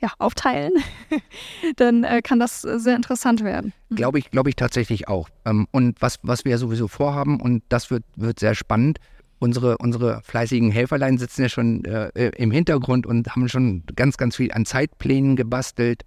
ja, 0.00 0.12
aufteilen, 0.18 0.72
dann 1.76 2.04
äh, 2.04 2.20
kann 2.20 2.38
das 2.38 2.60
sehr 2.62 2.96
interessant 2.96 3.42
werden. 3.42 3.72
Mhm. 3.88 3.96
Glaube 3.96 4.18
ich, 4.18 4.30
glaube 4.30 4.50
ich 4.50 4.56
tatsächlich 4.56 5.08
auch. 5.08 5.28
Ähm, 5.44 5.66
und 5.70 6.00
was, 6.02 6.18
was 6.22 6.44
wir 6.44 6.52
ja 6.52 6.58
sowieso 6.58 6.88
vorhaben, 6.88 7.40
und 7.40 7.62
das 7.70 7.90
wird, 7.90 8.04
wird 8.16 8.38
sehr 8.38 8.54
spannend, 8.54 8.98
unsere, 9.38 9.78
unsere 9.78 10.20
fleißigen 10.22 10.70
Helferlein 10.70 11.18
sitzen 11.18 11.42
ja 11.42 11.48
schon 11.48 11.84
äh, 11.84 12.30
im 12.36 12.50
Hintergrund 12.50 13.06
und 13.06 13.28
haben 13.30 13.48
schon 13.48 13.84
ganz, 13.96 14.16
ganz 14.16 14.36
viel 14.36 14.52
an 14.52 14.66
Zeitplänen 14.66 15.36
gebastelt. 15.36 16.02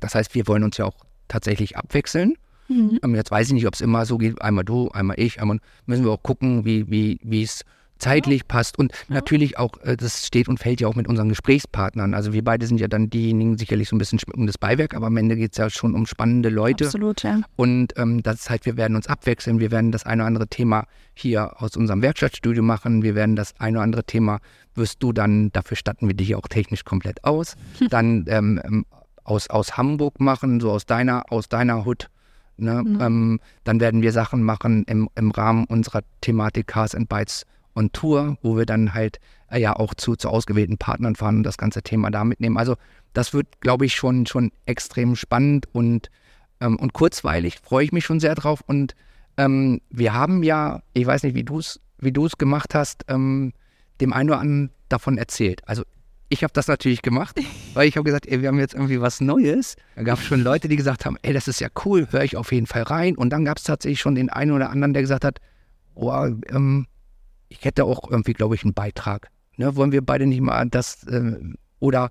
Das 0.00 0.14
heißt, 0.14 0.34
wir 0.34 0.46
wollen 0.46 0.64
uns 0.64 0.78
ja 0.78 0.86
auch 0.86 0.96
tatsächlich 1.28 1.76
abwechseln. 1.76 2.36
Mhm. 2.72 2.98
Ähm, 3.02 3.14
jetzt 3.14 3.30
weiß 3.30 3.48
ich 3.48 3.52
nicht, 3.54 3.66
ob 3.66 3.74
es 3.74 3.80
immer 3.80 4.06
so 4.06 4.18
geht, 4.18 4.40
einmal 4.40 4.64
du, 4.64 4.90
einmal 4.90 5.18
ich, 5.18 5.40
einmal 5.40 5.58
müssen 5.86 6.04
wir 6.04 6.12
auch 6.12 6.22
gucken, 6.22 6.64
wie, 6.64 6.90
wie, 6.90 7.20
wie 7.22 7.42
es 7.42 7.64
zeitlich 8.02 8.48
passt 8.48 8.78
und 8.78 8.92
natürlich 9.08 9.58
auch, 9.58 9.78
äh, 9.82 9.96
das 9.96 10.26
steht 10.26 10.48
und 10.48 10.58
fällt 10.58 10.80
ja 10.80 10.88
auch 10.88 10.96
mit 10.96 11.06
unseren 11.06 11.28
Gesprächspartnern. 11.28 12.14
Also 12.14 12.32
wir 12.32 12.42
beide 12.42 12.66
sind 12.66 12.80
ja 12.80 12.88
dann 12.88 13.08
diejenigen, 13.08 13.56
sicherlich 13.56 13.88
so 13.88 13.96
ein 13.96 13.98
bisschen 13.98 14.18
schmückendes 14.18 14.58
Beiwerk, 14.58 14.94
aber 14.94 15.06
am 15.06 15.16
Ende 15.16 15.36
geht 15.36 15.52
es 15.52 15.58
ja 15.58 15.70
schon 15.70 15.94
um 15.94 16.06
spannende 16.06 16.48
Leute. 16.48 16.86
Absolut, 16.86 17.22
ja. 17.22 17.40
Und 17.56 17.96
ähm, 17.96 18.22
das 18.22 18.50
heißt, 18.50 18.66
wir 18.66 18.76
werden 18.76 18.96
uns 18.96 19.06
abwechseln, 19.06 19.60
wir 19.60 19.70
werden 19.70 19.92
das 19.92 20.04
eine 20.04 20.22
oder 20.22 20.26
andere 20.26 20.48
Thema 20.48 20.86
hier 21.14 21.62
aus 21.62 21.76
unserem 21.76 22.02
Werkstattstudio 22.02 22.62
machen, 22.62 23.02
wir 23.02 23.14
werden 23.14 23.36
das 23.36 23.54
eine 23.60 23.78
oder 23.78 23.84
andere 23.84 24.04
Thema, 24.04 24.40
wirst 24.74 25.02
du 25.02 25.12
dann, 25.12 25.52
dafür 25.52 25.76
statten 25.76 26.08
wir 26.08 26.14
dich 26.14 26.30
ja 26.30 26.38
auch 26.38 26.48
technisch 26.48 26.84
komplett 26.84 27.22
aus, 27.24 27.54
dann 27.90 28.24
ähm, 28.28 28.60
ähm, 28.64 28.84
aus, 29.22 29.48
aus 29.48 29.76
Hamburg 29.76 30.18
machen, 30.18 30.58
so 30.58 30.72
aus 30.72 30.86
deiner, 30.86 31.30
aus 31.30 31.48
deiner 31.48 31.84
Hut. 31.84 32.08
Ne? 32.56 32.82
Mhm. 32.82 33.00
Ähm, 33.00 33.40
dann 33.64 33.80
werden 33.80 34.02
wir 34.02 34.12
Sachen 34.12 34.42
machen 34.42 34.84
im, 34.84 35.08
im 35.14 35.30
Rahmen 35.30 35.64
unserer 35.64 36.02
Thematik 36.20 36.66
Cars 36.68 36.94
and 36.94 37.08
Bytes 37.08 37.46
on 37.74 37.90
Tour, 37.92 38.36
wo 38.42 38.56
wir 38.56 38.66
dann 38.66 38.94
halt 38.94 39.18
äh, 39.50 39.60
ja 39.60 39.74
auch 39.74 39.94
zu, 39.94 40.16
zu 40.16 40.28
ausgewählten 40.28 40.78
Partnern 40.78 41.16
fahren 41.16 41.38
und 41.38 41.42
das 41.44 41.58
ganze 41.58 41.82
Thema 41.82 42.10
da 42.10 42.24
mitnehmen. 42.24 42.58
Also 42.58 42.76
das 43.12 43.32
wird, 43.34 43.60
glaube 43.60 43.86
ich, 43.86 43.94
schon, 43.94 44.26
schon 44.26 44.52
extrem 44.66 45.16
spannend 45.16 45.66
und, 45.72 46.10
ähm, 46.60 46.76
und 46.76 46.92
kurzweilig. 46.92 47.58
Freue 47.62 47.84
ich 47.84 47.92
mich 47.92 48.04
schon 48.04 48.20
sehr 48.20 48.34
drauf. 48.34 48.62
Und 48.66 48.94
ähm, 49.36 49.80
wir 49.90 50.12
haben 50.12 50.42
ja, 50.42 50.82
ich 50.92 51.06
weiß 51.06 51.22
nicht, 51.22 51.34
wie 51.34 51.44
du 51.44 51.58
es 51.58 51.80
wie 52.02 52.12
du's 52.12 52.36
gemacht 52.36 52.74
hast, 52.74 53.04
ähm, 53.08 53.52
dem 54.00 54.12
einen 54.12 54.30
oder 54.30 54.40
anderen 54.40 54.70
davon 54.88 55.16
erzählt. 55.18 55.62
Also 55.66 55.84
ich 56.32 56.42
habe 56.42 56.52
das 56.54 56.66
natürlich 56.66 57.02
gemacht, 57.02 57.38
weil 57.74 57.86
ich 57.86 57.96
habe 57.96 58.04
gesagt, 58.04 58.26
ey, 58.26 58.40
wir 58.40 58.48
haben 58.48 58.58
jetzt 58.58 58.72
irgendwie 58.72 59.02
was 59.02 59.20
Neues. 59.20 59.76
Da 59.96 60.02
gab 60.02 60.18
es 60.18 60.24
schon 60.24 60.40
Leute, 60.40 60.66
die 60.66 60.76
gesagt 60.76 61.04
haben, 61.04 61.18
ey, 61.20 61.34
das 61.34 61.46
ist 61.46 61.60
ja 61.60 61.68
cool, 61.84 62.08
höre 62.10 62.24
ich 62.24 62.38
auf 62.38 62.52
jeden 62.52 62.66
Fall 62.66 62.84
rein. 62.84 63.16
Und 63.16 63.30
dann 63.30 63.44
gab 63.44 63.58
es 63.58 63.64
tatsächlich 63.64 64.00
schon 64.00 64.14
den 64.14 64.30
einen 64.30 64.52
oder 64.52 64.70
anderen, 64.70 64.94
der 64.94 65.02
gesagt 65.02 65.26
hat, 65.26 65.40
oh, 65.94 66.10
ähm, 66.48 66.86
ich 67.50 67.62
hätte 67.66 67.84
auch 67.84 68.10
irgendwie, 68.10 68.32
glaube 68.32 68.54
ich, 68.54 68.64
einen 68.64 68.72
Beitrag. 68.72 69.28
Ne? 69.58 69.76
Wollen 69.76 69.92
wir 69.92 70.00
beide 70.00 70.26
nicht 70.26 70.40
mal 70.40 70.66
das, 70.70 71.04
äh, 71.04 71.34
oder 71.80 72.10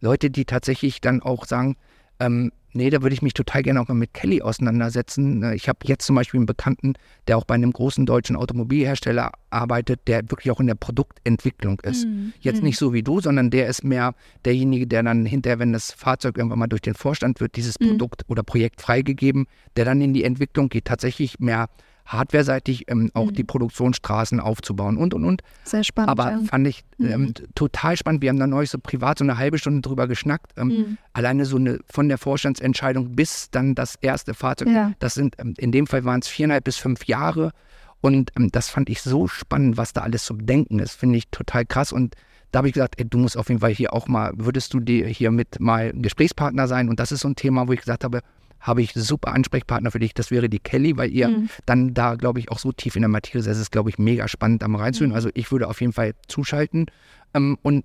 Leute, 0.00 0.28
die 0.30 0.44
tatsächlich 0.44 1.00
dann 1.00 1.22
auch 1.22 1.46
sagen, 1.46 1.76
ähm, 2.20 2.52
nee, 2.72 2.90
da 2.90 3.02
würde 3.02 3.14
ich 3.14 3.22
mich 3.22 3.34
total 3.34 3.62
gerne 3.62 3.80
auch 3.80 3.88
mal 3.88 3.94
mit 3.94 4.14
Kelly 4.14 4.42
auseinandersetzen. 4.42 5.42
Äh, 5.42 5.54
Ich 5.56 5.68
habe 5.68 5.78
jetzt 5.84 6.04
zum 6.06 6.14
Beispiel 6.16 6.38
einen 6.38 6.46
Bekannten, 6.46 6.94
der 7.26 7.36
auch 7.38 7.44
bei 7.44 7.54
einem 7.54 7.72
großen 7.72 8.06
deutschen 8.06 8.36
Automobilhersteller 8.36 9.32
arbeitet, 9.50 10.00
der 10.06 10.22
wirklich 10.30 10.50
auch 10.52 10.60
in 10.60 10.66
der 10.68 10.74
Produktentwicklung 10.76 11.80
ist. 11.80 12.06
Mhm. 12.06 12.32
Jetzt 12.40 12.62
nicht 12.62 12.78
so 12.78 12.92
wie 12.92 13.02
du, 13.02 13.20
sondern 13.20 13.50
der 13.50 13.66
ist 13.66 13.82
mehr 13.82 14.14
derjenige, 14.44 14.86
der 14.86 15.02
dann 15.02 15.26
hinterher, 15.26 15.58
wenn 15.58 15.72
das 15.72 15.90
Fahrzeug 15.92 16.36
irgendwann 16.38 16.60
mal 16.60 16.68
durch 16.68 16.82
den 16.82 16.94
Vorstand 16.94 17.40
wird, 17.40 17.56
dieses 17.56 17.80
Mhm. 17.80 17.88
Produkt 17.88 18.24
oder 18.28 18.42
Projekt 18.42 18.80
freigegeben, 18.80 19.46
der 19.76 19.84
dann 19.84 20.00
in 20.00 20.14
die 20.14 20.24
Entwicklung 20.24 20.68
geht, 20.68 20.84
tatsächlich 20.84 21.40
mehr 21.40 21.68
hardwareseitig 22.10 22.84
ähm, 22.88 23.10
auch 23.14 23.26
Mhm. 23.26 23.34
die 23.34 23.44
Produktionsstraßen 23.44 24.40
aufzubauen 24.40 24.96
und 24.96 25.14
und 25.14 25.24
und. 25.24 25.42
Sehr 25.64 25.84
spannend. 25.84 26.10
Aber 26.10 26.30
ja. 26.32 26.40
fand 26.46 26.66
ich 26.66 26.84
ähm, 27.00 27.22
Mhm. 27.22 27.34
total 27.54 27.96
spannend. 27.96 28.20
Wir 28.22 28.28
haben 28.30 28.38
da 28.38 28.46
neulich 28.46 28.70
so 28.70 28.78
privat 28.78 29.18
so 29.18 29.24
eine 29.24 29.38
halbe 29.38 29.58
Stunde 29.58 29.80
drüber 29.80 30.08
geschnackt. 30.08 30.52
Ähm, 30.56 30.68
Mhm. 30.68 30.98
Alleine 31.12 31.44
so 31.44 31.56
eine 31.56 31.78
von 31.88 32.08
der 32.08 32.18
Vorstandsentscheidung 32.18 33.14
bis 33.16 33.50
dann 33.50 33.74
das 33.74 33.94
erste 34.00 34.34
Fahrzeug. 34.34 34.68
Ja. 34.68 34.92
Das 34.98 35.14
sind, 35.14 35.36
ähm, 35.38 35.54
in 35.58 35.72
dem 35.72 35.86
Fall 35.86 36.04
waren 36.04 36.20
es 36.20 36.28
viereinhalb 36.28 36.64
bis 36.64 36.76
fünf 36.76 37.06
Jahre. 37.06 37.52
Und 38.00 38.32
ähm, 38.36 38.50
das 38.50 38.68
fand 38.70 38.88
ich 38.90 39.02
so 39.02 39.28
spannend, 39.28 39.76
was 39.76 39.92
da 39.92 40.00
alles 40.02 40.24
zu 40.24 40.36
bedenken 40.36 40.78
ist. 40.78 40.92
Finde 40.92 41.18
ich 41.18 41.28
total 41.28 41.64
krass. 41.66 41.92
Und 41.92 42.14
da 42.50 42.58
habe 42.58 42.68
ich 42.68 42.74
gesagt, 42.74 42.94
ey, 42.98 43.04
du 43.08 43.18
musst 43.18 43.36
auf 43.36 43.48
jeden 43.48 43.60
Fall 43.60 43.70
hier 43.72 43.92
auch 43.92 44.08
mal, 44.08 44.32
würdest 44.36 44.74
du 44.74 44.80
dir 44.80 45.06
hier 45.06 45.30
mit 45.30 45.60
mal 45.60 45.92
Gesprächspartner 45.94 46.66
sein? 46.66 46.88
Und 46.88 46.98
das 46.98 47.12
ist 47.12 47.20
so 47.20 47.28
ein 47.28 47.36
Thema, 47.36 47.68
wo 47.68 47.72
ich 47.72 47.80
gesagt 47.80 48.02
habe, 48.02 48.20
habe 48.60 48.82
ich 48.82 48.92
super 48.94 49.32
Ansprechpartner 49.32 49.90
für 49.90 49.98
dich. 49.98 50.14
Das 50.14 50.30
wäre 50.30 50.48
die 50.48 50.58
Kelly, 50.58 50.96
weil 50.96 51.10
ihr 51.10 51.28
Mhm. 51.28 51.48
dann 51.66 51.94
da, 51.94 52.14
glaube 52.14 52.38
ich, 52.38 52.50
auch 52.50 52.58
so 52.58 52.72
tief 52.72 52.94
in 52.96 53.02
der 53.02 53.08
Materie 53.08 53.42
seid. 53.42 53.54
Es 53.54 53.60
ist, 53.60 53.72
glaube 53.72 53.90
ich, 53.90 53.98
mega 53.98 54.28
spannend, 54.28 54.66
mal 54.66 54.78
reinzuhören. 54.80 55.10
Mhm. 55.10 55.16
Also 55.16 55.30
ich 55.34 55.50
würde 55.50 55.68
auf 55.68 55.80
jeden 55.80 55.92
Fall 55.92 56.12
zuschalten. 56.28 56.86
Ähm, 57.34 57.58
und 57.62 57.84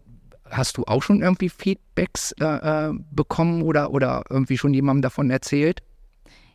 hast 0.49 0.77
du 0.77 0.83
auch 0.85 1.01
schon 1.01 1.21
irgendwie 1.21 1.49
Feedbacks 1.49 2.33
äh, 2.39 2.45
äh, 2.89 2.93
bekommen 3.11 3.61
oder, 3.61 3.91
oder 3.91 4.23
irgendwie 4.29 4.57
schon 4.57 4.73
jemandem 4.73 5.01
davon 5.01 5.29
erzählt? 5.29 5.81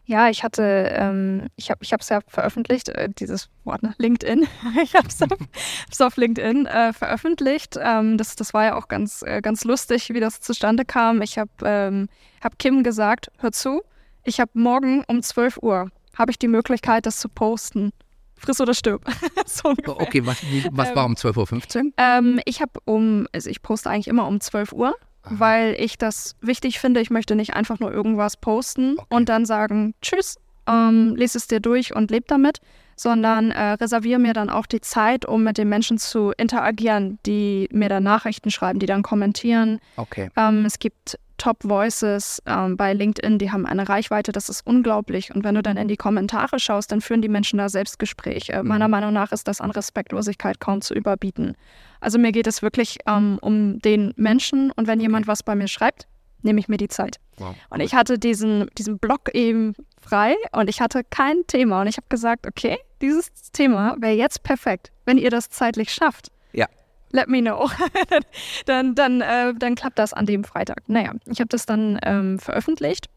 Ja, 0.04 0.28
ich 0.28 0.42
hatte, 0.42 0.90
ähm, 0.92 1.46
ich 1.56 1.70
habe 1.70 1.84
ich 1.84 1.92
es 1.92 2.08
ja 2.08 2.18
veröffentlicht, 2.26 2.88
äh, 2.88 3.08
dieses 3.16 3.48
Wort, 3.64 3.82
ne? 3.82 3.94
LinkedIn. 3.98 4.44
ich 4.82 4.94
habe 4.94 5.06
es 5.06 5.22
auf, 5.22 5.30
auf 6.00 6.16
LinkedIn 6.16 6.66
äh, 6.66 6.92
veröffentlicht. 6.92 7.78
Ähm, 7.80 8.18
das, 8.18 8.34
das 8.34 8.52
war 8.52 8.64
ja 8.64 8.76
auch 8.76 8.88
ganz, 8.88 9.22
äh, 9.22 9.40
ganz 9.40 9.64
lustig, 9.64 10.10
wie 10.12 10.20
das 10.20 10.40
zustande 10.40 10.84
kam. 10.84 11.22
Ich 11.22 11.38
habe 11.38 11.50
ähm, 11.64 12.08
hab 12.42 12.58
Kim 12.58 12.82
gesagt, 12.82 13.30
hör 13.38 13.52
zu, 13.52 13.82
ich 14.24 14.40
habe 14.40 14.50
morgen 14.54 15.04
um 15.06 15.22
12 15.22 15.58
Uhr, 15.62 15.90
habe 16.16 16.30
ich 16.30 16.38
die 16.38 16.48
Möglichkeit, 16.48 17.06
das 17.06 17.18
zu 17.18 17.28
posten. 17.28 17.92
Friss 18.36 18.60
oder 18.60 18.72
stirb. 18.74 19.04
so. 19.46 19.74
Okay, 19.86 20.24
was, 20.24 20.38
was 20.72 20.94
war 20.94 21.04
um 21.04 21.12
12.15 21.14 21.84
Uhr? 21.84 21.92
Ähm, 21.98 22.40
ich 22.46 22.62
habe 22.62 22.80
um, 22.86 23.26
also 23.32 23.50
ich 23.50 23.60
poste 23.62 23.90
eigentlich 23.90 24.08
immer 24.08 24.26
um 24.26 24.40
12 24.40 24.72
Uhr, 24.72 24.94
weil 25.24 25.76
ich 25.78 25.98
das 25.98 26.36
wichtig 26.40 26.80
finde. 26.80 27.00
Ich 27.00 27.10
möchte 27.10 27.36
nicht 27.36 27.54
einfach 27.54 27.78
nur 27.80 27.92
irgendwas 27.92 28.38
posten 28.38 28.94
Okay. 28.98 29.14
und 29.14 29.28
dann 29.28 29.44
sagen, 29.44 29.94
tschüss, 30.00 30.38
ähm, 30.66 31.14
lese 31.16 31.36
es 31.36 31.48
dir 31.48 31.60
durch 31.60 31.94
und 31.94 32.10
leb 32.10 32.28
damit, 32.28 32.60
sondern 32.96 33.50
äh, 33.50 33.72
reserviere 33.72 34.18
mir 34.18 34.32
dann 34.32 34.48
auch 34.48 34.66
die 34.66 34.80
Zeit, 34.80 35.26
um 35.26 35.42
mit 35.44 35.58
den 35.58 35.68
Menschen 35.68 35.98
zu 35.98 36.32
interagieren, 36.36 37.18
die 37.26 37.68
mir 37.72 37.88
dann 37.90 38.04
Nachrichten 38.04 38.50
schreiben, 38.50 38.78
die 38.78 38.86
dann 38.86 39.02
kommentieren. 39.02 39.80
Okay. 39.96 40.30
Ähm, 40.36 40.64
es 40.64 40.78
gibt 40.78 41.18
Top 41.40 41.64
Voices 41.64 42.42
ähm, 42.44 42.76
bei 42.76 42.92
LinkedIn, 42.92 43.38
die 43.38 43.50
haben 43.50 43.64
eine 43.64 43.88
Reichweite, 43.88 44.30
das 44.30 44.50
ist 44.50 44.66
unglaublich. 44.66 45.34
Und 45.34 45.42
wenn 45.42 45.54
du 45.54 45.62
dann 45.62 45.78
in 45.78 45.88
die 45.88 45.96
Kommentare 45.96 46.60
schaust, 46.60 46.92
dann 46.92 47.00
führen 47.00 47.22
die 47.22 47.30
Menschen 47.30 47.56
da 47.56 47.70
Selbstgespräch. 47.70 48.50
Äh, 48.50 48.62
meiner 48.62 48.88
Meinung 48.88 49.14
nach 49.14 49.32
ist 49.32 49.48
das 49.48 49.62
an 49.62 49.70
Respektlosigkeit 49.70 50.60
kaum 50.60 50.82
zu 50.82 50.92
überbieten. 50.92 51.56
Also 52.00 52.18
mir 52.18 52.32
geht 52.32 52.46
es 52.46 52.60
wirklich 52.60 52.98
ähm, 53.06 53.38
um 53.40 53.78
den 53.78 54.12
Menschen 54.16 54.70
und 54.70 54.86
wenn 54.86 55.00
jemand 55.00 55.28
was 55.28 55.42
bei 55.42 55.54
mir 55.54 55.66
schreibt, 55.66 56.06
nehme 56.42 56.60
ich 56.60 56.68
mir 56.68 56.76
die 56.76 56.88
Zeit. 56.88 57.16
Wow. 57.38 57.54
Und 57.70 57.80
ich 57.80 57.94
hatte 57.94 58.18
diesen, 58.18 58.68
diesen 58.76 58.98
Blog 58.98 59.34
eben 59.34 59.74
frei 59.98 60.36
und 60.52 60.68
ich 60.68 60.82
hatte 60.82 61.04
kein 61.08 61.46
Thema. 61.46 61.80
Und 61.80 61.86
ich 61.86 61.96
habe 61.96 62.06
gesagt, 62.10 62.46
okay, 62.46 62.76
dieses 63.00 63.30
Thema 63.52 63.96
wäre 63.98 64.12
jetzt 64.12 64.42
perfekt, 64.42 64.92
wenn 65.06 65.16
ihr 65.16 65.30
das 65.30 65.48
zeitlich 65.48 65.90
schafft. 65.90 66.30
Ja. 66.52 66.66
Let 67.12 67.28
me 67.28 67.40
know. 67.40 67.68
dann, 68.66 68.94
dann, 68.94 69.20
äh, 69.20 69.52
dann 69.54 69.74
klappt 69.74 69.98
das 69.98 70.12
an 70.12 70.26
dem 70.26 70.44
Freitag. 70.44 70.88
Naja, 70.88 71.12
ich 71.26 71.40
habe 71.40 71.48
das 71.48 71.66
dann 71.66 71.98
ähm, 72.02 72.38
veröffentlicht. 72.38 73.08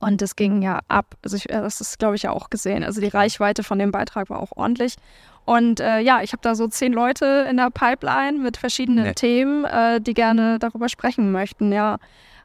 Und 0.00 0.20
das 0.20 0.36
ging 0.36 0.62
ja 0.62 0.80
ab. 0.88 1.14
Also 1.22 1.36
ich, 1.36 1.48
äh, 1.50 1.60
das 1.60 1.80
ist, 1.80 1.98
glaube 1.98 2.16
ich, 2.16 2.22
ja 2.22 2.30
auch 2.30 2.50
gesehen. 2.50 2.84
Also 2.84 3.00
die 3.00 3.08
Reichweite 3.08 3.62
von 3.62 3.78
dem 3.78 3.90
Beitrag 3.90 4.30
war 4.30 4.40
auch 4.40 4.52
ordentlich. 4.56 4.96
Und 5.44 5.80
äh, 5.80 6.00
ja, 6.00 6.22
ich 6.22 6.32
habe 6.32 6.40
da 6.42 6.54
so 6.54 6.68
zehn 6.68 6.92
Leute 6.92 7.46
in 7.48 7.56
der 7.56 7.70
Pipeline 7.70 8.38
mit 8.38 8.56
verschiedenen 8.56 9.04
Nett. 9.04 9.16
Themen, 9.16 9.64
äh, 9.64 10.00
die 10.00 10.14
gerne 10.14 10.58
darüber 10.58 10.88
sprechen 10.88 11.32
möchten. 11.32 11.72
Ja, 11.72 11.98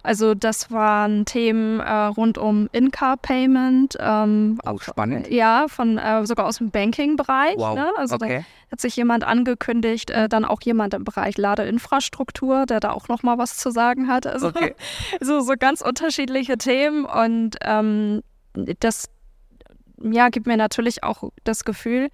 also 0.03 0.33
das 0.33 0.71
waren 0.71 1.25
Themen 1.25 1.79
äh, 1.79 1.91
rund 1.91 2.37
um 2.37 2.69
In-Car-Payment. 2.71 3.97
Ähm, 3.99 4.59
Auch 4.63 4.81
spannend. 4.81 5.29
ja, 5.29 5.67
von 5.67 5.97
äh, 5.97 6.25
sogar 6.25 6.45
aus 6.45 6.57
dem 6.57 6.71
Banking-Bereich. 6.71 7.57
Wow. 7.57 7.75
Ne? 7.75 7.91
Also 7.97 8.17
da 8.17 8.25
okay. 8.25 8.45
hat 8.71 8.79
sich 8.79 8.95
jemand 8.95 9.23
angekündigt, 9.23 10.09
äh, 10.09 10.29
dann 10.29 10.45
auch 10.45 10.61
jemand 10.61 10.93
im 10.93 11.03
Bereich 11.03 11.37
Ladeinfrastruktur, 11.37 12.65
der 12.65 12.79
da 12.79 12.91
auch 12.91 13.07
noch 13.07 13.23
mal 13.23 13.37
was 13.37 13.57
zu 13.57 13.71
sagen 13.71 14.07
hat. 14.07 14.25
Also 14.25 14.47
Okay. 14.47 14.75
so, 15.21 15.41
so 15.41 15.53
ganz 15.59 15.81
unterschiedliche 15.81 16.57
Themen 16.57 17.05
und 17.05 17.57
ähm, 17.61 18.21
das 18.79 19.09
ja, 20.01 20.29
gibt 20.29 20.47
mir 20.47 20.57
natürlich 20.57 21.03
auch 21.03 21.23
das 21.43 21.65
Gefühl, 21.65 22.09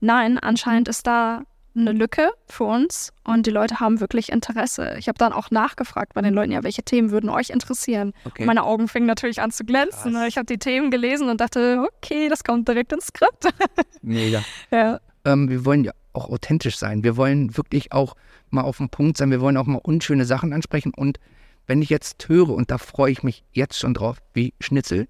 nein, 0.00 0.38
anscheinend 0.38 0.88
ist 0.88 1.06
da 1.06 1.42
eine 1.76 1.92
Lücke 1.92 2.30
für 2.48 2.64
uns 2.64 3.12
und 3.24 3.46
die 3.46 3.50
Leute 3.50 3.80
haben 3.80 4.00
wirklich 4.00 4.30
Interesse. 4.30 4.96
Ich 4.98 5.08
habe 5.08 5.18
dann 5.18 5.32
auch 5.32 5.50
nachgefragt 5.50 6.14
bei 6.14 6.22
den 6.22 6.34
Leuten, 6.34 6.52
ja, 6.52 6.62
welche 6.62 6.82
Themen 6.82 7.10
würden 7.10 7.28
euch 7.28 7.50
interessieren? 7.50 8.12
okay. 8.24 8.44
Meine 8.44 8.64
Augen 8.64 8.88
fingen 8.88 9.06
natürlich 9.06 9.40
an 9.40 9.50
zu 9.50 9.64
glänzen. 9.64 10.12
Krass. 10.12 10.28
Ich 10.28 10.36
habe 10.36 10.46
die 10.46 10.58
Themen 10.58 10.90
gelesen 10.90 11.28
und 11.28 11.40
dachte, 11.40 11.86
okay, 11.86 12.28
das 12.28 12.44
kommt 12.44 12.68
direkt 12.68 12.92
ins 12.92 13.08
Skript. 13.08 13.48
Mega. 14.02 14.42
ja. 14.70 15.00
ähm, 15.24 15.48
wir 15.48 15.64
wollen 15.64 15.84
ja 15.84 15.92
auch 16.12 16.30
authentisch 16.30 16.78
sein. 16.78 17.04
Wir 17.04 17.16
wollen 17.16 17.56
wirklich 17.56 17.92
auch 17.92 18.16
mal 18.50 18.62
auf 18.62 18.78
den 18.78 18.88
Punkt 18.88 19.18
sein. 19.18 19.30
Wir 19.30 19.40
wollen 19.40 19.56
auch 19.56 19.66
mal 19.66 19.80
unschöne 19.82 20.24
Sachen 20.24 20.52
ansprechen. 20.52 20.92
Und 20.96 21.18
wenn 21.66 21.82
ich 21.82 21.90
jetzt 21.90 22.28
höre, 22.28 22.50
und 22.50 22.70
da 22.70 22.78
freue 22.78 23.12
ich 23.12 23.22
mich 23.22 23.44
jetzt 23.52 23.78
schon 23.78 23.94
drauf, 23.94 24.18
wie 24.32 24.54
Schnitzel, 24.60 25.08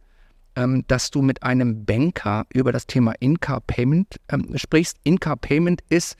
ähm, 0.56 0.84
dass 0.88 1.10
du 1.10 1.22
mit 1.22 1.42
einem 1.42 1.84
Banker 1.84 2.46
über 2.52 2.72
das 2.72 2.86
Thema 2.86 3.12
In-Car-Payment 3.20 4.16
ähm, 4.30 4.56
sprichst. 4.56 4.96
In-Car-Payment 5.04 5.82
ist 5.88 6.16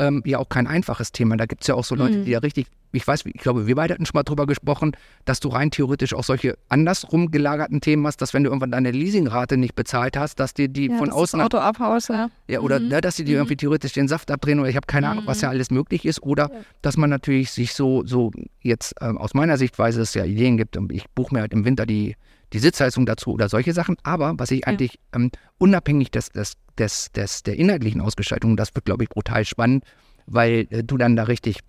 ähm, 0.00 0.22
ja 0.24 0.38
auch 0.38 0.48
kein 0.48 0.66
einfaches 0.66 1.12
Thema. 1.12 1.36
Da 1.36 1.46
gibt 1.46 1.62
es 1.62 1.68
ja 1.68 1.74
auch 1.76 1.84
so 1.84 1.94
Leute, 1.94 2.18
Mhm. 2.18 2.24
die 2.24 2.30
ja 2.32 2.38
richtig, 2.40 2.66
ich 2.92 3.06
weiß, 3.06 3.24
ich 3.26 3.34
glaube, 3.34 3.66
wir 3.68 3.74
beide 3.76 3.94
hatten 3.94 4.04
schon 4.06 4.16
mal 4.16 4.22
drüber 4.24 4.46
gesprochen, 4.46 4.96
dass 5.26 5.38
du 5.38 5.48
rein 5.48 5.70
theoretisch 5.70 6.14
auch 6.14 6.24
solche 6.24 6.56
andersrum 6.68 7.30
gelagerten 7.30 7.80
Themen 7.80 8.06
hast, 8.06 8.16
dass 8.22 8.34
wenn 8.34 8.42
du 8.42 8.48
irgendwann 8.50 8.72
deine 8.72 8.90
Leasingrate 8.90 9.56
nicht 9.56 9.74
bezahlt 9.76 10.16
hast, 10.16 10.40
dass 10.40 10.54
dir 10.54 10.68
die 10.68 10.88
ja 10.88 10.96
von 10.96 11.08
das 11.08 11.14
außen 11.16 11.40
Auto 11.40 11.58
abhaust, 11.58 12.08
ja. 12.08 12.30
ja, 12.48 12.60
oder 12.60 12.80
Mhm. 12.80 12.88
ne, 12.88 13.00
dass 13.00 13.16
sie 13.16 13.24
dir 13.24 13.32
Mhm. 13.36 13.40
irgendwie 13.42 13.56
theoretisch 13.56 13.92
den 13.92 14.08
Saft 14.08 14.30
abdrehen 14.30 14.58
oder 14.58 14.68
ich 14.68 14.76
habe 14.76 14.86
keine 14.86 15.08
Ahnung, 15.08 15.24
was 15.26 15.40
ja 15.42 15.50
alles 15.50 15.70
möglich 15.70 16.04
ist. 16.04 16.22
Oder 16.22 16.50
Ja. 16.52 16.60
dass 16.82 16.96
man 16.96 17.10
natürlich 17.10 17.50
sich 17.52 17.74
so, 17.74 18.04
so 18.06 18.32
jetzt 18.62 18.94
ähm, 19.00 19.18
aus 19.18 19.34
meiner 19.34 19.56
Sichtweise 19.58 20.00
es 20.00 20.14
ja 20.14 20.24
Ideen 20.24 20.56
gibt. 20.56 20.76
Und 20.76 20.90
ich 20.92 21.04
buche 21.10 21.34
mir 21.34 21.42
halt 21.42 21.52
im 21.52 21.64
Winter 21.64 21.86
die, 21.86 22.16
die 22.52 22.58
Sitzheizung 22.58 23.06
dazu 23.06 23.32
oder 23.32 23.48
solche 23.48 23.72
Sachen. 23.72 23.96
Aber 24.02 24.34
was 24.36 24.50
ich 24.50 24.66
eigentlich 24.66 24.98
ähm, 25.14 25.30
unabhängig 25.58 26.10
des, 26.10 26.30
des, 26.30 26.54
des, 26.78 27.12
des, 27.12 27.42
der 27.42 27.56
inhaltlichen 27.56 28.00
Ausgestaltung, 28.00 28.56
das 28.56 28.74
wird, 28.74 28.84
glaube 28.84 29.04
ich, 29.04 29.10
brutal 29.10 29.44
spannend, 29.44 29.84
weil 30.26 30.66
äh, 30.70 30.84
du 30.84 30.96
dann 30.96 31.16
da 31.16 31.24
richtig 31.24 31.60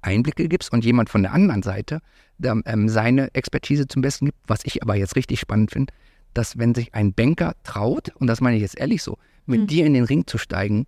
Einblicke 0.00 0.48
gibst 0.48 0.72
und 0.72 0.84
jemand 0.84 1.10
von 1.10 1.22
der 1.22 1.32
anderen 1.32 1.62
Seite 1.62 2.00
ähm, 2.42 2.88
seine 2.88 3.34
Expertise 3.34 3.86
zum 3.88 4.02
Besten 4.02 4.26
gibt. 4.26 4.38
Was 4.46 4.60
ich 4.64 4.82
aber 4.82 4.94
jetzt 4.94 5.16
richtig 5.16 5.40
spannend 5.40 5.72
finde, 5.72 5.92
dass 6.34 6.58
wenn 6.58 6.74
sich 6.74 6.94
ein 6.94 7.12
Banker 7.12 7.54
traut, 7.64 8.10
und 8.16 8.26
das 8.26 8.40
meine 8.40 8.56
ich 8.56 8.62
jetzt 8.62 8.78
ehrlich 8.78 9.02
so, 9.02 9.18
mit 9.46 9.62
mhm. 9.62 9.66
dir 9.66 9.86
in 9.86 9.94
den 9.94 10.04
Ring 10.04 10.26
zu 10.26 10.38
steigen, 10.38 10.86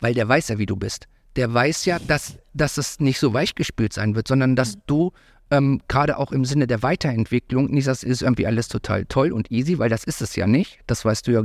weil 0.00 0.14
der 0.14 0.28
weiß 0.28 0.48
ja, 0.48 0.58
wie 0.58 0.66
du 0.66 0.76
bist. 0.76 1.06
Der 1.36 1.52
weiß 1.52 1.84
ja, 1.84 1.98
dass, 1.98 2.38
dass 2.52 2.78
es 2.78 3.00
nicht 3.00 3.18
so 3.18 3.32
weichgespült 3.32 3.92
sein 3.92 4.14
wird, 4.14 4.28
sondern 4.28 4.56
dass 4.56 4.76
mhm. 4.76 4.80
du 4.86 5.12
ähm, 5.50 5.80
gerade 5.88 6.18
auch 6.18 6.32
im 6.32 6.44
Sinne 6.44 6.66
der 6.66 6.82
Weiterentwicklung 6.82 7.66
nicht 7.66 7.84
sagst, 7.84 8.04
ist 8.04 8.22
irgendwie 8.22 8.46
alles 8.46 8.68
total 8.68 9.04
toll 9.06 9.32
und 9.32 9.50
easy, 9.50 9.78
weil 9.78 9.88
das 9.88 10.04
ist 10.04 10.22
es 10.22 10.36
ja 10.36 10.46
nicht. 10.46 10.80
Das 10.86 11.04
weißt 11.04 11.26
du 11.26 11.32
ja 11.32 11.42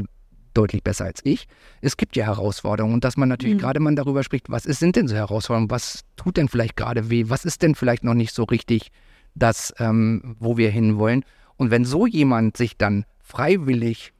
deutlich 0.53 0.83
besser 0.83 1.05
als 1.05 1.21
ich. 1.23 1.47
Es 1.81 1.97
gibt 1.97 2.15
ja 2.15 2.25
Herausforderungen 2.25 2.95
und 2.95 3.03
dass 3.03 3.17
man 3.17 3.29
natürlich 3.29 3.55
mhm. 3.55 3.59
gerade 3.59 3.79
man 3.79 3.95
darüber 3.95 4.23
spricht, 4.23 4.49
was 4.49 4.65
ist, 4.65 4.79
sind 4.79 4.95
denn 4.95 5.07
so 5.07 5.15
Herausforderungen, 5.15 5.69
was 5.69 6.03
tut 6.15 6.37
denn 6.37 6.47
vielleicht 6.47 6.75
gerade 6.75 7.09
weh, 7.09 7.25
was 7.27 7.45
ist 7.45 7.61
denn 7.61 7.75
vielleicht 7.75 8.03
noch 8.03 8.13
nicht 8.13 8.33
so 8.33 8.43
richtig 8.43 8.91
das, 9.35 9.73
ähm, 9.79 10.35
wo 10.39 10.57
wir 10.57 10.69
hinwollen. 10.69 11.23
Und 11.57 11.71
wenn 11.71 11.85
so 11.85 12.07
jemand 12.07 12.57
sich 12.57 12.77
dann 12.77 13.05
freiwillig 13.19 14.13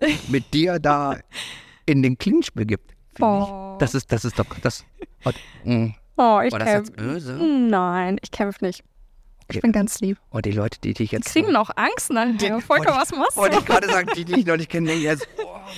mit 0.28 0.54
dir 0.54 0.78
da 0.78 1.18
in 1.86 2.02
den 2.02 2.18
Clinch 2.18 2.52
begibt, 2.54 2.94
oh. 3.20 3.74
ich, 3.74 3.78
das 3.78 3.94
ist, 3.94 4.10
das 4.10 4.24
ist 4.24 4.38
doch, 4.38 4.46
das, 4.62 4.84
oh, 5.24 5.32
oh 6.16 6.40
ich 6.40 6.56
kämpfe. 6.56 7.38
Nein, 7.70 8.18
ich 8.22 8.30
kämpfe 8.30 8.64
nicht. 8.64 8.84
Ich 9.50 9.60
bin 9.60 9.72
ganz 9.72 10.00
lieb. 10.00 10.18
Und 10.30 10.46
die 10.46 10.52
Leute, 10.52 10.78
die 10.80 10.94
dich 10.94 11.12
jetzt. 11.12 11.28
Die 11.28 11.40
kriegen 11.40 11.52
noch 11.52 11.70
Angst 11.76 12.10
nachher. 12.10 12.60
Volker, 12.60 12.96
was 12.96 13.12
machst 13.12 13.36
du? 13.36 13.40
Wollte 13.42 13.58
ich 13.58 13.64
gerade 13.66 13.88
sagen, 13.88 14.08
die, 14.16 14.24
die 14.24 14.40
ich 14.40 14.46
noch 14.46 14.56
nicht 14.56 14.70
kenne, 14.70 14.88
denken 14.88 15.02
jetzt, 15.04 15.28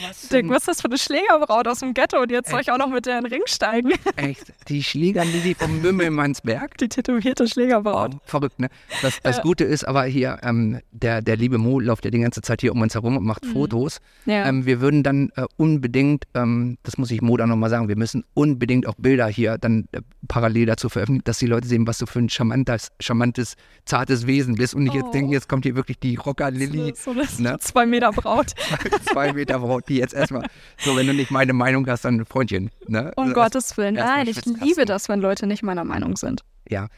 was 0.03 0.29
Dick, 0.29 0.49
was 0.49 0.59
ist 0.59 0.69
das 0.69 0.81
für 0.81 0.89
eine 0.89 0.99
Schlägerbraut 0.99 1.69
aus 1.69 1.81
dem 1.81 1.95
Ghetto 1.95 2.21
und 2.21 2.31
jetzt 2.31 2.51
soll 2.51 2.61
ich 2.61 2.71
auch 2.71 2.79
noch 2.79 2.89
mit 2.89 3.07
der 3.07 3.19
in 3.19 3.25
den 3.25 3.33
Ring 3.33 3.43
steigen? 3.47 3.93
Echt? 4.17 4.53
Die 4.69 4.83
Schlägerlili 4.83 5.55
vom 5.55 5.81
Mümmelmannsberg? 5.81 6.77
Die 6.79 6.89
tätowierte 6.89 7.47
Schlägerbraut. 7.49 8.15
Oh, 8.15 8.21
verrückt, 8.25 8.59
ne? 8.59 8.69
Das, 9.03 9.21
das 9.23 9.37
ja. 9.39 9.43
Gute 9.43 9.65
ist 9.65 9.87
aber 9.87 10.05
hier, 10.05 10.39
ähm, 10.43 10.81
der, 10.93 11.23
der 11.23 11.37
liebe 11.37 11.59
Mo 11.59 11.81
läuft 11.81 12.05
ja 12.05 12.11
die 12.11 12.19
ganze 12.19 12.43
Zeit 12.43 12.61
hier 12.61 12.73
um 12.73 12.81
uns 12.81 12.95
herum 12.95 13.17
und 13.17 13.25
macht 13.25 13.45
mhm. 13.45 13.53
Fotos. 13.53 14.01
Ja. 14.25 14.47
Ähm, 14.47 14.67
wir 14.67 14.81
würden 14.81 15.03
dann 15.03 15.31
äh, 15.37 15.45
unbedingt, 15.57 16.25
ähm, 16.35 16.79
das 16.83 16.99
muss 16.99 17.11
ich 17.11 17.23
Mo 17.23 17.37
dann 17.37 17.49
nochmal 17.49 17.71
sagen, 17.71 17.89
wir 17.89 17.97
müssen 17.97 18.25
unbedingt 18.35 18.87
auch 18.87 18.95
Bilder 18.97 19.27
hier 19.27 19.59
dann 19.59 19.89
äh, 19.93 20.01
parallel 20.29 20.67
dazu 20.67 20.89
veröffentlichen, 20.89 21.25
dass 21.25 21.39
die 21.39 21.47
Leute 21.47 21.69
sehen, 21.69 21.87
was 21.87 21.99
du 21.99 22.07
für 22.07 22.19
ein 22.19 22.29
charmantes, 22.29 22.89
charmantes 23.01 23.57
zartes 23.85 24.27
Wesen 24.27 24.57
bist 24.57 24.75
und 24.75 24.85
nicht 24.85 24.95
oh. 24.95 24.99
jetzt 24.99 25.15
denken, 25.15 25.33
jetzt 25.33 25.49
kommt 25.49 25.65
hier 25.65 25.77
wirklich 25.77 25.99
die 25.99 26.17
Rocker-Lilly. 26.17 26.95
So, 26.97 27.15
so 27.15 27.43
ne? 27.43 27.57
Zwei 27.61 27.87
Meter 27.87 28.13
Braut. 28.13 28.55
zwei 29.13 29.33
Meter 29.33 29.61
Braut, 29.61 29.86
die 29.87 29.97
jetzt 29.97 30.15
erstmal, 30.15 30.47
so 30.79 30.97
wenn 30.97 31.07
du 31.07 31.15
nicht 31.15 31.31
meine 31.31 31.53
Meinung 31.53 31.87
hast, 31.87 32.05
dann 32.05 32.25
Freundchen. 32.25 32.71
Ne? 32.87 33.13
Um 33.17 33.27
das 33.27 33.35
Gottes 33.35 33.77
Willen. 33.77 33.95
Nein, 33.95 34.29
ich 34.29 34.45
liebe 34.45 34.85
das, 34.85 35.09
wenn 35.09 35.21
Leute 35.21 35.47
nicht 35.47 35.63
meiner 35.63 35.85
Meinung 35.85 36.17
sind. 36.17 36.43
Ja. 36.69 36.89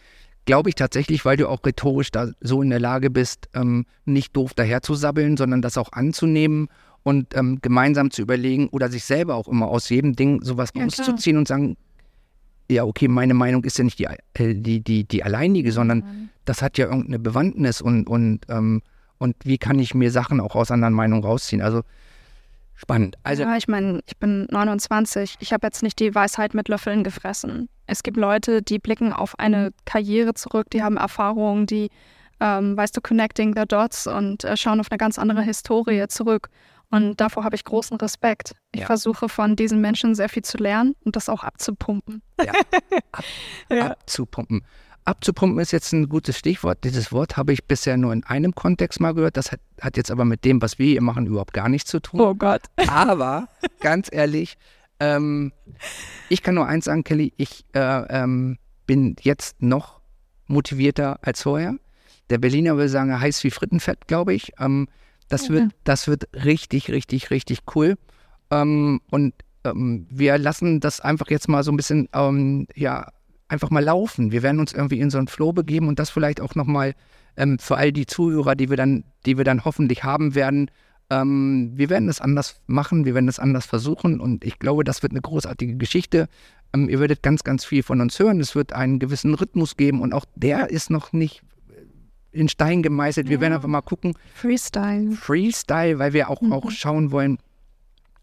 Glaube 0.47 0.70
ich 0.70 0.76
tatsächlich, 0.76 1.24
weil 1.26 1.36
du 1.36 1.47
auch 1.47 1.64
rhetorisch 1.64 2.11
da 2.11 2.28
so 2.41 2.62
in 2.62 2.70
der 2.70 2.80
Lage 2.80 3.11
bist, 3.11 3.49
ähm, 3.55 3.84
nicht 4.07 4.34
doof 4.34 4.55
daherzusabbeln, 4.55 5.36
sondern 5.36 5.61
das 5.61 5.76
auch 5.76 5.93
anzunehmen 5.93 6.68
und 7.03 7.36
ähm, 7.36 7.59
gemeinsam 7.61 8.11
zu 8.11 8.22
überlegen 8.22 8.68
oder 8.68 8.89
sich 8.89 9.05
selber 9.05 9.34
auch 9.34 9.49
immer 9.49 9.68
aus 9.68 9.89
jedem 9.89 10.16
Ding 10.16 10.43
sowas 10.43 10.70
ja, 10.74 10.84
rauszuziehen 10.84 11.34
klar. 11.34 11.39
und 11.41 11.49
sagen, 11.49 11.76
ja, 12.70 12.84
okay, 12.84 13.09
meine 13.09 13.34
Meinung 13.34 13.64
ist 13.64 13.78
ja 13.78 13.84
nicht 13.84 13.99
die, 13.99 14.05
äh, 14.05 14.55
die, 14.55 14.80
die, 14.80 15.05
die 15.05 15.24
alleinige, 15.24 15.72
sondern 15.72 15.99
mhm. 15.99 16.28
das 16.45 16.62
hat 16.62 16.78
ja 16.78 16.86
irgendeine 16.86 17.18
Bewandtnis 17.18 17.80
und, 17.80 18.07
und, 18.07 18.41
ähm, 18.49 18.82
und 19.18 19.36
wie 19.45 19.59
kann 19.59 19.78
ich 19.78 19.95
mir 19.95 20.11
Sachen 20.11 20.41
auch 20.41 20.55
aus 20.55 20.70
anderen 20.70 20.95
Meinungen 20.95 21.24
rausziehen? 21.24 21.62
Also 21.62 21.82
spannend. 22.79 23.16
Also, 23.24 23.43
ja, 23.43 23.57
ich 23.57 23.68
meine, 23.68 24.01
ich 24.07 24.16
bin 24.16 24.47
29, 24.51 25.37
ich 25.41 25.53
habe 25.53 25.66
jetzt 25.66 25.83
nicht 25.83 25.99
die 25.99 26.14
Weisheit 26.14 26.55
mit 26.55 26.68
Löffeln 26.68 27.05
gefressen. 27.05 27.68
Es 27.87 28.03
gibt 28.03 28.16
Leute, 28.16 28.62
die 28.62 28.79
blicken 28.79 29.12
auf 29.12 29.39
eine 29.39 29.72
Karriere 29.85 30.35
zurück, 30.35 30.68
die 30.72 30.83
haben 30.83 30.97
Erfahrungen, 30.97 31.66
die, 31.66 31.91
ähm, 32.41 32.76
weißt 32.76 32.97
du, 32.97 33.01
connecting 33.01 33.55
the 33.57 33.64
dots 33.66 34.07
und 34.07 34.45
äh, 34.45 34.57
schauen 34.57 34.81
auf 34.81 34.91
eine 34.91 34.99
ganz 34.99 35.18
andere 35.18 35.43
Historie 35.43 36.07
zurück. 36.09 36.49
Und 36.91 37.20
davor 37.20 37.45
habe 37.45 37.55
ich 37.55 37.64
großen 37.64 37.99
Respekt. 37.99 38.53
Ich 38.72 38.81
ja. 38.81 38.87
versuche 38.87 39.29
von 39.29 39.57
diesen 39.57 39.81
Menschen 39.81 40.14
sehr 40.14 40.29
viel 40.29 40.43
zu 40.43 40.57
lernen 40.57 40.95
und 41.05 41.16
das 41.16 41.29
auch 41.29 41.45
abzupumpen. 41.45 42.22
Ja. 42.43 42.53
Ab, 43.12 43.24
ja. 43.70 43.91
Abzupumpen. 43.91 44.64
Abzupumpen 45.09 45.59
ist 45.59 45.73
jetzt 45.73 45.93
ein 45.93 46.11
gutes 46.11 46.37
Stichwort. 46.37 46.85
Dieses 46.85 47.13
Wort 47.13 47.39
habe 47.39 47.55
ich 47.55 47.65
bisher 47.65 47.97
nur 47.97 48.13
in 48.13 48.25
einem 48.25 48.55
Kontext 48.55 49.01
mal 49.01 49.15
gehört. 49.15 49.39
Das 49.39 49.51
hat, 49.51 49.61
hat 49.81 49.97
jetzt 49.97 50.11
aber 50.11 50.27
mit 50.27 50.45
dem, 50.45 50.61
was 50.61 50.79
wir 50.79 50.87
hier 50.87 51.01
machen, 51.01 51.27
überhaupt 51.27 51.55
gar 51.55 51.71
nichts 51.71 51.91
zu 51.91 51.99
tun. 52.01 52.21
Oh 52.21 52.35
Gott. 52.35 52.63
Aber 52.89 53.49
ganz 53.81 54.09
ehrlich, 54.13 54.59
ähm, 55.01 55.53
ich 56.29 56.43
kann 56.43 56.57
nur 56.57 56.67
eins 56.67 56.85
sagen, 56.85 57.05
Kelly, 57.05 57.33
ich 57.39 57.65
äh, 57.73 57.81
ähm, 57.81 58.59
bin 58.87 59.17
jetzt 59.23 59.63
noch 59.63 60.03
motivierter 60.47 61.19
als 61.23 61.43
vorher. 61.43 61.75
Der 62.29 62.37
Berliner 62.37 62.77
will 62.77 62.91
sagen, 62.91 63.09
er 63.09 63.21
heiß 63.21 63.43
wie 63.45 63.51
Frittenfett, 63.51 64.09
glaube 64.09 64.35
ich. 64.35 64.53
Ähm, 64.61 64.89
das, 65.31 65.49
wird, 65.49 65.73
das 65.85 66.07
wird 66.07 66.29
richtig, 66.45 66.91
richtig, 66.91 67.31
richtig 67.31 67.61
cool. 67.75 67.97
Ähm, 68.51 69.01
und 69.11 69.33
ähm, 69.65 70.07
wir 70.11 70.37
lassen 70.37 70.81
das 70.81 71.01
einfach 71.01 71.31
jetzt 71.31 71.49
mal 71.49 71.63
so 71.63 71.73
ein 71.73 71.79
bisschen, 71.79 72.11
ähm, 72.13 72.67
ja, 72.75 73.07
einfach 73.49 73.70
mal 73.70 73.82
laufen. 73.82 74.30
Wir 74.30 74.42
werden 74.42 74.61
uns 74.61 74.72
irgendwie 74.72 75.01
in 75.01 75.11
so 75.11 75.18
einen 75.18 75.28
Flow 75.28 75.53
begeben 75.53 75.88
und 75.88 75.99
das 75.99 76.11
vielleicht 76.11 76.40
auch 76.40 76.55
nochmal 76.55 76.94
ähm, 77.36 77.59
für 77.59 77.76
all 77.76 77.92
die 77.92 78.07
Zuhörer, 78.07 78.55
die 78.55 78.70
wir 78.70 78.76
dann, 78.76 79.05
die 79.26 79.36
wir 79.36 79.44
dann 79.44 79.64
hoffentlich 79.64 80.05
haben 80.05 80.34
werden. 80.34 80.70
Ähm, 81.11 81.72
wir 81.74 81.88
werden 81.88 82.07
das 82.07 82.20
anders 82.20 82.61
machen, 82.66 83.07
wir 83.07 83.14
werden 83.14 83.26
das 83.26 83.38
anders 83.38 83.64
versuchen 83.64 84.20
und 84.20 84.44
ich 84.44 84.59
glaube, 84.59 84.84
das 84.84 85.03
wird 85.03 85.12
eine 85.12 85.22
großartige 85.22 85.76
Geschichte. 85.76 86.28
Ähm, 86.74 86.88
ihr 86.88 87.01
werdet 87.01 87.22
ganz, 87.22 87.44
ganz 87.44 87.64
viel 87.64 87.82
von 87.82 88.01
uns 88.01 88.18
hören. 88.18 88.40
Es 88.40 88.55
wird 88.55 88.74
einen 88.74 88.99
gewissen 88.99 89.34
Rhythmus 89.34 89.76
geben 89.76 90.03
und 90.03 90.12
auch 90.12 90.26
der 90.34 90.70
ist 90.70 90.90
noch 90.90 91.12
nicht 91.12 91.42
in 92.30 92.49
Stein 92.49 92.82
gemeißelt. 92.82 93.28
Wir 93.28 93.36
ja. 93.36 93.40
werden 93.40 93.55
einfach 93.55 93.68
mal 93.68 93.80
gucken. 93.80 94.14
Freestyle. 94.34 95.12
Freestyle, 95.12 95.99
weil 95.99 96.12
wir 96.12 96.28
auch, 96.28 96.42
mhm. 96.42 96.53
auch 96.53 96.70
schauen 96.70 97.11
wollen, 97.11 97.38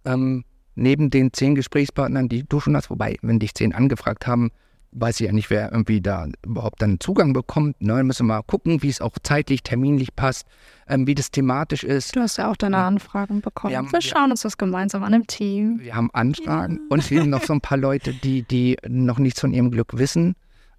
ähm, 0.05 0.43
neben 0.76 1.09
den 1.09 1.34
zehn 1.34 1.55
Gesprächspartnern, 1.55 2.30
die 2.30 2.43
du 2.43 2.59
schon 2.59 2.76
hast, 2.76 2.91
wobei, 2.91 3.17
wenn 3.23 3.39
dich 3.39 3.55
zehn 3.55 3.73
angefragt 3.73 4.28
haben, 4.28 4.51
weiß 4.96 5.20
ich 5.20 5.28
ja 5.28 5.34
nicht, 5.34 5.50
wer 5.50 5.72
irgendwie 5.72 6.02
da 6.02 6.28
überhaupt 6.46 6.82
dann 6.82 7.00
Zugang 7.00 7.34
bekommt. 7.34 7.82
Ne? 7.82 8.04
Müssen 8.04 8.28
wir 8.28 8.36
mal 8.36 8.41
gucken, 8.43 8.82
wie 8.82 8.89
es 8.89 9.02
auch 9.02 9.14
zeitlich, 9.24 9.64
terminlich 9.64 10.16
passt, 10.16 10.48
ähm, 10.88 11.06
wie 11.08 11.16
das 11.16 11.32
thematisch 11.32 11.84
ist. 11.84 12.16
Du 12.16 12.22
hast 12.22 12.38
ja 12.38 12.50
auch 12.50 12.56
deine 12.56 12.78
Anfragen 12.78 13.41
bekommen. 13.41 13.72
Wir, 13.72 13.78
haben, 13.78 13.91
wir 13.91 14.02
schauen 14.02 14.32
uns 14.32 14.41
das 14.41 14.58
gemeinsam 14.58 15.04
an 15.04 15.14
im 15.14 15.28
Team. 15.28 15.80
Wir 15.82 15.96
haben 15.96 16.10
Anfragen 16.14 16.76
ja. 16.76 16.82
und 16.89 17.00
es 17.00 17.08
fehlen 17.08 17.30
noch 17.30 17.43
so 17.43 17.54
ein 17.54 17.62
paar 17.62 17.78
Leute, 17.78 18.14
die, 18.14 18.43
die 18.43 18.78
noch 18.88 19.20
nichts 19.20 19.41
von 19.41 19.54
ihrem 19.54 19.72
Glück 19.72 19.98
wissen 19.98 20.36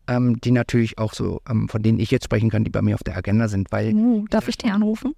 ähm, 0.09 0.41
die 0.41 0.51
natürlich 0.51 0.99
auch 0.99 1.13
so, 1.13 1.41
ähm, 1.49 1.69
von 1.69 1.83
denen 1.83 1.99
ich 1.99 2.11
jetzt 2.11 2.25
sprechen 2.25 2.51
kann, 2.51 2.65
die 2.65 2.71
bei 2.71 2.83
mir 2.83 2.95
auf 2.95 3.03
der 3.03 3.17
Agenda 3.17 3.49
sind, 3.49 3.73
weil. 3.73 3.95
Uh, 3.95 4.25
darf 4.31 4.49
ich 4.49 4.57
die 4.57 4.71
anrufen? 4.71 5.15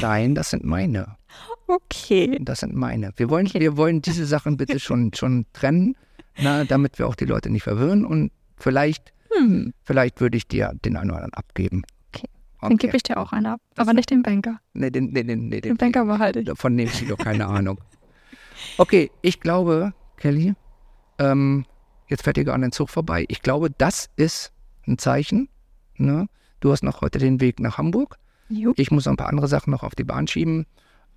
Nein, 0.00 0.34
das 0.34 0.50
sind 0.50 0.64
meine. 0.64 1.16
Okay. 1.70 2.38
Das 2.40 2.60
sind 2.60 2.74
meine. 2.74 3.12
Wir 3.16 3.28
wollen, 3.28 3.46
okay. 3.46 3.60
wir 3.60 3.76
wollen 3.76 4.00
diese 4.00 4.24
Sachen 4.24 4.56
bitte 4.56 4.80
schon, 4.80 5.12
schon 5.12 5.44
trennen, 5.52 5.96
na, 6.38 6.64
damit 6.64 6.98
wir 6.98 7.06
auch 7.06 7.14
die 7.14 7.24
Leute 7.24 7.50
nicht 7.50 7.64
verwirren 7.64 8.04
und 8.04 8.30
vielleicht, 8.56 9.12
hm. 9.32 9.72
vielleicht 9.84 10.20
würde 10.20 10.36
ich 10.36 10.48
dir 10.48 10.72
den 10.84 10.96
einen 10.96 11.10
oder 11.10 11.18
anderen 11.18 11.34
abgeben. 11.34 11.82
Okay. 12.08 12.26
okay. 12.58 12.68
Dann 12.68 12.76
gebe 12.76 12.96
ich 12.96 13.02
dir 13.02 13.18
auch 13.18 13.32
einen 13.32 13.46
ab, 13.46 13.60
das 13.74 13.86
aber 13.86 13.94
nicht 13.94 14.10
den 14.10 14.22
Banker. 14.22 14.60
Nee, 14.72 14.90
den, 14.90 15.10
nee, 15.10 15.24
den, 15.24 15.48
nee, 15.48 15.60
den, 15.60 15.70
den 15.70 15.76
Banker 15.76 16.04
behalte 16.04 16.40
ich. 16.40 16.50
Von 16.54 16.76
dem 16.76 16.88
ich 16.88 17.06
doch 17.06 17.18
keine 17.18 17.46
Ahnung. 17.46 17.80
Okay, 18.76 19.10
ich 19.22 19.40
glaube, 19.40 19.92
Kelly, 20.16 20.54
ähm, 21.18 21.64
jetzt 22.08 22.22
fährt 22.24 22.38
ihr 22.38 22.44
gerade 22.44 22.56
an 22.56 22.62
den 22.62 22.72
Zug 22.72 22.90
vorbei. 22.90 23.24
Ich 23.28 23.42
glaube, 23.42 23.70
das 23.70 24.10
ist 24.16 24.52
ein 24.86 24.98
Zeichen. 24.98 25.48
Ne? 25.96 26.28
Du 26.60 26.72
hast 26.72 26.82
noch 26.82 27.00
heute 27.00 27.18
den 27.18 27.40
Weg 27.40 27.60
nach 27.60 27.78
Hamburg. 27.78 28.16
Jupp. 28.48 28.78
Ich 28.78 28.90
muss 28.90 29.04
noch 29.04 29.12
ein 29.12 29.16
paar 29.16 29.28
andere 29.28 29.48
Sachen 29.48 29.70
noch 29.70 29.82
auf 29.82 29.94
die 29.94 30.04
Bahn 30.04 30.26
schieben. 30.26 30.66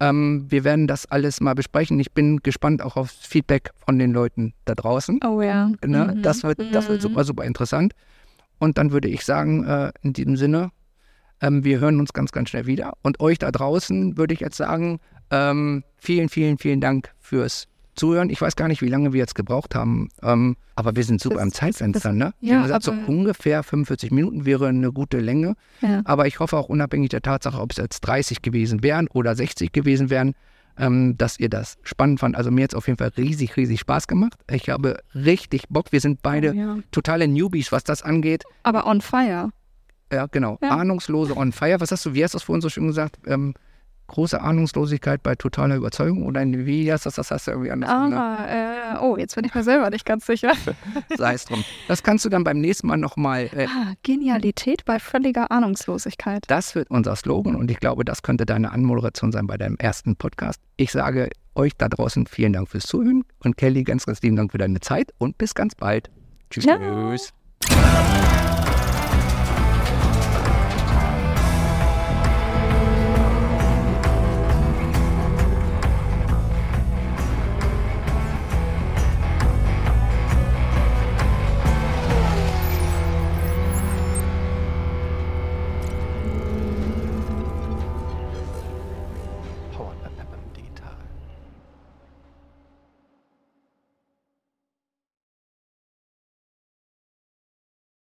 Ähm, 0.01 0.47
wir 0.49 0.63
werden 0.63 0.87
das 0.87 1.05
alles 1.05 1.41
mal 1.41 1.53
besprechen. 1.53 1.99
Ich 1.99 2.11
bin 2.11 2.37
gespannt 2.37 2.81
auch 2.81 2.97
aufs 2.97 3.23
Feedback 3.23 3.69
von 3.85 3.99
den 3.99 4.11
Leuten 4.11 4.53
da 4.65 4.73
draußen. 4.73 5.19
Oh 5.23 5.43
ja. 5.43 5.69
Ne? 5.85 6.15
Mhm. 6.15 6.23
Das, 6.23 6.41
wird, 6.41 6.59
das 6.73 6.89
wird 6.89 7.03
mhm. 7.03 7.09
super, 7.09 7.23
super 7.23 7.43
interessant. 7.43 7.93
Und 8.57 8.79
dann 8.79 8.91
würde 8.91 9.09
ich 9.09 9.23
sagen, 9.23 9.63
äh, 9.63 9.91
in 10.01 10.13
diesem 10.13 10.37
Sinne, 10.37 10.71
ähm, 11.39 11.63
wir 11.63 11.79
hören 11.79 11.99
uns 11.99 12.13
ganz, 12.13 12.31
ganz 12.31 12.49
schnell 12.49 12.65
wieder. 12.65 12.93
Und 13.03 13.19
euch 13.19 13.37
da 13.37 13.51
draußen 13.51 14.17
würde 14.17 14.33
ich 14.33 14.39
jetzt 14.39 14.57
sagen, 14.57 14.99
ähm, 15.29 15.83
vielen, 15.97 16.29
vielen, 16.29 16.57
vielen 16.57 16.81
Dank 16.81 17.11
fürs 17.19 17.67
zuhören. 18.01 18.31
Ich 18.31 18.41
weiß 18.41 18.55
gar 18.55 18.67
nicht, 18.67 18.81
wie 18.81 18.87
lange 18.87 19.13
wir 19.13 19.19
jetzt 19.19 19.35
gebraucht 19.35 19.75
haben, 19.75 20.09
ähm, 20.23 20.57
aber 20.75 20.95
wir 20.95 21.03
sind 21.03 21.21
super 21.21 21.35
das, 21.35 21.43
im 21.43 21.53
Zeitfenster, 21.53 22.09
das, 22.09 22.17
ne? 22.17 22.33
Ja, 22.39 22.63
gesagt, 22.63 22.83
so 22.83 22.91
ungefähr 22.91 23.61
45 23.61 24.09
Minuten 24.09 24.45
wäre 24.45 24.67
eine 24.69 24.91
gute 24.91 25.19
Länge. 25.19 25.53
Ja. 25.81 26.01
Aber 26.05 26.25
ich 26.25 26.39
hoffe 26.39 26.57
auch 26.57 26.67
unabhängig 26.67 27.09
der 27.09 27.21
Tatsache, 27.21 27.61
ob 27.61 27.71
es 27.71 27.77
jetzt 27.77 28.01
30 28.01 28.41
gewesen 28.41 28.81
wären 28.81 29.07
oder 29.09 29.35
60 29.35 29.71
gewesen 29.71 30.09
wären, 30.09 30.33
ähm, 30.79 31.15
dass 31.19 31.39
ihr 31.39 31.49
das 31.49 31.77
spannend 31.83 32.19
fand. 32.19 32.35
Also 32.35 32.49
mir 32.49 32.63
hat 32.63 32.71
es 32.71 32.75
auf 32.75 32.87
jeden 32.87 32.97
Fall 32.97 33.11
riesig, 33.15 33.55
riesig 33.55 33.79
Spaß 33.81 34.07
gemacht. 34.07 34.33
Ich 34.49 34.69
habe 34.69 34.97
richtig 35.13 35.69
Bock. 35.69 35.91
Wir 35.91 36.01
sind 36.01 36.23
beide 36.23 36.53
oh, 36.53 36.55
ja. 36.55 36.77
totale 36.89 37.27
Newbies, 37.27 37.71
was 37.71 37.83
das 37.83 38.01
angeht. 38.01 38.45
Aber 38.63 38.87
on 38.87 39.01
fire. 39.01 39.51
Ja, 40.11 40.25
genau. 40.25 40.57
Ja. 40.63 40.69
Ahnungslose 40.71 41.37
on 41.37 41.51
fire. 41.51 41.79
Was 41.79 41.91
hast 41.91 42.03
du, 42.07 42.15
wie 42.15 42.23
hast 42.23 42.33
du 42.33 42.37
das 42.37 42.43
vorhin 42.43 42.61
so 42.61 42.69
schön 42.69 42.87
gesagt? 42.87 43.19
Ähm, 43.27 43.53
große 44.11 44.39
Ahnungslosigkeit 44.41 45.23
bei 45.23 45.35
totaler 45.35 45.75
Überzeugung 45.75 46.25
oder 46.25 46.41
wie 46.45 46.91
hast 46.91 47.05
du 47.05 47.07
das? 47.07 47.15
Das 47.15 47.31
hast 47.31 47.47
du 47.47 47.51
irgendwie 47.51 47.71
anders. 47.71 47.89
Ah, 47.89 48.95
äh, 48.95 48.97
oh, 49.01 49.17
jetzt 49.17 49.35
bin 49.35 49.45
ich 49.45 49.53
mir 49.55 49.63
selber 49.63 49.89
nicht 49.89 50.05
ganz 50.05 50.25
sicher. 50.25 50.53
Sei 51.17 51.33
es 51.33 51.45
drum. 51.45 51.63
Das 51.87 52.03
kannst 52.03 52.25
du 52.25 52.29
dann 52.29 52.43
beim 52.43 52.59
nächsten 52.59 52.87
Mal 52.87 52.97
nochmal. 52.97 53.49
Äh, 53.55 53.67
Ah, 53.67 53.93
Genialität 54.03 54.85
bei 54.85 54.99
völliger 54.99 55.49
Ahnungslosigkeit. 55.51 56.43
das 56.47 56.75
wird 56.75 56.89
unser 56.91 57.15
Slogan 57.15 57.55
und 57.55 57.71
ich 57.71 57.79
glaube, 57.79 58.05
das 58.05 58.21
könnte 58.21 58.45
deine 58.45 58.71
Anmoderation 58.71 59.31
sein 59.31 59.47
bei 59.47 59.57
deinem 59.57 59.77
ersten 59.77 60.15
Podcast. 60.15 60.59
Ich 60.77 60.91
sage 60.91 61.29
euch 61.55 61.71
da 61.77 61.89
draußen 61.89 62.27
vielen 62.27 62.53
Dank 62.53 62.69
fürs 62.69 62.83
Zuhören 62.83 63.23
und 63.39 63.57
Kelly, 63.57 63.83
ganz, 63.83 64.05
ganz 64.05 64.21
lieben 64.21 64.35
Dank 64.35 64.51
für 64.51 64.57
deine 64.57 64.79
Zeit 64.79 65.13
und 65.17 65.37
bis 65.37 65.53
ganz 65.55 65.75
bald. 65.75 66.09
Tschüss. 66.49 66.65
Ja. 66.65 66.77
Tschüss. 66.77 67.33